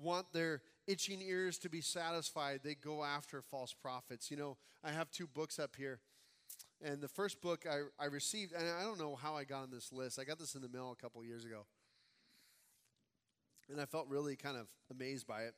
want 0.00 0.32
their 0.32 0.62
itching 0.86 1.20
ears 1.20 1.58
to 1.58 1.68
be 1.68 1.80
satisfied, 1.80 2.60
they 2.62 2.74
go 2.74 3.02
after 3.02 3.42
false 3.42 3.72
prophets. 3.72 4.30
You 4.30 4.36
know, 4.36 4.56
I 4.84 4.90
have 4.90 5.10
two 5.10 5.26
books 5.26 5.58
up 5.58 5.74
here. 5.76 6.00
And 6.82 7.00
the 7.00 7.08
first 7.08 7.40
book 7.40 7.64
I, 7.70 7.80
I 8.02 8.06
received, 8.06 8.52
and 8.52 8.64
I 8.68 8.82
don't 8.82 8.98
know 8.98 9.14
how 9.14 9.36
I 9.36 9.44
got 9.44 9.62
on 9.62 9.70
this 9.70 9.92
list. 9.92 10.18
I 10.18 10.24
got 10.24 10.38
this 10.38 10.54
in 10.54 10.62
the 10.62 10.68
mail 10.68 10.94
a 10.96 11.00
couple 11.00 11.24
years 11.24 11.44
ago. 11.44 11.66
And 13.70 13.80
I 13.80 13.86
felt 13.86 14.08
really 14.08 14.36
kind 14.36 14.56
of 14.56 14.68
amazed 14.90 15.26
by 15.26 15.42
it 15.42 15.54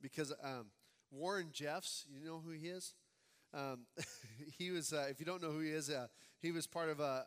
because 0.00 0.32
um, 0.42 0.66
Warren 1.10 1.48
Jeffs, 1.52 2.06
you 2.08 2.24
know 2.24 2.40
who 2.44 2.52
he 2.52 2.68
is? 2.68 2.94
Um, 3.52 3.80
he 4.58 4.70
was, 4.70 4.92
uh, 4.92 5.06
if 5.10 5.18
you 5.18 5.26
don't 5.26 5.42
know 5.42 5.50
who 5.50 5.60
he 5.60 5.70
is, 5.70 5.90
uh, 5.90 6.06
he 6.40 6.52
was 6.52 6.66
part 6.66 6.88
of 6.88 7.00
a, 7.00 7.24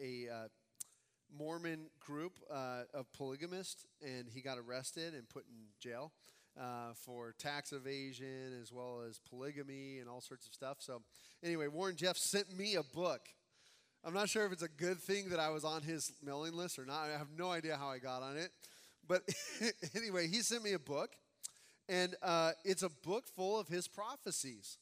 a, 0.00 0.28
a 0.28 0.32
uh, 0.32 0.48
Mormon 1.36 1.90
group 2.00 2.38
uh, 2.50 2.82
of 2.94 3.12
polygamists, 3.12 3.86
and 4.00 4.28
he 4.32 4.40
got 4.40 4.58
arrested 4.58 5.14
and 5.14 5.28
put 5.28 5.44
in 5.46 5.66
jail 5.80 6.12
uh, 6.60 6.92
for 6.94 7.34
tax 7.38 7.72
evasion 7.72 8.58
as 8.60 8.72
well 8.72 9.02
as 9.08 9.20
polygamy 9.28 9.98
and 9.98 10.08
all 10.08 10.20
sorts 10.20 10.46
of 10.46 10.54
stuff. 10.54 10.78
So, 10.80 11.02
anyway, 11.42 11.68
Warren 11.68 11.96
Jeffs 11.96 12.22
sent 12.22 12.56
me 12.56 12.76
a 12.76 12.82
book. 12.82 13.20
I'm 14.04 14.14
not 14.14 14.28
sure 14.28 14.46
if 14.46 14.52
it's 14.52 14.62
a 14.62 14.68
good 14.68 14.98
thing 14.98 15.30
that 15.30 15.40
I 15.40 15.50
was 15.50 15.64
on 15.64 15.82
his 15.82 16.12
mailing 16.24 16.54
list 16.54 16.78
or 16.78 16.86
not. 16.86 17.04
I 17.04 17.18
have 17.18 17.30
no 17.36 17.50
idea 17.50 17.76
how 17.76 17.88
I 17.88 17.98
got 17.98 18.22
on 18.22 18.36
it. 18.36 18.50
But 19.08 19.22
anyway, 19.96 20.28
he 20.28 20.40
sent 20.40 20.62
me 20.62 20.72
a 20.72 20.78
book, 20.78 21.10
and 21.88 22.14
uh, 22.22 22.52
it's 22.64 22.82
a 22.82 22.90
book 23.04 23.26
full 23.26 23.58
of 23.58 23.68
his 23.68 23.88
prophecies. 23.88 24.78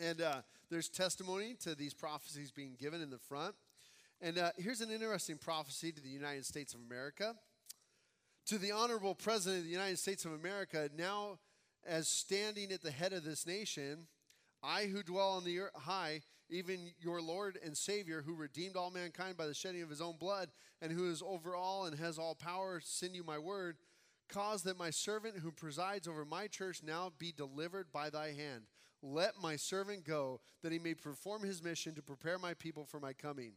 And 0.00 0.20
uh, 0.20 0.42
there's 0.70 0.88
testimony 0.88 1.56
to 1.62 1.74
these 1.74 1.94
prophecies 1.94 2.50
being 2.50 2.76
given 2.78 3.00
in 3.00 3.10
the 3.10 3.18
front. 3.18 3.54
And 4.20 4.38
uh, 4.38 4.50
here's 4.58 4.80
an 4.80 4.90
interesting 4.90 5.38
prophecy 5.38 5.92
to 5.92 6.00
the 6.00 6.08
United 6.08 6.44
States 6.44 6.74
of 6.74 6.80
America. 6.80 7.34
To 8.50 8.58
the 8.58 8.72
honorable 8.72 9.14
President 9.14 9.60
of 9.60 9.66
the 9.66 9.70
United 9.70 10.00
States 10.00 10.24
of 10.24 10.32
America, 10.32 10.90
now 10.98 11.38
as 11.86 12.08
standing 12.08 12.72
at 12.72 12.82
the 12.82 12.90
head 12.90 13.12
of 13.12 13.22
this 13.22 13.46
nation, 13.46 14.08
I 14.60 14.86
who 14.86 15.04
dwell 15.04 15.28
on 15.28 15.44
the 15.44 15.60
high, 15.76 16.22
even 16.48 16.90
your 16.98 17.22
Lord 17.22 17.60
and 17.64 17.76
Savior, 17.76 18.24
who 18.26 18.34
redeemed 18.34 18.74
all 18.74 18.90
mankind 18.90 19.36
by 19.36 19.46
the 19.46 19.54
shedding 19.54 19.82
of 19.82 19.88
his 19.88 20.00
own 20.00 20.16
blood, 20.18 20.48
and 20.82 20.90
who 20.90 21.08
is 21.12 21.22
over 21.24 21.54
all 21.54 21.84
and 21.84 21.96
has 21.96 22.18
all 22.18 22.34
power, 22.34 22.80
send 22.82 23.14
you 23.14 23.22
my 23.22 23.38
word, 23.38 23.76
cause 24.28 24.64
that 24.64 24.76
my 24.76 24.90
servant 24.90 25.36
who 25.36 25.52
presides 25.52 26.08
over 26.08 26.24
my 26.24 26.48
church 26.48 26.82
now 26.82 27.12
be 27.20 27.30
delivered 27.30 27.92
by 27.92 28.10
thy 28.10 28.32
hand. 28.32 28.64
Let 29.00 29.40
my 29.40 29.54
servant 29.54 30.04
go, 30.04 30.40
that 30.64 30.72
he 30.72 30.80
may 30.80 30.94
perform 30.94 31.44
his 31.44 31.62
mission 31.62 31.94
to 31.94 32.02
prepare 32.02 32.36
my 32.36 32.54
people 32.54 32.84
for 32.84 32.98
my 32.98 33.12
coming 33.12 33.52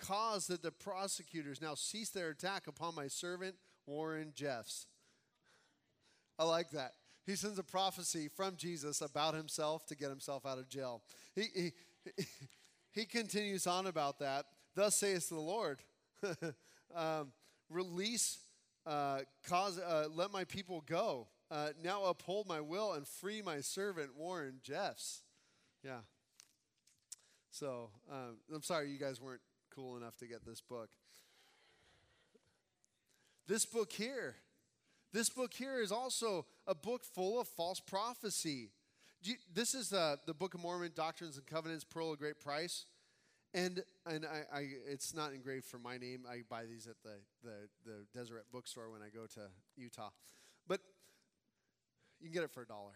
cause 0.00 0.46
that 0.46 0.62
the 0.62 0.72
prosecutors 0.72 1.60
now 1.60 1.74
cease 1.74 2.10
their 2.10 2.30
attack 2.30 2.66
upon 2.66 2.94
my 2.94 3.06
servant 3.06 3.54
Warren 3.86 4.32
Jeffs. 4.34 4.86
I 6.38 6.44
like 6.44 6.70
that. 6.70 6.92
He 7.26 7.36
sends 7.36 7.58
a 7.58 7.62
prophecy 7.62 8.28
from 8.28 8.56
Jesus 8.56 9.02
about 9.02 9.34
himself 9.34 9.86
to 9.86 9.94
get 9.94 10.08
himself 10.08 10.46
out 10.46 10.58
of 10.58 10.68
jail. 10.68 11.02
He, 11.34 11.44
he, 11.54 12.24
he 12.92 13.04
continues 13.04 13.66
on 13.66 13.86
about 13.86 14.18
that. 14.20 14.46
Thus 14.74 14.96
saith 14.96 15.28
the 15.28 15.36
Lord 15.36 15.80
um, 16.94 17.32
release, 17.68 18.38
uh, 18.86 19.20
cause, 19.46 19.78
uh, 19.78 20.06
let 20.14 20.32
my 20.32 20.44
people 20.44 20.82
go. 20.86 21.28
Uh, 21.50 21.70
now 21.82 22.04
uphold 22.04 22.46
my 22.46 22.60
will 22.60 22.92
and 22.92 23.06
free 23.06 23.42
my 23.42 23.60
servant 23.60 24.16
Warren 24.16 24.60
Jeffs. 24.62 25.22
Yeah. 25.84 26.00
So 27.50 27.90
um, 28.10 28.38
I'm 28.54 28.62
sorry 28.62 28.90
you 28.90 28.98
guys 28.98 29.20
weren't 29.20 29.40
cool 29.74 29.96
enough 29.96 30.16
to 30.18 30.26
get 30.26 30.44
this 30.44 30.60
book. 30.60 30.88
This 33.46 33.64
book 33.66 33.92
here, 33.92 34.36
this 35.12 35.28
book 35.28 35.52
here 35.52 35.80
is 35.80 35.90
also 35.90 36.46
a 36.66 36.74
book 36.74 37.04
full 37.04 37.40
of 37.40 37.48
false 37.48 37.80
prophecy. 37.80 38.70
You, 39.22 39.34
this 39.52 39.74
is 39.74 39.92
uh, 39.92 40.16
the 40.26 40.32
Book 40.32 40.54
of 40.54 40.60
Mormon, 40.60 40.92
Doctrines 40.94 41.36
and 41.36 41.46
Covenants, 41.46 41.84
Pearl 41.84 42.12
of 42.12 42.18
Great 42.18 42.40
Price. 42.40 42.86
And, 43.52 43.82
and 44.06 44.24
I, 44.24 44.58
I, 44.58 44.68
it's 44.88 45.12
not 45.12 45.32
engraved 45.32 45.64
for 45.64 45.78
my 45.78 45.98
name. 45.98 46.24
I 46.30 46.42
buy 46.48 46.64
these 46.64 46.86
at 46.86 46.94
the, 47.02 47.18
the, 47.42 47.68
the 47.84 48.18
Deseret 48.18 48.44
bookstore 48.52 48.90
when 48.90 49.02
I 49.02 49.08
go 49.08 49.26
to 49.26 49.40
Utah. 49.76 50.10
But 50.68 50.80
you 52.20 52.28
can 52.28 52.34
get 52.34 52.44
it 52.44 52.50
for 52.50 52.62
a 52.62 52.66
dollar. 52.66 52.92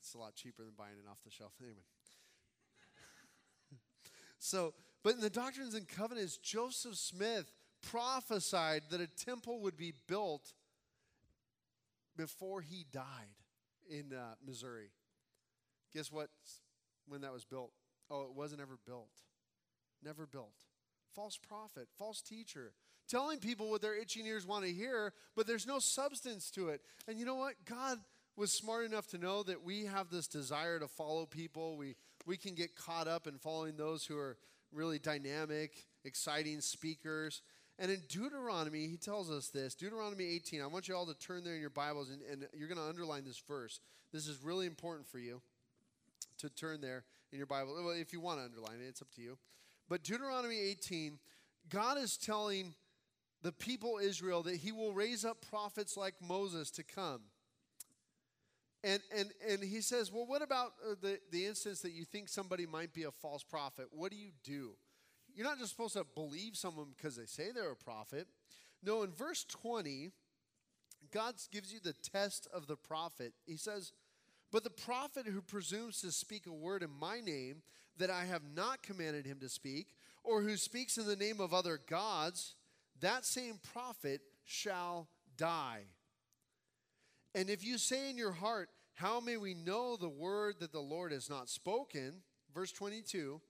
It's 0.00 0.14
a 0.14 0.18
lot 0.18 0.34
cheaper 0.34 0.64
than 0.64 0.72
buying 0.76 0.94
it 1.02 1.08
off 1.08 1.18
the 1.24 1.30
shelf. 1.30 1.52
Anyway. 1.60 1.76
so 4.38 4.74
but 5.02 5.14
in 5.14 5.20
the 5.20 5.30
Doctrines 5.30 5.74
and 5.74 5.86
Covenants, 5.88 6.36
Joseph 6.36 6.96
Smith 6.96 7.50
prophesied 7.82 8.82
that 8.90 9.00
a 9.00 9.06
temple 9.06 9.60
would 9.60 9.76
be 9.76 9.92
built 10.06 10.52
before 12.16 12.60
he 12.60 12.84
died 12.92 13.04
in 13.90 14.12
uh, 14.12 14.34
Missouri. 14.44 14.90
Guess 15.94 16.10
what? 16.10 16.28
When 17.06 17.20
that 17.22 17.32
was 17.32 17.44
built? 17.44 17.72
Oh, 18.10 18.22
it 18.22 18.34
wasn't 18.34 18.60
ever 18.60 18.78
built. 18.86 19.10
Never 20.04 20.26
built. 20.26 20.54
False 21.14 21.36
prophet, 21.36 21.88
false 21.98 22.22
teacher, 22.22 22.72
telling 23.08 23.38
people 23.38 23.70
what 23.70 23.82
their 23.82 23.98
itching 23.98 24.26
ears 24.26 24.46
want 24.46 24.64
to 24.64 24.72
hear, 24.72 25.12
but 25.36 25.46
there's 25.46 25.66
no 25.66 25.78
substance 25.78 26.50
to 26.52 26.70
it. 26.70 26.80
And 27.06 27.18
you 27.18 27.26
know 27.26 27.34
what? 27.34 27.54
God 27.66 27.98
was 28.36 28.52
smart 28.52 28.86
enough 28.86 29.06
to 29.08 29.18
know 29.18 29.42
that 29.42 29.62
we 29.62 29.84
have 29.84 30.08
this 30.08 30.26
desire 30.26 30.78
to 30.78 30.88
follow 30.88 31.26
people. 31.26 31.76
We, 31.76 31.96
we 32.26 32.38
can 32.38 32.54
get 32.54 32.74
caught 32.74 33.08
up 33.08 33.26
in 33.26 33.38
following 33.38 33.76
those 33.76 34.06
who 34.06 34.16
are 34.16 34.38
really 34.72 34.98
dynamic, 34.98 35.84
exciting 36.04 36.60
speakers. 36.62 37.42
And 37.78 37.90
in 37.90 38.00
Deuteronomy, 38.08 38.86
he 38.86 38.96
tells 38.96 39.30
us 39.30 39.48
this 39.48 39.74
Deuteronomy 39.74 40.24
18. 40.24 40.60
I 40.60 40.66
want 40.66 40.88
you 40.88 40.96
all 40.96 41.06
to 41.06 41.14
turn 41.14 41.42
there 41.44 41.54
in 41.54 41.60
your 41.60 41.70
Bibles, 41.70 42.10
and, 42.10 42.20
and 42.30 42.46
you're 42.54 42.68
going 42.68 42.78
to 42.78 42.88
underline 42.88 43.24
this 43.24 43.42
verse. 43.46 43.80
This 44.12 44.28
is 44.28 44.38
really 44.42 44.66
important 44.66 45.08
for 45.08 45.18
you 45.18 45.40
to 46.38 46.50
turn 46.50 46.80
there 46.80 47.04
in 47.32 47.38
your 47.38 47.46
Bible. 47.46 47.74
Well, 47.74 47.90
if 47.90 48.12
you 48.12 48.20
want 48.20 48.38
to 48.40 48.44
underline 48.44 48.80
it, 48.80 48.88
it's 48.88 49.02
up 49.02 49.10
to 49.16 49.22
you. 49.22 49.38
But 49.88 50.02
Deuteronomy 50.02 50.58
18, 50.58 51.18
God 51.68 51.98
is 51.98 52.16
telling 52.16 52.74
the 53.42 53.52
people 53.52 53.98
Israel 54.02 54.42
that 54.44 54.56
he 54.56 54.70
will 54.70 54.92
raise 54.92 55.24
up 55.24 55.44
prophets 55.50 55.96
like 55.96 56.14
Moses 56.20 56.70
to 56.72 56.84
come. 56.84 57.22
And, 58.84 59.00
and, 59.16 59.30
and 59.48 59.62
he 59.62 59.80
says, 59.80 60.12
Well, 60.12 60.26
what 60.26 60.42
about 60.42 60.72
uh, 60.84 60.94
the, 61.00 61.18
the 61.30 61.46
instance 61.46 61.80
that 61.82 61.92
you 61.92 62.04
think 62.04 62.28
somebody 62.28 62.66
might 62.66 62.92
be 62.92 63.04
a 63.04 63.10
false 63.10 63.44
prophet? 63.44 63.86
What 63.92 64.10
do 64.10 64.16
you 64.16 64.30
do? 64.44 64.72
You're 65.34 65.46
not 65.46 65.58
just 65.58 65.70
supposed 65.70 65.94
to 65.94 66.04
believe 66.14 66.56
someone 66.56 66.88
because 66.96 67.16
they 67.16 67.26
say 67.26 67.50
they're 67.54 67.72
a 67.72 67.76
prophet. 67.76 68.26
No, 68.82 69.02
in 69.02 69.12
verse 69.12 69.44
20, 69.44 70.10
God 71.12 71.34
gives 71.50 71.72
you 71.72 71.80
the 71.80 71.94
test 71.94 72.48
of 72.52 72.66
the 72.66 72.76
prophet. 72.76 73.32
He 73.46 73.56
says, 73.56 73.92
But 74.50 74.64
the 74.64 74.70
prophet 74.70 75.26
who 75.26 75.40
presumes 75.40 76.00
to 76.00 76.12
speak 76.12 76.46
a 76.46 76.52
word 76.52 76.82
in 76.82 76.90
my 76.90 77.20
name 77.20 77.62
that 77.98 78.10
I 78.10 78.24
have 78.24 78.42
not 78.54 78.82
commanded 78.82 79.26
him 79.26 79.38
to 79.40 79.48
speak, 79.48 79.88
or 80.24 80.42
who 80.42 80.56
speaks 80.56 80.96
in 80.98 81.06
the 81.06 81.16
name 81.16 81.40
of 81.40 81.52
other 81.52 81.78
gods, 81.88 82.54
that 83.00 83.24
same 83.24 83.58
prophet 83.72 84.20
shall 84.44 85.08
die. 85.36 85.82
And 87.34 87.50
if 87.50 87.64
you 87.64 87.78
say 87.78 88.10
in 88.10 88.16
your 88.16 88.32
heart, 88.32 88.68
How 88.94 89.20
may 89.20 89.36
we 89.36 89.54
know 89.54 89.96
the 89.96 90.08
word 90.08 90.56
that 90.60 90.72
the 90.72 90.80
Lord 90.80 91.12
has 91.12 91.30
not 91.30 91.48
spoken? 91.48 92.22
Verse 92.54 92.72
22 92.72 93.40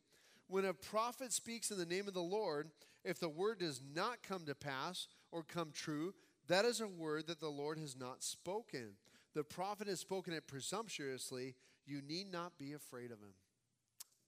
When 0.53 0.67
a 0.67 0.75
prophet 0.75 1.33
speaks 1.33 1.71
in 1.71 1.79
the 1.79 1.87
name 1.87 2.07
of 2.07 2.13
the 2.13 2.21
Lord, 2.21 2.69
if 3.07 3.19
the 3.19 3.27
word 3.27 3.61
does 3.61 3.81
not 3.95 4.23
come 4.23 4.45
to 4.45 4.55
pass 4.55 5.09
or 5.31 5.43
come 5.43 5.71
true, 5.73 6.13
that 6.47 6.67
is 6.67 6.83
a 6.83 6.87
word 6.87 7.27
that 7.29 7.41
the 7.41 7.49
Lord 7.49 7.79
has 7.79 7.97
not 7.97 8.23
spoken. 8.23 8.91
The 9.35 9.45
prophet 9.45 9.89
has 9.89 10.01
spoken 10.01 10.35
it 10.35 10.47
presumptuously. 10.47 11.55
You 11.87 12.03
need 12.07 12.31
not 12.31 12.59
be 12.59 12.75
afraid 12.75 13.13
of 13.13 13.21
him. 13.21 13.33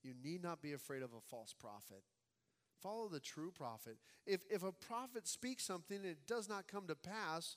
You 0.02 0.14
need 0.24 0.42
not 0.42 0.62
be 0.62 0.72
afraid 0.72 1.02
of 1.02 1.10
a 1.12 1.20
false 1.20 1.52
prophet. 1.52 2.02
Follow 2.82 3.08
the 3.08 3.20
true 3.20 3.50
prophet. 3.50 3.98
If, 4.26 4.40
if 4.48 4.62
a 4.62 4.72
prophet 4.72 5.28
speaks 5.28 5.66
something 5.66 5.98
and 5.98 6.06
it 6.06 6.26
does 6.26 6.48
not 6.48 6.68
come 6.68 6.86
to 6.86 6.94
pass, 6.94 7.56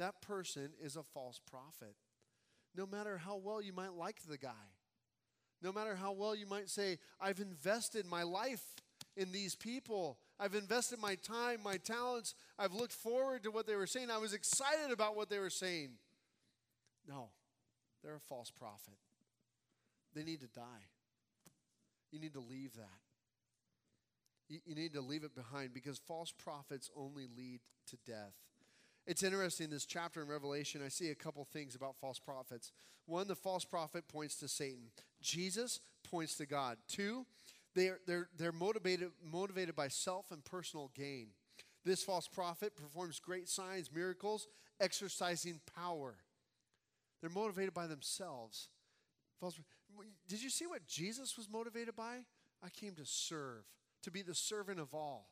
that 0.00 0.22
person 0.22 0.70
is 0.82 0.96
a 0.96 1.04
false 1.04 1.38
prophet. 1.48 1.94
No 2.74 2.84
matter 2.84 3.18
how 3.18 3.36
well 3.36 3.62
you 3.62 3.72
might 3.72 3.94
like 3.94 4.22
the 4.28 4.38
guy, 4.38 4.50
no 5.62 5.72
matter 5.72 5.94
how 5.94 6.12
well 6.12 6.34
you 6.34 6.46
might 6.46 6.68
say, 6.68 6.98
I've 7.20 7.40
invested 7.40 8.06
my 8.06 8.22
life 8.22 8.62
in 9.16 9.32
these 9.32 9.54
people, 9.54 10.18
I've 10.38 10.54
invested 10.54 11.00
my 11.00 11.16
time, 11.16 11.60
my 11.62 11.76
talents, 11.76 12.34
I've 12.58 12.72
looked 12.72 12.92
forward 12.92 13.42
to 13.42 13.50
what 13.50 13.66
they 13.66 13.74
were 13.74 13.86
saying, 13.86 14.10
I 14.10 14.18
was 14.18 14.32
excited 14.32 14.92
about 14.92 15.16
what 15.16 15.28
they 15.28 15.38
were 15.38 15.50
saying. 15.50 15.90
No, 17.08 17.30
they're 18.02 18.16
a 18.16 18.20
false 18.20 18.50
prophet. 18.50 18.98
They 20.14 20.22
need 20.22 20.40
to 20.40 20.46
die. 20.48 20.86
You 22.12 22.20
need 22.20 22.34
to 22.34 22.40
leave 22.40 22.74
that. 22.74 23.00
You, 24.48 24.74
need 24.74 24.94
to 24.94 25.02
leave 25.02 25.24
it 25.24 25.34
behind 25.34 25.74
because 25.74 25.98
false 25.98 26.32
prophets 26.32 26.90
only 26.96 27.26
lead 27.36 27.60
to 27.88 27.98
death. 28.06 28.32
It's 29.08 29.22
interesting, 29.22 29.70
this 29.70 29.86
chapter 29.86 30.20
in 30.20 30.28
Revelation, 30.28 30.82
I 30.84 30.88
see 30.88 31.08
a 31.08 31.14
couple 31.14 31.42
things 31.42 31.74
about 31.74 31.96
false 31.96 32.18
prophets. 32.18 32.72
One, 33.06 33.26
the 33.26 33.34
false 33.34 33.64
prophet 33.64 34.06
points 34.06 34.36
to 34.40 34.48
Satan, 34.48 34.90
Jesus 35.22 35.80
points 36.04 36.34
to 36.36 36.44
God. 36.44 36.76
Two, 36.88 37.24
they're, 37.74 38.00
they're, 38.06 38.28
they're 38.36 38.52
motivated, 38.52 39.12
motivated 39.24 39.74
by 39.74 39.88
self 39.88 40.30
and 40.30 40.44
personal 40.44 40.90
gain. 40.94 41.28
This 41.86 42.02
false 42.02 42.28
prophet 42.28 42.76
performs 42.76 43.18
great 43.18 43.48
signs, 43.48 43.90
miracles, 43.90 44.46
exercising 44.78 45.62
power. 45.74 46.16
They're 47.22 47.30
motivated 47.30 47.72
by 47.72 47.86
themselves. 47.86 48.68
False, 49.40 49.58
did 50.28 50.42
you 50.42 50.50
see 50.50 50.66
what 50.66 50.86
Jesus 50.86 51.38
was 51.38 51.48
motivated 51.48 51.96
by? 51.96 52.18
I 52.62 52.68
came 52.68 52.94
to 52.96 53.06
serve, 53.06 53.64
to 54.02 54.10
be 54.10 54.20
the 54.20 54.34
servant 54.34 54.80
of 54.80 54.94
all. 54.94 55.30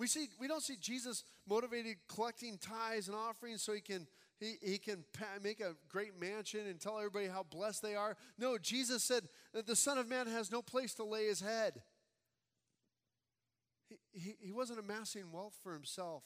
We, 0.00 0.06
see, 0.06 0.28
we 0.40 0.48
don't 0.48 0.62
see 0.62 0.76
Jesus 0.80 1.24
motivated 1.46 1.96
collecting 2.08 2.56
tithes 2.56 3.08
and 3.08 3.14
offerings 3.14 3.60
so 3.62 3.74
he 3.74 3.82
can, 3.82 4.06
he, 4.38 4.54
he 4.62 4.78
can 4.78 5.04
make 5.44 5.60
a 5.60 5.74
great 5.90 6.18
mansion 6.18 6.60
and 6.66 6.80
tell 6.80 6.96
everybody 6.96 7.26
how 7.26 7.42
blessed 7.42 7.82
they 7.82 7.94
are. 7.94 8.16
No, 8.38 8.56
Jesus 8.56 9.04
said 9.04 9.24
that 9.52 9.66
the 9.66 9.76
Son 9.76 9.98
of 9.98 10.08
Man 10.08 10.26
has 10.26 10.50
no 10.50 10.62
place 10.62 10.94
to 10.94 11.04
lay 11.04 11.26
his 11.26 11.40
head. 11.40 11.82
He, 13.90 13.96
he, 14.12 14.34
he 14.40 14.52
wasn't 14.52 14.78
amassing 14.78 15.30
wealth 15.32 15.58
for 15.62 15.74
himself. 15.74 16.22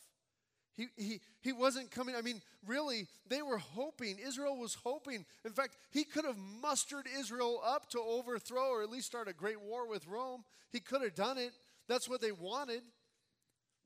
He, 0.77 0.87
he, 0.97 1.21
he 1.41 1.53
wasn't 1.53 1.91
coming. 1.91 2.15
I 2.15 2.23
mean, 2.23 2.43
really, 2.65 3.09
they 3.29 3.43
were 3.43 3.59
hoping. 3.59 4.19
Israel 4.25 4.57
was 4.57 4.77
hoping. 4.85 5.25
In 5.45 5.51
fact, 5.51 5.77
he 5.91 6.05
could 6.05 6.25
have 6.25 6.39
mustered 6.63 7.09
Israel 7.19 7.61
up 7.67 7.91
to 7.91 7.99
overthrow 7.99 8.69
or 8.69 8.85
at 8.85 8.91
least 8.91 9.07
start 9.07 9.27
a 9.27 9.33
great 9.33 9.61
war 9.61 9.89
with 9.89 10.07
Rome. 10.07 10.45
He 10.71 10.79
could 10.79 11.03
have 11.03 11.17
done 11.17 11.39
it. 11.39 11.51
That's 11.89 12.09
what 12.09 12.21
they 12.21 12.33
wanted. 12.33 12.83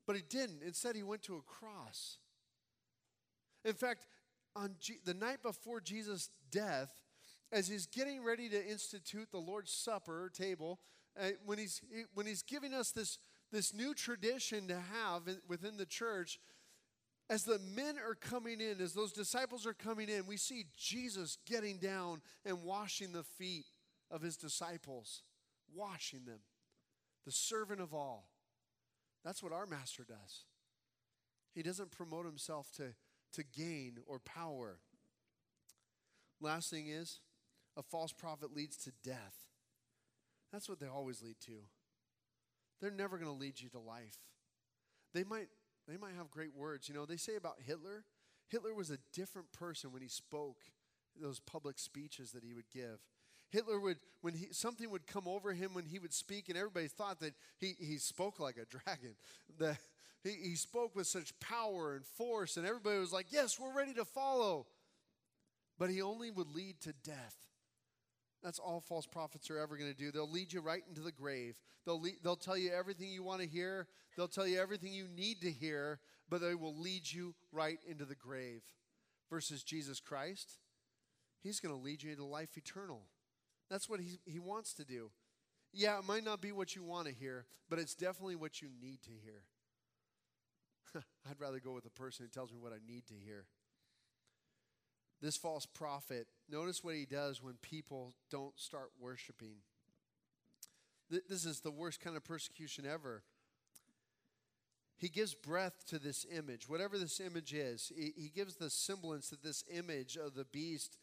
But 0.09 0.17
he 0.17 0.23
didn't. 0.23 0.63
Instead, 0.65 0.97
he 0.97 1.03
went 1.03 1.23
to 1.25 1.37
a 1.37 1.43
cross. 1.43 2.17
In 3.63 3.75
fact, 3.75 4.07
on 4.57 4.75
G- 4.81 5.01
the 5.05 5.13
night 5.13 5.43
before 5.43 5.83
Jesus' 5.83 6.31
death, 6.51 6.89
as 7.53 7.69
he's 7.69 7.85
getting 7.85 8.25
ready 8.25 8.49
to 8.49 8.67
institute 8.71 9.29
the 9.31 9.39
Lord's 9.39 9.71
Supper 9.71 10.33
table, 10.35 10.81
uh, 11.21 11.33
when, 11.45 11.59
he's, 11.59 11.83
he, 11.93 12.05
when 12.15 12.25
he's 12.25 12.43
giving 12.43 12.73
us 12.73 12.91
this, 12.91 13.19
this 13.53 13.75
new 13.75 13.93
tradition 13.93 14.67
to 14.69 14.77
have 14.77 15.29
in, 15.29 15.37
within 15.47 15.77
the 15.77 15.85
church, 15.85 16.41
as 17.29 17.45
the 17.45 17.59
men 17.77 17.97
are 17.99 18.15
coming 18.15 18.63
in, 18.63 18.81
as 18.81 18.95
those 18.95 19.13
disciples 19.13 19.67
are 19.67 19.75
coming 19.75 20.09
in, 20.09 20.27
we 20.27 20.39
see 20.39 20.65
Jesus 20.75 21.37
getting 21.47 21.77
down 21.77 22.23
and 22.47 22.63
washing 22.63 23.13
the 23.13 23.25
feet 23.25 23.67
of 24.11 24.23
his 24.23 24.39
disciples, 24.39 25.23
washing 25.75 26.25
them, 26.25 26.41
the 27.27 27.31
servant 27.31 27.83
of 27.83 27.93
all. 27.93 28.31
That's 29.29 29.43
what 29.43 29.53
our 29.53 29.67
master 29.67 30.05
does. 30.09 30.47
He 31.55 31.63
doesn't 31.63 31.91
promote 31.91 32.25
himself 32.25 32.71
to, 32.79 32.95
to 33.35 33.45
gain 33.45 33.99
or 34.07 34.21
power. 34.21 34.79
Last 36.41 36.71
thing 36.71 36.89
is, 36.89 37.21
a 37.77 37.83
false 37.83 38.11
prophet 38.11 38.57
leads 38.57 38.79
to 38.85 38.93
death. 39.05 39.35
That's 40.51 40.67
what 40.67 40.81
they 40.81 40.87
always 40.87 41.21
lead 41.23 41.37
to. 41.45 41.59
They're 42.81 42.91
never 42.91 43.19
going 43.19 43.31
to 43.31 43.39
lead 43.39 43.61
you 43.61 43.69
to 43.69 43.79
life. 43.79 44.17
They 45.13 45.25
might, 45.25 45.49
they 45.87 45.99
might 45.99 46.15
have 46.17 46.31
great 46.31 46.57
words. 46.57 46.89
You 46.89 46.95
know, 46.95 47.05
they 47.05 47.19
say 47.19 47.37
about 47.37 47.57
Hitler, 47.63 48.07
Hitler 48.49 48.73
was 48.73 48.89
a 48.89 48.99
different 49.13 49.53
person 49.53 49.93
when 49.93 50.01
he 50.01 50.09
spoke 50.09 50.63
those 51.21 51.39
public 51.39 51.79
speeches 51.79 52.33
that 52.33 52.45
he 52.45 52.55
would 52.55 52.71
give. 52.73 53.01
Hitler 53.51 53.81
would, 53.81 53.99
when 54.21 54.35
he, 54.35 54.49
something 54.53 54.91
would 54.91 55.07
come 55.07 55.27
over 55.27 55.53
him 55.53 55.75
when 55.75 55.87
he 55.87 55.99
would 55.99 56.13
speak, 56.13 56.49
and 56.49 56.59
everybody 56.59 56.89
thought 56.89 57.21
that 57.21 57.35
he, 57.59 57.75
he 57.79 57.97
spoke 57.99 58.41
like 58.41 58.57
a 58.57 58.67
dragon. 58.67 59.15
The, 59.59 59.77
he, 60.23 60.51
he 60.51 60.55
spoke 60.57 60.95
with 60.95 61.07
such 61.07 61.39
power 61.41 61.95
and 61.95 62.05
force, 62.05 62.57
and 62.57 62.67
everybody 62.67 62.99
was 62.99 63.13
like, 63.13 63.27
Yes, 63.31 63.59
we're 63.59 63.75
ready 63.75 63.95
to 63.95 64.05
follow. 64.05 64.67
But 65.79 65.91
he 65.91 66.03
only 66.03 66.31
would 66.31 66.49
lead 66.55 66.81
to 66.83 66.93
death. 67.05 67.37
That's 68.43 68.59
all 68.59 68.81
false 68.81 69.07
prophets 69.07 69.51
are 69.51 69.59
ever 69.59 69.77
going 69.77 69.91
to 69.91 69.97
do. 69.97 70.11
They'll 70.11 70.31
lead 70.31 70.53
you 70.53 70.61
right 70.61 70.83
into 70.89 71.01
the 71.01 71.13
grave. 71.13 71.59
They'll, 71.85 72.01
lead, 72.01 72.17
they'll 72.23 72.37
tell 72.37 72.57
you 72.57 72.71
everything 72.73 73.09
you 73.09 73.23
want 73.23 73.41
to 73.41 73.49
hear, 73.49 73.87
they'll 74.17 74.29
tell 74.29 74.47
you 74.47 74.61
everything 74.61 74.93
you 74.93 75.09
need 75.09 75.41
to 75.41 75.51
hear, 75.51 76.01
but 76.29 76.41
they 76.41 76.55
will 76.55 76.77
lead 76.77 77.11
you 77.11 77.35
right 77.53 77.79
into 77.89 78.05
the 78.05 78.15
grave. 78.15 78.63
Versus 79.31 79.63
Jesus 79.63 80.01
Christ, 80.01 80.59
he's 81.43 81.61
going 81.61 81.75
to 81.75 81.81
lead 81.81 82.03
you 82.03 82.13
into 82.13 82.25
life 82.25 82.57
eternal. 82.57 83.03
That's 83.71 83.89
what 83.89 84.01
he, 84.01 84.21
he 84.25 84.39
wants 84.39 84.73
to 84.75 84.85
do. 84.85 85.11
Yeah, 85.73 85.99
it 85.99 86.05
might 86.05 86.25
not 86.25 86.41
be 86.41 86.53
what 86.53 86.75
you 86.75 86.83
want 86.83 87.07
to 87.07 87.15
hear, 87.15 87.45
but 87.69 87.79
it's 87.79 87.95
definitely 87.95 88.37
what 88.37 88.63
you 88.63 88.69
need 88.81 89.03
to 89.03 89.11
hear. 89.11 89.43
I'd 91.31 91.41
rather 91.41 91.61
go 91.61 91.73
with 91.73 91.87
a 91.87 91.91
person 91.91 92.25
who 92.25 92.31
tells 92.31 92.53
me 92.53 92.59
what 92.59 92.73
I 92.73 92.79
need 92.87 93.07
to 93.09 93.15
hear. 93.15 93.45
This 95.21 95.37
false 95.37 95.67
prophet, 95.67 96.29
notice 96.49 96.83
what 96.83 96.95
he 96.95 97.05
does 97.05 97.43
when 97.43 97.55
people 97.61 98.15
don't 98.31 98.59
start 98.59 98.91
worshiping. 99.01 99.57
This 101.11 101.45
is 101.45 101.61
the 101.61 101.71
worst 101.71 102.01
kind 102.01 102.17
of 102.17 102.25
persecution 102.25 102.87
ever. 102.87 103.23
He 104.99 105.09
gives 105.09 105.35
breath 105.35 105.87
to 105.89 105.99
this 105.99 106.27
image, 106.31 106.69
whatever 106.69 106.99
this 106.99 107.21
image 107.21 107.55
is. 107.55 107.93
He 107.97 108.31
gives 108.35 108.57
the 108.57 108.71
semblance 108.71 109.31
that 109.31 109.43
this 109.43 109.65
image 109.73 110.17
of 110.17 110.35
the 110.35 110.45
beast 110.45 110.99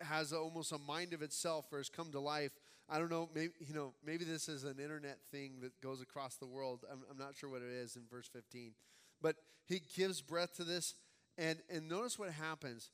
has 0.00 0.32
almost 0.32 0.72
a 0.72 0.78
mind 0.78 1.12
of 1.12 1.22
itself 1.22 1.66
or 1.72 1.78
has 1.78 1.88
come 1.88 2.10
to 2.12 2.20
life. 2.20 2.52
I 2.88 2.98
don't 2.98 3.10
know, 3.10 3.28
maybe, 3.34 3.52
you 3.60 3.74
know, 3.74 3.94
maybe 4.04 4.24
this 4.24 4.48
is 4.48 4.64
an 4.64 4.78
internet 4.78 5.18
thing 5.30 5.54
that 5.62 5.80
goes 5.80 6.00
across 6.00 6.36
the 6.36 6.46
world. 6.46 6.84
I'm, 6.90 7.00
I'm 7.10 7.18
not 7.18 7.34
sure 7.34 7.50
what 7.50 7.62
it 7.62 7.72
is 7.72 7.96
in 7.96 8.02
verse 8.10 8.28
15. 8.32 8.72
But 9.20 9.36
he 9.64 9.82
gives 9.96 10.20
breath 10.20 10.54
to 10.56 10.64
this. 10.64 10.94
And, 11.36 11.58
and 11.68 11.88
notice 11.88 12.18
what 12.18 12.30
happens 12.30 12.90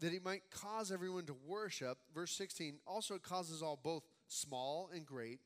that 0.00 0.12
he 0.12 0.18
might 0.18 0.42
cause 0.50 0.90
everyone 0.90 1.26
to 1.26 1.36
worship. 1.46 1.98
Verse 2.14 2.32
16 2.32 2.78
also 2.86 3.18
causes 3.18 3.62
all, 3.62 3.78
both 3.80 4.02
small 4.26 4.90
and 4.92 5.06
great, 5.06 5.40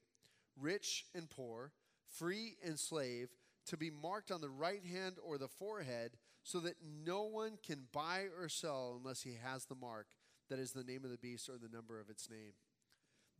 rich 0.59 1.05
and 1.14 1.28
poor, 1.28 1.72
free 2.09 2.57
and 2.64 2.78
slave, 2.78 3.28
to 3.66 3.76
be 3.76 3.91
marked 3.91 4.30
on 4.30 4.41
the 4.41 4.49
right 4.49 4.84
hand 4.84 5.16
or 5.22 5.36
the 5.36 5.49
forehead, 5.49 6.12
so 6.43 6.61
that 6.61 6.76
no 7.05 7.24
one 7.24 7.59
can 7.66 7.89
buy 7.93 8.26
or 8.41 8.49
sell 8.49 8.97
unless 8.99 9.22
he 9.22 9.36
has 9.45 9.66
the 9.66 9.74
mark 9.74 10.07
that 10.49 10.59
is 10.59 10.72
the 10.72 10.84
name 10.84 11.05
of 11.05 11.11
the 11.11 11.18
beast 11.18 11.49
or 11.49 11.59
the 11.59 11.74
number 11.74 12.01
of 12.01 12.11
its 12.11 12.28
name. 12.30 12.53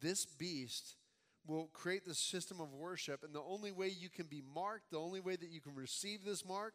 This 0.00 0.26
beast 0.26 0.96
will 1.46 1.68
create 1.72 2.04
the 2.04 2.14
system 2.14 2.61
of 2.61 2.72
worship, 2.72 3.24
and 3.24 3.34
the 3.34 3.42
only 3.42 3.72
way 3.72 3.88
you 3.88 4.11
can 4.11 4.26
be 4.26 4.42
marked, 4.54 4.90
the 4.90 5.00
only 5.00 5.20
way 5.20 5.36
that 5.36 5.50
you 5.50 5.61
can 5.61 5.74
receive 5.74 6.24
this 6.24 6.44
mark, 6.44 6.74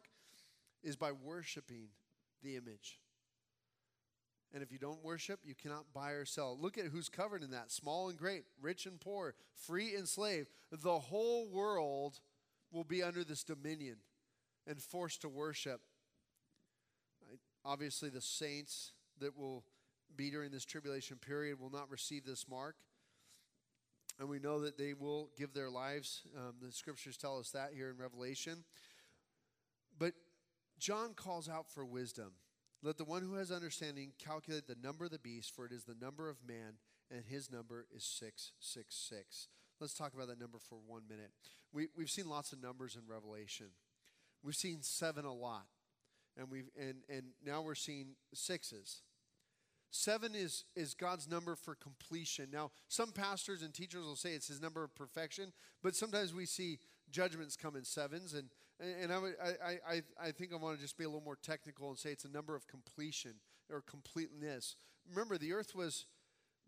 is 0.82 0.96
by 0.96 1.12
worshiping 1.12 1.88
the 2.42 2.56
image. 2.56 3.00
And 4.52 4.62
if 4.62 4.70
you 4.70 4.78
don't 4.78 5.02
worship, 5.02 5.40
you 5.44 5.54
cannot 5.54 5.92
buy 5.92 6.10
or 6.10 6.24
sell. 6.24 6.56
Look 6.60 6.78
at 6.78 6.86
who's 6.86 7.08
covered 7.08 7.42
in 7.42 7.50
that 7.50 7.72
small 7.72 8.08
and 8.08 8.18
great, 8.18 8.44
rich 8.60 8.86
and 8.86 9.00
poor, 9.00 9.34
free 9.54 9.96
and 9.96 10.08
slave. 10.08 10.48
The 10.70 10.98
whole 10.98 11.48
world 11.48 12.20
will 12.70 12.84
be 12.84 13.02
under 13.02 13.24
this 13.24 13.42
dominion 13.42 13.96
and 14.66 14.80
forced 14.80 15.22
to 15.22 15.28
worship. 15.28 15.80
Obviously, 17.64 18.10
the 18.10 18.20
saints 18.20 18.92
that 19.20 19.36
will 19.36 19.64
be 20.16 20.30
during 20.30 20.50
this 20.50 20.64
tribulation 20.64 21.16
period 21.16 21.60
will 21.60 21.70
not 21.70 21.90
receive 21.90 22.24
this 22.24 22.48
mark. 22.48 22.76
And 24.18 24.28
we 24.28 24.38
know 24.38 24.60
that 24.60 24.78
they 24.78 24.94
will 24.94 25.30
give 25.36 25.54
their 25.54 25.70
lives. 25.70 26.22
Um, 26.36 26.54
the 26.62 26.70
scriptures 26.70 27.16
tell 27.16 27.38
us 27.38 27.50
that 27.50 27.70
here 27.74 27.90
in 27.90 27.96
Revelation. 27.96 28.64
But 29.98 30.12
John 30.78 31.14
calls 31.14 31.48
out 31.48 31.68
for 31.68 31.84
wisdom. 31.84 32.32
Let 32.82 32.98
the 32.98 33.04
one 33.04 33.22
who 33.22 33.34
has 33.34 33.50
understanding 33.50 34.12
calculate 34.18 34.66
the 34.66 34.76
number 34.80 35.06
of 35.06 35.10
the 35.10 35.18
beast, 35.18 35.54
for 35.54 35.64
it 35.64 35.72
is 35.72 35.84
the 35.84 35.96
number 36.00 36.28
of 36.28 36.36
man, 36.46 36.74
and 37.10 37.24
his 37.24 37.50
number 37.50 37.86
is 37.94 38.04
666. 38.04 39.48
Let's 39.80 39.94
talk 39.94 40.14
about 40.14 40.28
that 40.28 40.38
number 40.38 40.58
for 40.58 40.78
one 40.86 41.02
minute. 41.08 41.30
We, 41.72 41.88
we've 41.96 42.10
seen 42.10 42.28
lots 42.28 42.52
of 42.52 42.62
numbers 42.62 42.94
in 42.96 43.02
Revelation. 43.10 43.66
We've 44.42 44.54
seen 44.54 44.82
seven 44.82 45.24
a 45.24 45.32
lot, 45.32 45.66
and, 46.36 46.50
we've, 46.50 46.68
and, 46.78 46.96
and 47.08 47.24
now 47.44 47.62
we're 47.62 47.74
seeing 47.74 48.16
sixes. 48.34 49.02
Seven 49.96 50.34
is, 50.34 50.64
is 50.74 50.92
God's 50.92 51.28
number 51.30 51.54
for 51.54 51.76
completion. 51.76 52.48
Now, 52.52 52.72
some 52.88 53.12
pastors 53.12 53.62
and 53.62 53.72
teachers 53.72 54.04
will 54.04 54.16
say 54.16 54.30
it's 54.30 54.48
his 54.48 54.60
number 54.60 54.82
of 54.82 54.92
perfection, 54.96 55.52
but 55.84 55.94
sometimes 55.94 56.34
we 56.34 56.46
see 56.46 56.80
judgments 57.12 57.54
come 57.54 57.76
in 57.76 57.84
sevens. 57.84 58.34
And, 58.34 58.48
and 58.80 59.12
I, 59.12 59.18
would, 59.18 59.34
I, 59.40 59.78
I, 59.88 60.02
I 60.20 60.30
think 60.32 60.52
I 60.52 60.56
want 60.56 60.74
to 60.74 60.82
just 60.82 60.98
be 60.98 61.04
a 61.04 61.06
little 61.08 61.22
more 61.22 61.38
technical 61.40 61.90
and 61.90 61.96
say 61.96 62.10
it's 62.10 62.24
a 62.24 62.28
number 62.28 62.56
of 62.56 62.66
completion 62.66 63.34
or 63.70 63.82
completeness. 63.82 64.74
Remember, 65.08 65.38
the 65.38 65.52
earth 65.52 65.76
was 65.76 66.06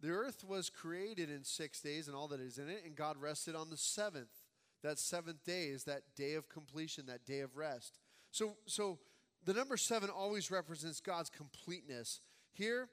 the 0.01 0.11
earth 0.11 0.45
was 0.47 0.70
created 0.70 1.29
in 1.29 1.43
six 1.43 1.81
days 1.81 2.07
and 2.07 2.16
all 2.16 2.29
that 2.29 2.39
is 2.39 2.59
in 2.59 2.68
it, 2.68 2.83
and 2.87 2.95
God 2.95 3.16
rested 3.20 3.57
on 3.57 3.70
the 3.70 3.77
seventh. 3.77 4.45
That 4.85 5.01
seventh 5.01 5.43
day 5.43 5.64
is 5.64 5.83
that 5.85 6.03
day 6.14 6.35
of 6.35 6.49
completion, 6.49 7.07
that 7.07 7.27
day 7.27 7.41
of 7.41 7.57
rest. 7.57 7.99
So, 8.31 8.57
so 8.66 9.01
the 9.45 9.53
number 9.53 9.77
seven 9.77 10.11
always 10.11 10.49
represents 10.49 11.01
God's 11.01 11.31
completeness. 11.31 12.20
Here, 12.53 12.89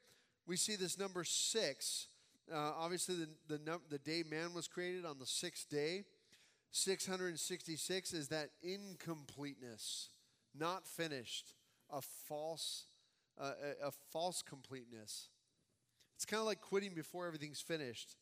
we 0.47 0.57
see 0.57 0.75
this 0.75 0.97
number 0.97 1.23
six. 1.23 2.07
Uh, 2.51 2.71
obviously, 2.77 3.15
the, 3.15 3.29
the, 3.47 3.59
num- 3.65 3.81
the 3.89 3.99
day 3.99 4.23
man 4.29 4.53
was 4.53 4.67
created 4.67 5.05
on 5.05 5.19
the 5.19 5.25
sixth 5.25 5.69
day. 5.69 6.03
666 6.71 8.13
is 8.13 8.29
that 8.29 8.49
incompleteness, 8.63 10.09
not 10.57 10.87
finished, 10.87 11.53
a 11.91 12.01
false, 12.01 12.85
uh, 13.39 13.51
a, 13.83 13.87
a 13.87 13.91
false 14.11 14.41
completeness. 14.41 15.29
It's 16.15 16.25
kind 16.25 16.39
of 16.41 16.47
like 16.47 16.61
quitting 16.61 16.95
before 16.95 17.27
everything's 17.27 17.61
finished. 17.61 18.15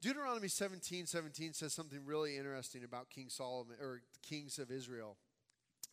Deuteronomy 0.00 0.48
17 0.48 1.06
17 1.06 1.54
says 1.54 1.72
something 1.72 2.04
really 2.04 2.36
interesting 2.36 2.84
about 2.84 3.10
King 3.10 3.28
Solomon 3.28 3.76
or 3.80 4.02
kings 4.22 4.58
of 4.58 4.70
Israel. 4.70 5.16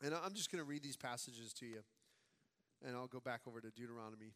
And 0.04 0.14
I'm 0.14 0.34
just 0.34 0.52
going 0.52 0.64
to 0.64 0.70
read 0.70 0.84
these 0.84 0.98
passages 0.98 1.54
to 1.54 1.66
you. 1.66 1.80
And 2.86 2.96
I'll 2.96 3.08
go 3.08 3.20
back 3.20 3.42
over 3.48 3.62
to 3.62 3.72
Deuteronomy 3.72 4.34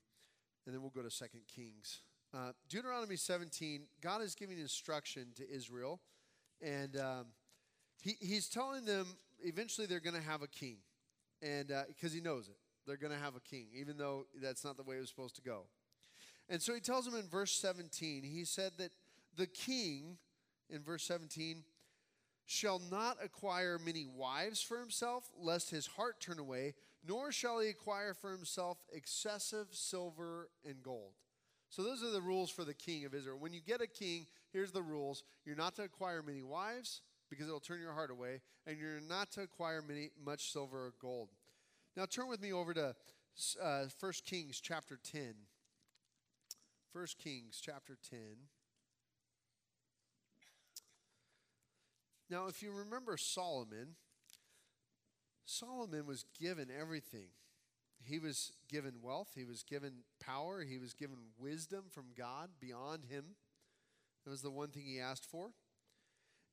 and 0.69 0.75
then 0.75 0.83
we'll 0.83 0.91
go 0.91 1.01
to 1.01 1.09
Second 1.09 1.41
Kings. 1.47 2.01
Uh, 2.31 2.51
Deuteronomy 2.69 3.15
17, 3.15 3.87
God 4.01 4.21
is 4.21 4.35
giving 4.35 4.59
instruction 4.59 5.29
to 5.35 5.51
Israel, 5.51 5.99
and 6.61 6.95
um, 6.95 7.25
he, 7.99 8.17
he's 8.19 8.47
telling 8.47 8.85
them 8.85 9.07
eventually 9.43 9.87
they're 9.87 9.99
going 9.99 10.15
to 10.15 10.21
have 10.21 10.43
a 10.43 10.47
king, 10.47 10.77
and 11.41 11.69
because 11.87 12.11
uh, 12.11 12.13
he 12.13 12.21
knows 12.21 12.49
it, 12.49 12.57
they're 12.85 12.97
going 12.97 13.11
to 13.11 13.17
have 13.17 13.35
a 13.35 13.39
king, 13.39 13.65
even 13.73 13.97
though 13.97 14.27
that's 14.43 14.63
not 14.63 14.77
the 14.77 14.83
way 14.83 14.97
it 14.97 14.99
was 14.99 15.09
supposed 15.09 15.35
to 15.37 15.41
go. 15.41 15.63
And 16.49 16.61
so 16.61 16.75
he 16.75 16.81
tells 16.81 17.05
them 17.05 17.15
in 17.15 17.27
verse 17.27 17.53
17, 17.53 18.21
he 18.21 18.45
said 18.45 18.73
that 18.77 18.91
the 19.35 19.47
king, 19.47 20.19
in 20.69 20.83
verse 20.83 21.03
17, 21.05 21.63
shall 22.49 22.81
not 22.89 23.15
acquire 23.23 23.77
many 23.77 24.07
wives 24.07 24.59
for 24.59 24.79
himself, 24.79 25.29
lest 25.39 25.69
his 25.69 25.85
heart 25.85 26.19
turn 26.19 26.39
away, 26.39 26.73
nor 27.07 27.31
shall 27.31 27.59
he 27.59 27.69
acquire 27.69 28.15
for 28.15 28.31
himself 28.31 28.79
excessive 28.91 29.67
silver 29.71 30.49
and 30.65 30.81
gold. 30.81 31.11
So, 31.69 31.83
those 31.83 32.01
are 32.01 32.09
the 32.09 32.21
rules 32.21 32.49
for 32.49 32.63
the 32.65 32.73
king 32.73 33.05
of 33.05 33.13
Israel. 33.13 33.37
When 33.37 33.53
you 33.53 33.61
get 33.61 33.81
a 33.81 33.87
king, 33.87 34.25
here's 34.51 34.71
the 34.71 34.81
rules 34.81 35.23
you're 35.45 35.55
not 35.55 35.75
to 35.75 35.83
acquire 35.83 36.23
many 36.23 36.41
wives 36.41 37.01
because 37.29 37.47
it'll 37.47 37.59
turn 37.59 37.81
your 37.81 37.93
heart 37.93 38.09
away, 38.09 38.41
and 38.65 38.79
you're 38.79 38.99
not 39.07 39.29
to 39.33 39.41
acquire 39.43 39.83
many, 39.87 40.09
much 40.25 40.51
silver 40.51 40.87
or 40.87 40.93
gold. 40.99 41.29
Now, 41.95 42.07
turn 42.07 42.29
with 42.29 42.41
me 42.41 42.51
over 42.51 42.73
to 42.73 42.95
uh, 43.61 43.85
1 43.99 44.11
Kings 44.25 44.59
chapter 44.59 44.97
10. 45.03 45.35
1 46.93 47.05
Kings 47.19 47.61
chapter 47.63 47.95
10. 48.09 48.19
Now, 52.29 52.47
if 52.47 52.61
you 52.61 52.71
remember 52.71 53.17
Solomon, 53.17 53.95
Solomon 55.45 56.05
was 56.05 56.25
given 56.39 56.67
everything. 56.69 57.29
He 58.03 58.19
was 58.19 58.53
given 58.69 59.01
wealth, 59.01 59.31
he 59.35 59.43
was 59.43 59.63
given 59.63 60.03
power, 60.23 60.61
he 60.61 60.77
was 60.77 60.93
given 60.93 61.17
wisdom 61.37 61.85
from 61.91 62.05
God 62.17 62.49
beyond 62.59 63.05
him. 63.09 63.35
That 64.23 64.31
was 64.31 64.41
the 64.41 64.51
one 64.51 64.69
thing 64.69 64.83
he 64.85 64.99
asked 64.99 65.25
for. 65.25 65.51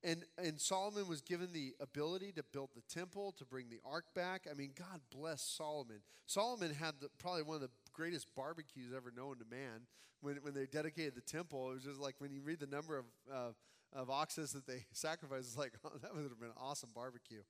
And, 0.03 0.25
and 0.39 0.61
Solomon 0.61 1.09
was 1.09 1.21
given 1.21 1.53
the 1.53 1.75
ability 1.81 2.33
to 2.33 2.43
build 2.43 2.71
the 2.75 2.83
temple, 2.83 3.33
to 3.39 3.45
bring 3.45 3.69
the 3.69 3.81
ark 3.85 4.07
back. 4.15 4.47
I 4.51 4.55
mean, 4.55 4.71
God 4.77 5.01
bless 5.11 5.43
Solomon. 5.43 6.01
Solomon 6.27 6.75
had 6.75 6.95
the, 7.01 7.09
probably 7.19 7.43
one 7.43 7.57
of 7.57 7.63
the 7.63 7.71
greatest 7.97 8.27
barbecues 8.35 8.93
ever 8.95 9.13
known 9.17 9.39
to 9.39 9.45
man. 9.51 9.87
When, 10.21 10.37
when 10.37 10.55
they 10.55 10.67
dedicated 10.67 11.15
the 11.15 11.21
temple, 11.21 11.71
it 11.71 11.75
was 11.75 11.85
just 11.85 12.01
like 12.01 12.15
when 12.19 12.33
you 12.33 12.41
read 12.43 12.61
the 12.61 12.67
number 12.67 12.99
of, 12.99 13.05
uh, 13.33 13.53
of 13.93 14.11
oxes 14.11 14.53
that 14.53 14.67
they 14.67 14.85
sacrificed, 14.93 15.47
it's 15.49 15.59
like, 15.59 15.73
oh, 15.85 15.91
that 16.03 16.15
would 16.15 16.23
have 16.23 16.41
been 16.41 16.49
an 16.49 16.55
awesome 16.59 16.91
barbecue. 16.95 17.43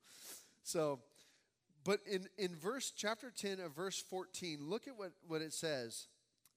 So 0.63 0.99
but 1.87 2.01
in, 2.05 2.27
in 2.37 2.53
verse 2.53 2.91
chapter 2.93 3.31
10 3.31 3.61
of 3.61 3.73
verse 3.73 4.03
14, 4.09 4.59
look 4.59 4.89
at 4.89 4.97
what, 4.97 5.13
what 5.25 5.41
it 5.41 5.53
says, 5.53 6.07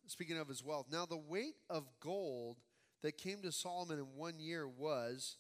speaking 0.09 0.37
of 0.37 0.49
his 0.49 0.65
wealth. 0.65 0.87
Now 0.91 1.07
the 1.07 1.17
weight 1.17 1.55
of 1.71 1.85
gold 2.01 2.57
that 3.03 3.17
came 3.17 3.41
to 3.43 3.53
Solomon 3.53 4.01
in 4.01 4.07
one 4.17 4.41
year 4.41 4.67
was 4.67 5.37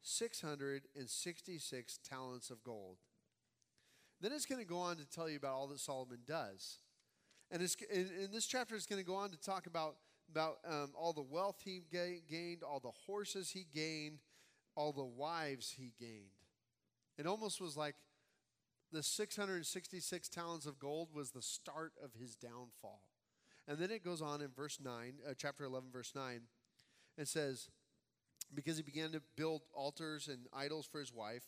666 0.00 1.98
talents 1.98 2.48
of 2.48 2.64
gold. 2.64 2.96
Then 4.22 4.32
it's 4.32 4.46
going 4.46 4.62
to 4.62 4.66
go 4.66 4.78
on 4.78 4.96
to 4.96 5.04
tell 5.04 5.28
you 5.28 5.36
about 5.36 5.52
all 5.52 5.66
that 5.66 5.80
Solomon 5.80 6.20
does. 6.26 6.78
And 7.50 7.62
in, 7.62 8.08
in 8.24 8.32
this 8.32 8.46
chapter, 8.46 8.74
is 8.74 8.86
going 8.86 9.00
to 9.00 9.06
go 9.06 9.14
on 9.14 9.30
to 9.30 9.40
talk 9.40 9.66
about, 9.66 9.96
about 10.30 10.58
um, 10.68 10.90
all 10.94 11.12
the 11.12 11.22
wealth 11.22 11.60
he 11.64 11.84
ga- 11.92 12.22
gained, 12.28 12.62
all 12.62 12.80
the 12.80 12.90
horses 13.06 13.50
he 13.50 13.66
gained, 13.72 14.18
all 14.74 14.92
the 14.92 15.04
wives 15.04 15.74
he 15.76 15.92
gained. 15.98 16.30
It 17.18 17.26
almost 17.26 17.60
was 17.60 17.76
like 17.76 17.94
the 18.92 19.02
666 19.02 20.28
talents 20.28 20.66
of 20.66 20.78
gold 20.78 21.08
was 21.14 21.30
the 21.30 21.42
start 21.42 21.92
of 22.02 22.14
his 22.14 22.36
downfall. 22.36 23.02
And 23.68 23.78
then 23.78 23.90
it 23.90 24.04
goes 24.04 24.22
on 24.22 24.40
in 24.40 24.50
verse 24.54 24.78
9, 24.82 25.14
uh, 25.28 25.34
chapter 25.36 25.64
11, 25.64 25.90
verse 25.92 26.12
9. 26.14 26.42
It 27.18 27.28
says, 27.28 27.68
Because 28.54 28.76
he 28.76 28.82
began 28.82 29.10
to 29.12 29.22
build 29.36 29.62
altars 29.74 30.28
and 30.28 30.46
idols 30.52 30.86
for 30.86 31.00
his 31.00 31.12
wife. 31.12 31.44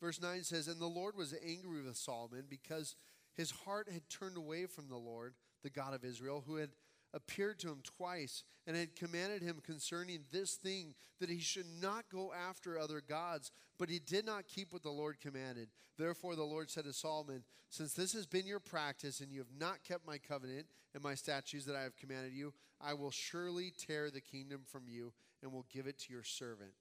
Verse 0.00 0.20
9 0.20 0.44
says, 0.44 0.68
And 0.68 0.80
the 0.80 0.86
Lord 0.86 1.16
was 1.16 1.34
angry 1.44 1.82
with 1.82 1.96
Solomon 1.96 2.44
because 2.48 2.96
his 3.38 3.52
heart 3.52 3.88
had 3.90 4.02
turned 4.10 4.36
away 4.36 4.66
from 4.66 4.88
the 4.88 4.96
Lord, 4.96 5.32
the 5.62 5.70
God 5.70 5.94
of 5.94 6.04
Israel, 6.04 6.42
who 6.44 6.56
had 6.56 6.70
appeared 7.14 7.60
to 7.60 7.68
him 7.68 7.80
twice 7.84 8.42
and 8.66 8.76
had 8.76 8.96
commanded 8.96 9.42
him 9.42 9.62
concerning 9.64 10.24
this 10.32 10.56
thing 10.56 10.94
that 11.20 11.30
he 11.30 11.38
should 11.38 11.64
not 11.80 12.10
go 12.12 12.32
after 12.32 12.76
other 12.76 13.00
gods, 13.00 13.52
but 13.78 13.88
he 13.88 14.00
did 14.00 14.26
not 14.26 14.48
keep 14.48 14.72
what 14.72 14.82
the 14.82 14.90
Lord 14.90 15.20
commanded. 15.20 15.68
Therefore, 15.96 16.34
the 16.34 16.42
Lord 16.42 16.68
said 16.68 16.84
to 16.84 16.92
Solomon, 16.92 17.44
Since 17.70 17.94
this 17.94 18.12
has 18.12 18.26
been 18.26 18.44
your 18.44 18.58
practice, 18.58 19.20
and 19.20 19.30
you 19.32 19.38
have 19.38 19.52
not 19.56 19.84
kept 19.84 20.04
my 20.04 20.18
covenant 20.18 20.66
and 20.92 21.02
my 21.02 21.14
statutes 21.14 21.64
that 21.66 21.76
I 21.76 21.82
have 21.82 21.96
commanded 21.96 22.32
you, 22.32 22.52
I 22.80 22.94
will 22.94 23.12
surely 23.12 23.72
tear 23.78 24.10
the 24.10 24.20
kingdom 24.20 24.62
from 24.66 24.82
you 24.88 25.12
and 25.44 25.52
will 25.52 25.66
give 25.72 25.86
it 25.86 25.98
to 26.00 26.12
your 26.12 26.24
servant. 26.24 26.72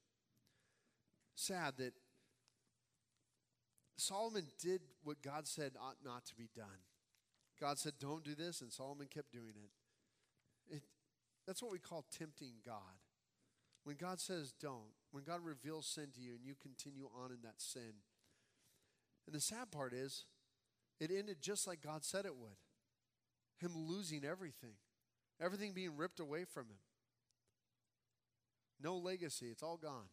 Sad 1.35 1.75
that 1.77 1.93
Solomon 3.97 4.45
did 4.61 4.81
what 5.03 5.21
God 5.21 5.47
said 5.47 5.71
ought 5.81 5.97
not 6.05 6.25
to 6.27 6.35
be 6.35 6.49
done. 6.55 6.85
God 7.59 7.79
said, 7.79 7.93
Don't 7.99 8.23
do 8.23 8.35
this, 8.35 8.61
and 8.61 8.71
Solomon 8.71 9.07
kept 9.11 9.31
doing 9.31 9.53
it. 9.55 10.75
It, 10.75 10.83
that's 11.45 11.63
what 11.63 11.71
we 11.71 11.79
call 11.79 12.05
tempting 12.15 12.53
God. 12.65 13.01
When 13.83 13.95
God 13.95 14.19
says 14.19 14.53
don't, 14.59 14.91
when 15.11 15.23
God 15.23 15.39
reveals 15.43 15.87
sin 15.87 16.07
to 16.13 16.19
you 16.19 16.33
and 16.35 16.43
you 16.43 16.55
continue 16.61 17.07
on 17.23 17.31
in 17.31 17.37
that 17.43 17.61
sin. 17.61 18.03
And 19.25 19.33
the 19.33 19.39
sad 19.39 19.71
part 19.71 19.93
is, 19.93 20.25
it 20.99 21.09
ended 21.09 21.37
just 21.41 21.67
like 21.67 21.81
God 21.81 22.03
said 22.03 22.25
it 22.25 22.35
would 22.35 22.57
Him 23.59 23.71
losing 23.75 24.25
everything, 24.25 24.75
everything 25.41 25.73
being 25.73 25.95
ripped 25.95 26.19
away 26.19 26.43
from 26.43 26.65
Him. 26.65 26.79
No 28.83 28.97
legacy, 28.97 29.47
it's 29.47 29.63
all 29.63 29.77
gone, 29.77 30.09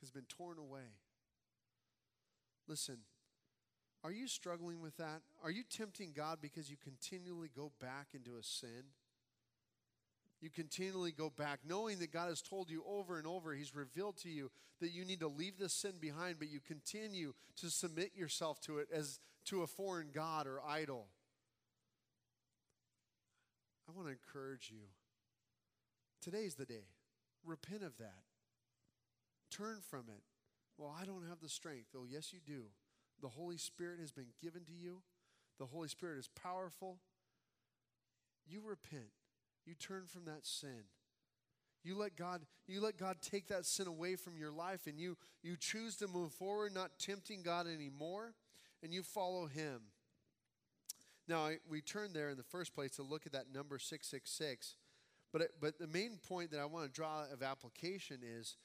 has 0.00 0.10
been 0.10 0.26
torn 0.28 0.58
away. 0.58 0.96
Listen, 2.68 2.98
are 4.04 4.12
you 4.12 4.26
struggling 4.26 4.80
with 4.80 4.96
that? 4.96 5.22
Are 5.42 5.50
you 5.50 5.62
tempting 5.68 6.12
God 6.14 6.38
because 6.40 6.70
you 6.70 6.76
continually 6.82 7.50
go 7.54 7.72
back 7.80 8.08
into 8.14 8.36
a 8.36 8.42
sin? 8.42 8.84
You 10.40 10.50
continually 10.50 11.12
go 11.12 11.30
back, 11.30 11.60
knowing 11.64 12.00
that 12.00 12.12
God 12.12 12.28
has 12.28 12.42
told 12.42 12.68
you 12.68 12.82
over 12.84 13.16
and 13.16 13.28
over, 13.28 13.54
He's 13.54 13.76
revealed 13.76 14.16
to 14.18 14.28
you 14.28 14.50
that 14.80 14.90
you 14.90 15.04
need 15.04 15.20
to 15.20 15.28
leave 15.28 15.56
this 15.56 15.72
sin 15.72 15.92
behind, 16.00 16.40
but 16.40 16.50
you 16.50 16.58
continue 16.58 17.32
to 17.60 17.70
submit 17.70 18.16
yourself 18.16 18.60
to 18.62 18.78
it 18.78 18.88
as 18.92 19.20
to 19.44 19.62
a 19.62 19.68
foreign 19.68 20.08
God 20.12 20.48
or 20.48 20.60
idol. 20.66 21.06
I 23.88 23.92
want 23.96 24.08
to 24.08 24.12
encourage 24.12 24.72
you. 24.72 24.88
Today's 26.20 26.54
the 26.54 26.64
day. 26.64 26.86
Repent 27.44 27.84
of 27.84 27.98
that. 27.98 28.22
Turn 29.50 29.78
from 29.88 30.04
it. 30.08 30.22
Well, 30.82 30.96
I 31.00 31.04
don't 31.04 31.28
have 31.28 31.38
the 31.40 31.48
strength. 31.48 31.90
Oh, 31.96 32.06
yes, 32.10 32.32
you 32.32 32.40
do. 32.44 32.62
The 33.20 33.28
Holy 33.28 33.56
Spirit 33.56 34.00
has 34.00 34.10
been 34.10 34.32
given 34.42 34.64
to 34.64 34.72
you, 34.72 35.02
the 35.60 35.66
Holy 35.66 35.86
Spirit 35.86 36.18
is 36.18 36.28
powerful. 36.28 36.98
You 38.48 38.62
repent. 38.64 39.12
You 39.64 39.74
turn 39.74 40.06
from 40.08 40.24
that 40.24 40.44
sin. 40.44 40.82
You 41.84 41.96
let 41.96 42.16
God, 42.16 42.40
you 42.66 42.80
let 42.80 42.96
God 42.96 43.18
take 43.22 43.46
that 43.46 43.64
sin 43.64 43.86
away 43.86 44.16
from 44.16 44.36
your 44.36 44.50
life 44.50 44.88
and 44.88 44.98
you, 44.98 45.16
you 45.44 45.56
choose 45.56 45.94
to 45.98 46.08
move 46.08 46.32
forward, 46.32 46.74
not 46.74 46.98
tempting 46.98 47.42
God 47.42 47.68
anymore, 47.68 48.34
and 48.82 48.92
you 48.92 49.04
follow 49.04 49.46
Him. 49.46 49.82
Now, 51.28 51.46
I, 51.46 51.58
we 51.70 51.80
turned 51.80 52.12
there 52.12 52.30
in 52.30 52.36
the 52.36 52.42
first 52.42 52.74
place 52.74 52.96
to 52.96 53.04
look 53.04 53.24
at 53.24 53.32
that 53.32 53.54
number 53.54 53.78
666. 53.78 54.74
But, 55.32 55.42
but 55.60 55.78
the 55.78 55.86
main 55.86 56.18
point 56.28 56.50
that 56.50 56.58
I 56.58 56.64
want 56.64 56.86
to 56.86 56.90
draw 56.92 57.22
of 57.32 57.40
application 57.40 58.18
is 58.24 58.56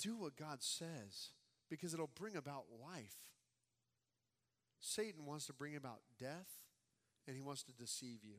do 0.00 0.16
what 0.16 0.36
God 0.36 0.62
says 0.62 1.30
because 1.68 1.94
it'll 1.94 2.10
bring 2.14 2.36
about 2.36 2.64
life. 2.82 3.16
Satan 4.80 5.26
wants 5.26 5.46
to 5.46 5.52
bring 5.52 5.76
about 5.76 6.00
death 6.18 6.48
and 7.26 7.36
he 7.36 7.42
wants 7.42 7.62
to 7.64 7.72
deceive 7.72 8.20
you. 8.24 8.36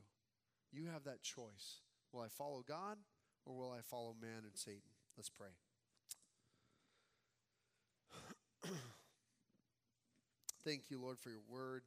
You 0.72 0.88
have 0.92 1.04
that 1.04 1.22
choice. 1.22 1.82
Will 2.12 2.22
I 2.22 2.28
follow 2.28 2.64
God 2.68 2.98
or 3.46 3.56
will 3.56 3.72
I 3.72 3.82
follow 3.82 4.16
man 4.20 4.44
and 4.44 4.56
Satan? 4.56 4.82
Let's 5.16 5.30
pray. 5.30 5.50
Thank 10.66 10.90
you, 10.90 11.00
Lord, 11.02 11.20
for 11.20 11.30
your 11.30 11.42
word. 11.50 11.84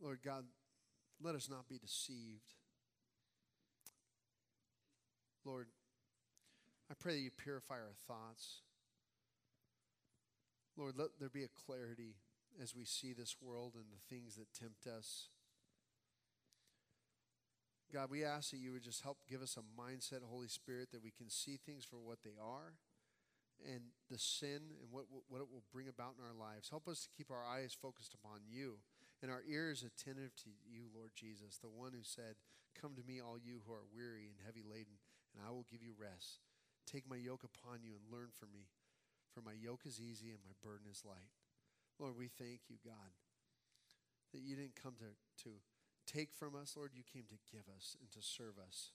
Lord 0.00 0.18
God, 0.24 0.44
let 1.22 1.34
us 1.34 1.48
not 1.48 1.68
be 1.68 1.78
deceived. 1.78 2.54
Lord, 5.44 5.68
I 6.92 6.94
pray 7.00 7.14
that 7.14 7.24
you 7.24 7.30
purify 7.30 7.76
our 7.80 7.96
thoughts. 8.06 8.60
Lord, 10.76 10.92
let 10.98 11.16
there 11.18 11.30
be 11.30 11.42
a 11.42 11.48
clarity 11.48 12.16
as 12.62 12.76
we 12.76 12.84
see 12.84 13.14
this 13.14 13.36
world 13.40 13.72
and 13.76 13.88
the 13.88 14.14
things 14.14 14.36
that 14.36 14.52
tempt 14.52 14.86
us. 14.86 15.30
God, 17.90 18.10
we 18.10 18.26
ask 18.26 18.50
that 18.50 18.58
you 18.58 18.72
would 18.72 18.84
just 18.84 19.00
help 19.00 19.24
give 19.26 19.40
us 19.40 19.56
a 19.56 19.64
mindset, 19.80 20.20
Holy 20.22 20.48
Spirit, 20.48 20.92
that 20.92 21.02
we 21.02 21.10
can 21.10 21.30
see 21.30 21.56
things 21.56 21.86
for 21.86 21.96
what 21.96 22.18
they 22.22 22.36
are 22.38 22.74
and 23.64 23.80
the 24.10 24.18
sin 24.18 24.76
and 24.76 24.92
what, 24.92 25.04
what 25.30 25.40
it 25.40 25.48
will 25.50 25.64
bring 25.72 25.88
about 25.88 26.16
in 26.18 26.24
our 26.24 26.36
lives. 26.36 26.68
Help 26.68 26.88
us 26.88 27.04
to 27.04 27.08
keep 27.16 27.30
our 27.30 27.44
eyes 27.44 27.72
focused 27.72 28.12
upon 28.12 28.40
you 28.46 28.76
and 29.22 29.30
our 29.30 29.42
ears 29.48 29.82
attentive 29.82 30.36
to 30.44 30.50
you, 30.68 30.92
Lord 30.94 31.12
Jesus, 31.14 31.56
the 31.56 31.72
one 31.72 31.92
who 31.92 32.04
said, 32.04 32.36
Come 32.78 32.92
to 32.96 33.02
me, 33.02 33.18
all 33.18 33.38
you 33.42 33.62
who 33.66 33.72
are 33.72 33.88
weary 33.96 34.28
and 34.28 34.44
heavy 34.44 34.62
laden, 34.62 35.00
and 35.32 35.40
I 35.42 35.52
will 35.52 35.64
give 35.70 35.82
you 35.82 35.94
rest. 35.96 36.40
Take 36.86 37.08
my 37.08 37.16
yoke 37.16 37.44
upon 37.44 37.80
you 37.82 37.92
and 37.94 38.12
learn 38.12 38.28
from 38.32 38.52
me, 38.52 38.68
for 39.32 39.40
my 39.40 39.52
yoke 39.52 39.86
is 39.86 40.00
easy 40.00 40.30
and 40.30 40.44
my 40.44 40.52
burden 40.62 40.86
is 40.90 41.04
light. 41.04 41.32
Lord, 41.98 42.18
we 42.18 42.28
thank 42.28 42.68
you, 42.68 42.76
God, 42.84 43.14
that 44.32 44.42
you 44.42 44.56
didn't 44.56 44.80
come 44.80 44.94
to, 44.98 45.14
to 45.44 45.50
take 46.06 46.34
from 46.34 46.54
us, 46.54 46.74
Lord, 46.76 46.92
you 46.94 47.04
came 47.04 47.24
to 47.30 47.46
give 47.50 47.68
us 47.70 47.96
and 48.00 48.10
to 48.12 48.20
serve 48.20 48.58
us. 48.58 48.92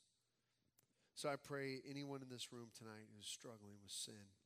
So 1.16 1.30
I 1.30 1.36
pray 1.36 1.82
anyone 1.90 2.22
in 2.22 2.30
this 2.30 2.54
room 2.54 2.70
tonight 2.78 3.10
who's 3.16 3.26
struggling 3.26 3.82
with 3.82 3.92
sin, 3.92 4.38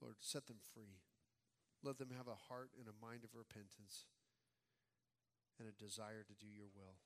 Lord, 0.00 0.16
set 0.20 0.46
them 0.48 0.60
free. 0.60 1.00
Let 1.82 1.98
them 1.98 2.10
have 2.14 2.28
a 2.28 2.38
heart 2.50 2.70
and 2.78 2.86
a 2.86 3.00
mind 3.00 3.24
of 3.24 3.34
repentance 3.34 4.06
and 5.58 5.66
a 5.66 5.72
desire 5.72 6.26
to 6.26 6.34
do 6.34 6.50
your 6.50 6.70
will. 6.74 6.98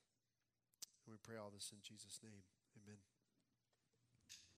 And 1.05 1.13
we 1.13 1.21
pray 1.21 1.37
all 1.37 1.53
this 1.53 1.71
in 1.71 1.79
Jesus' 1.79 2.19
name. 2.21 2.43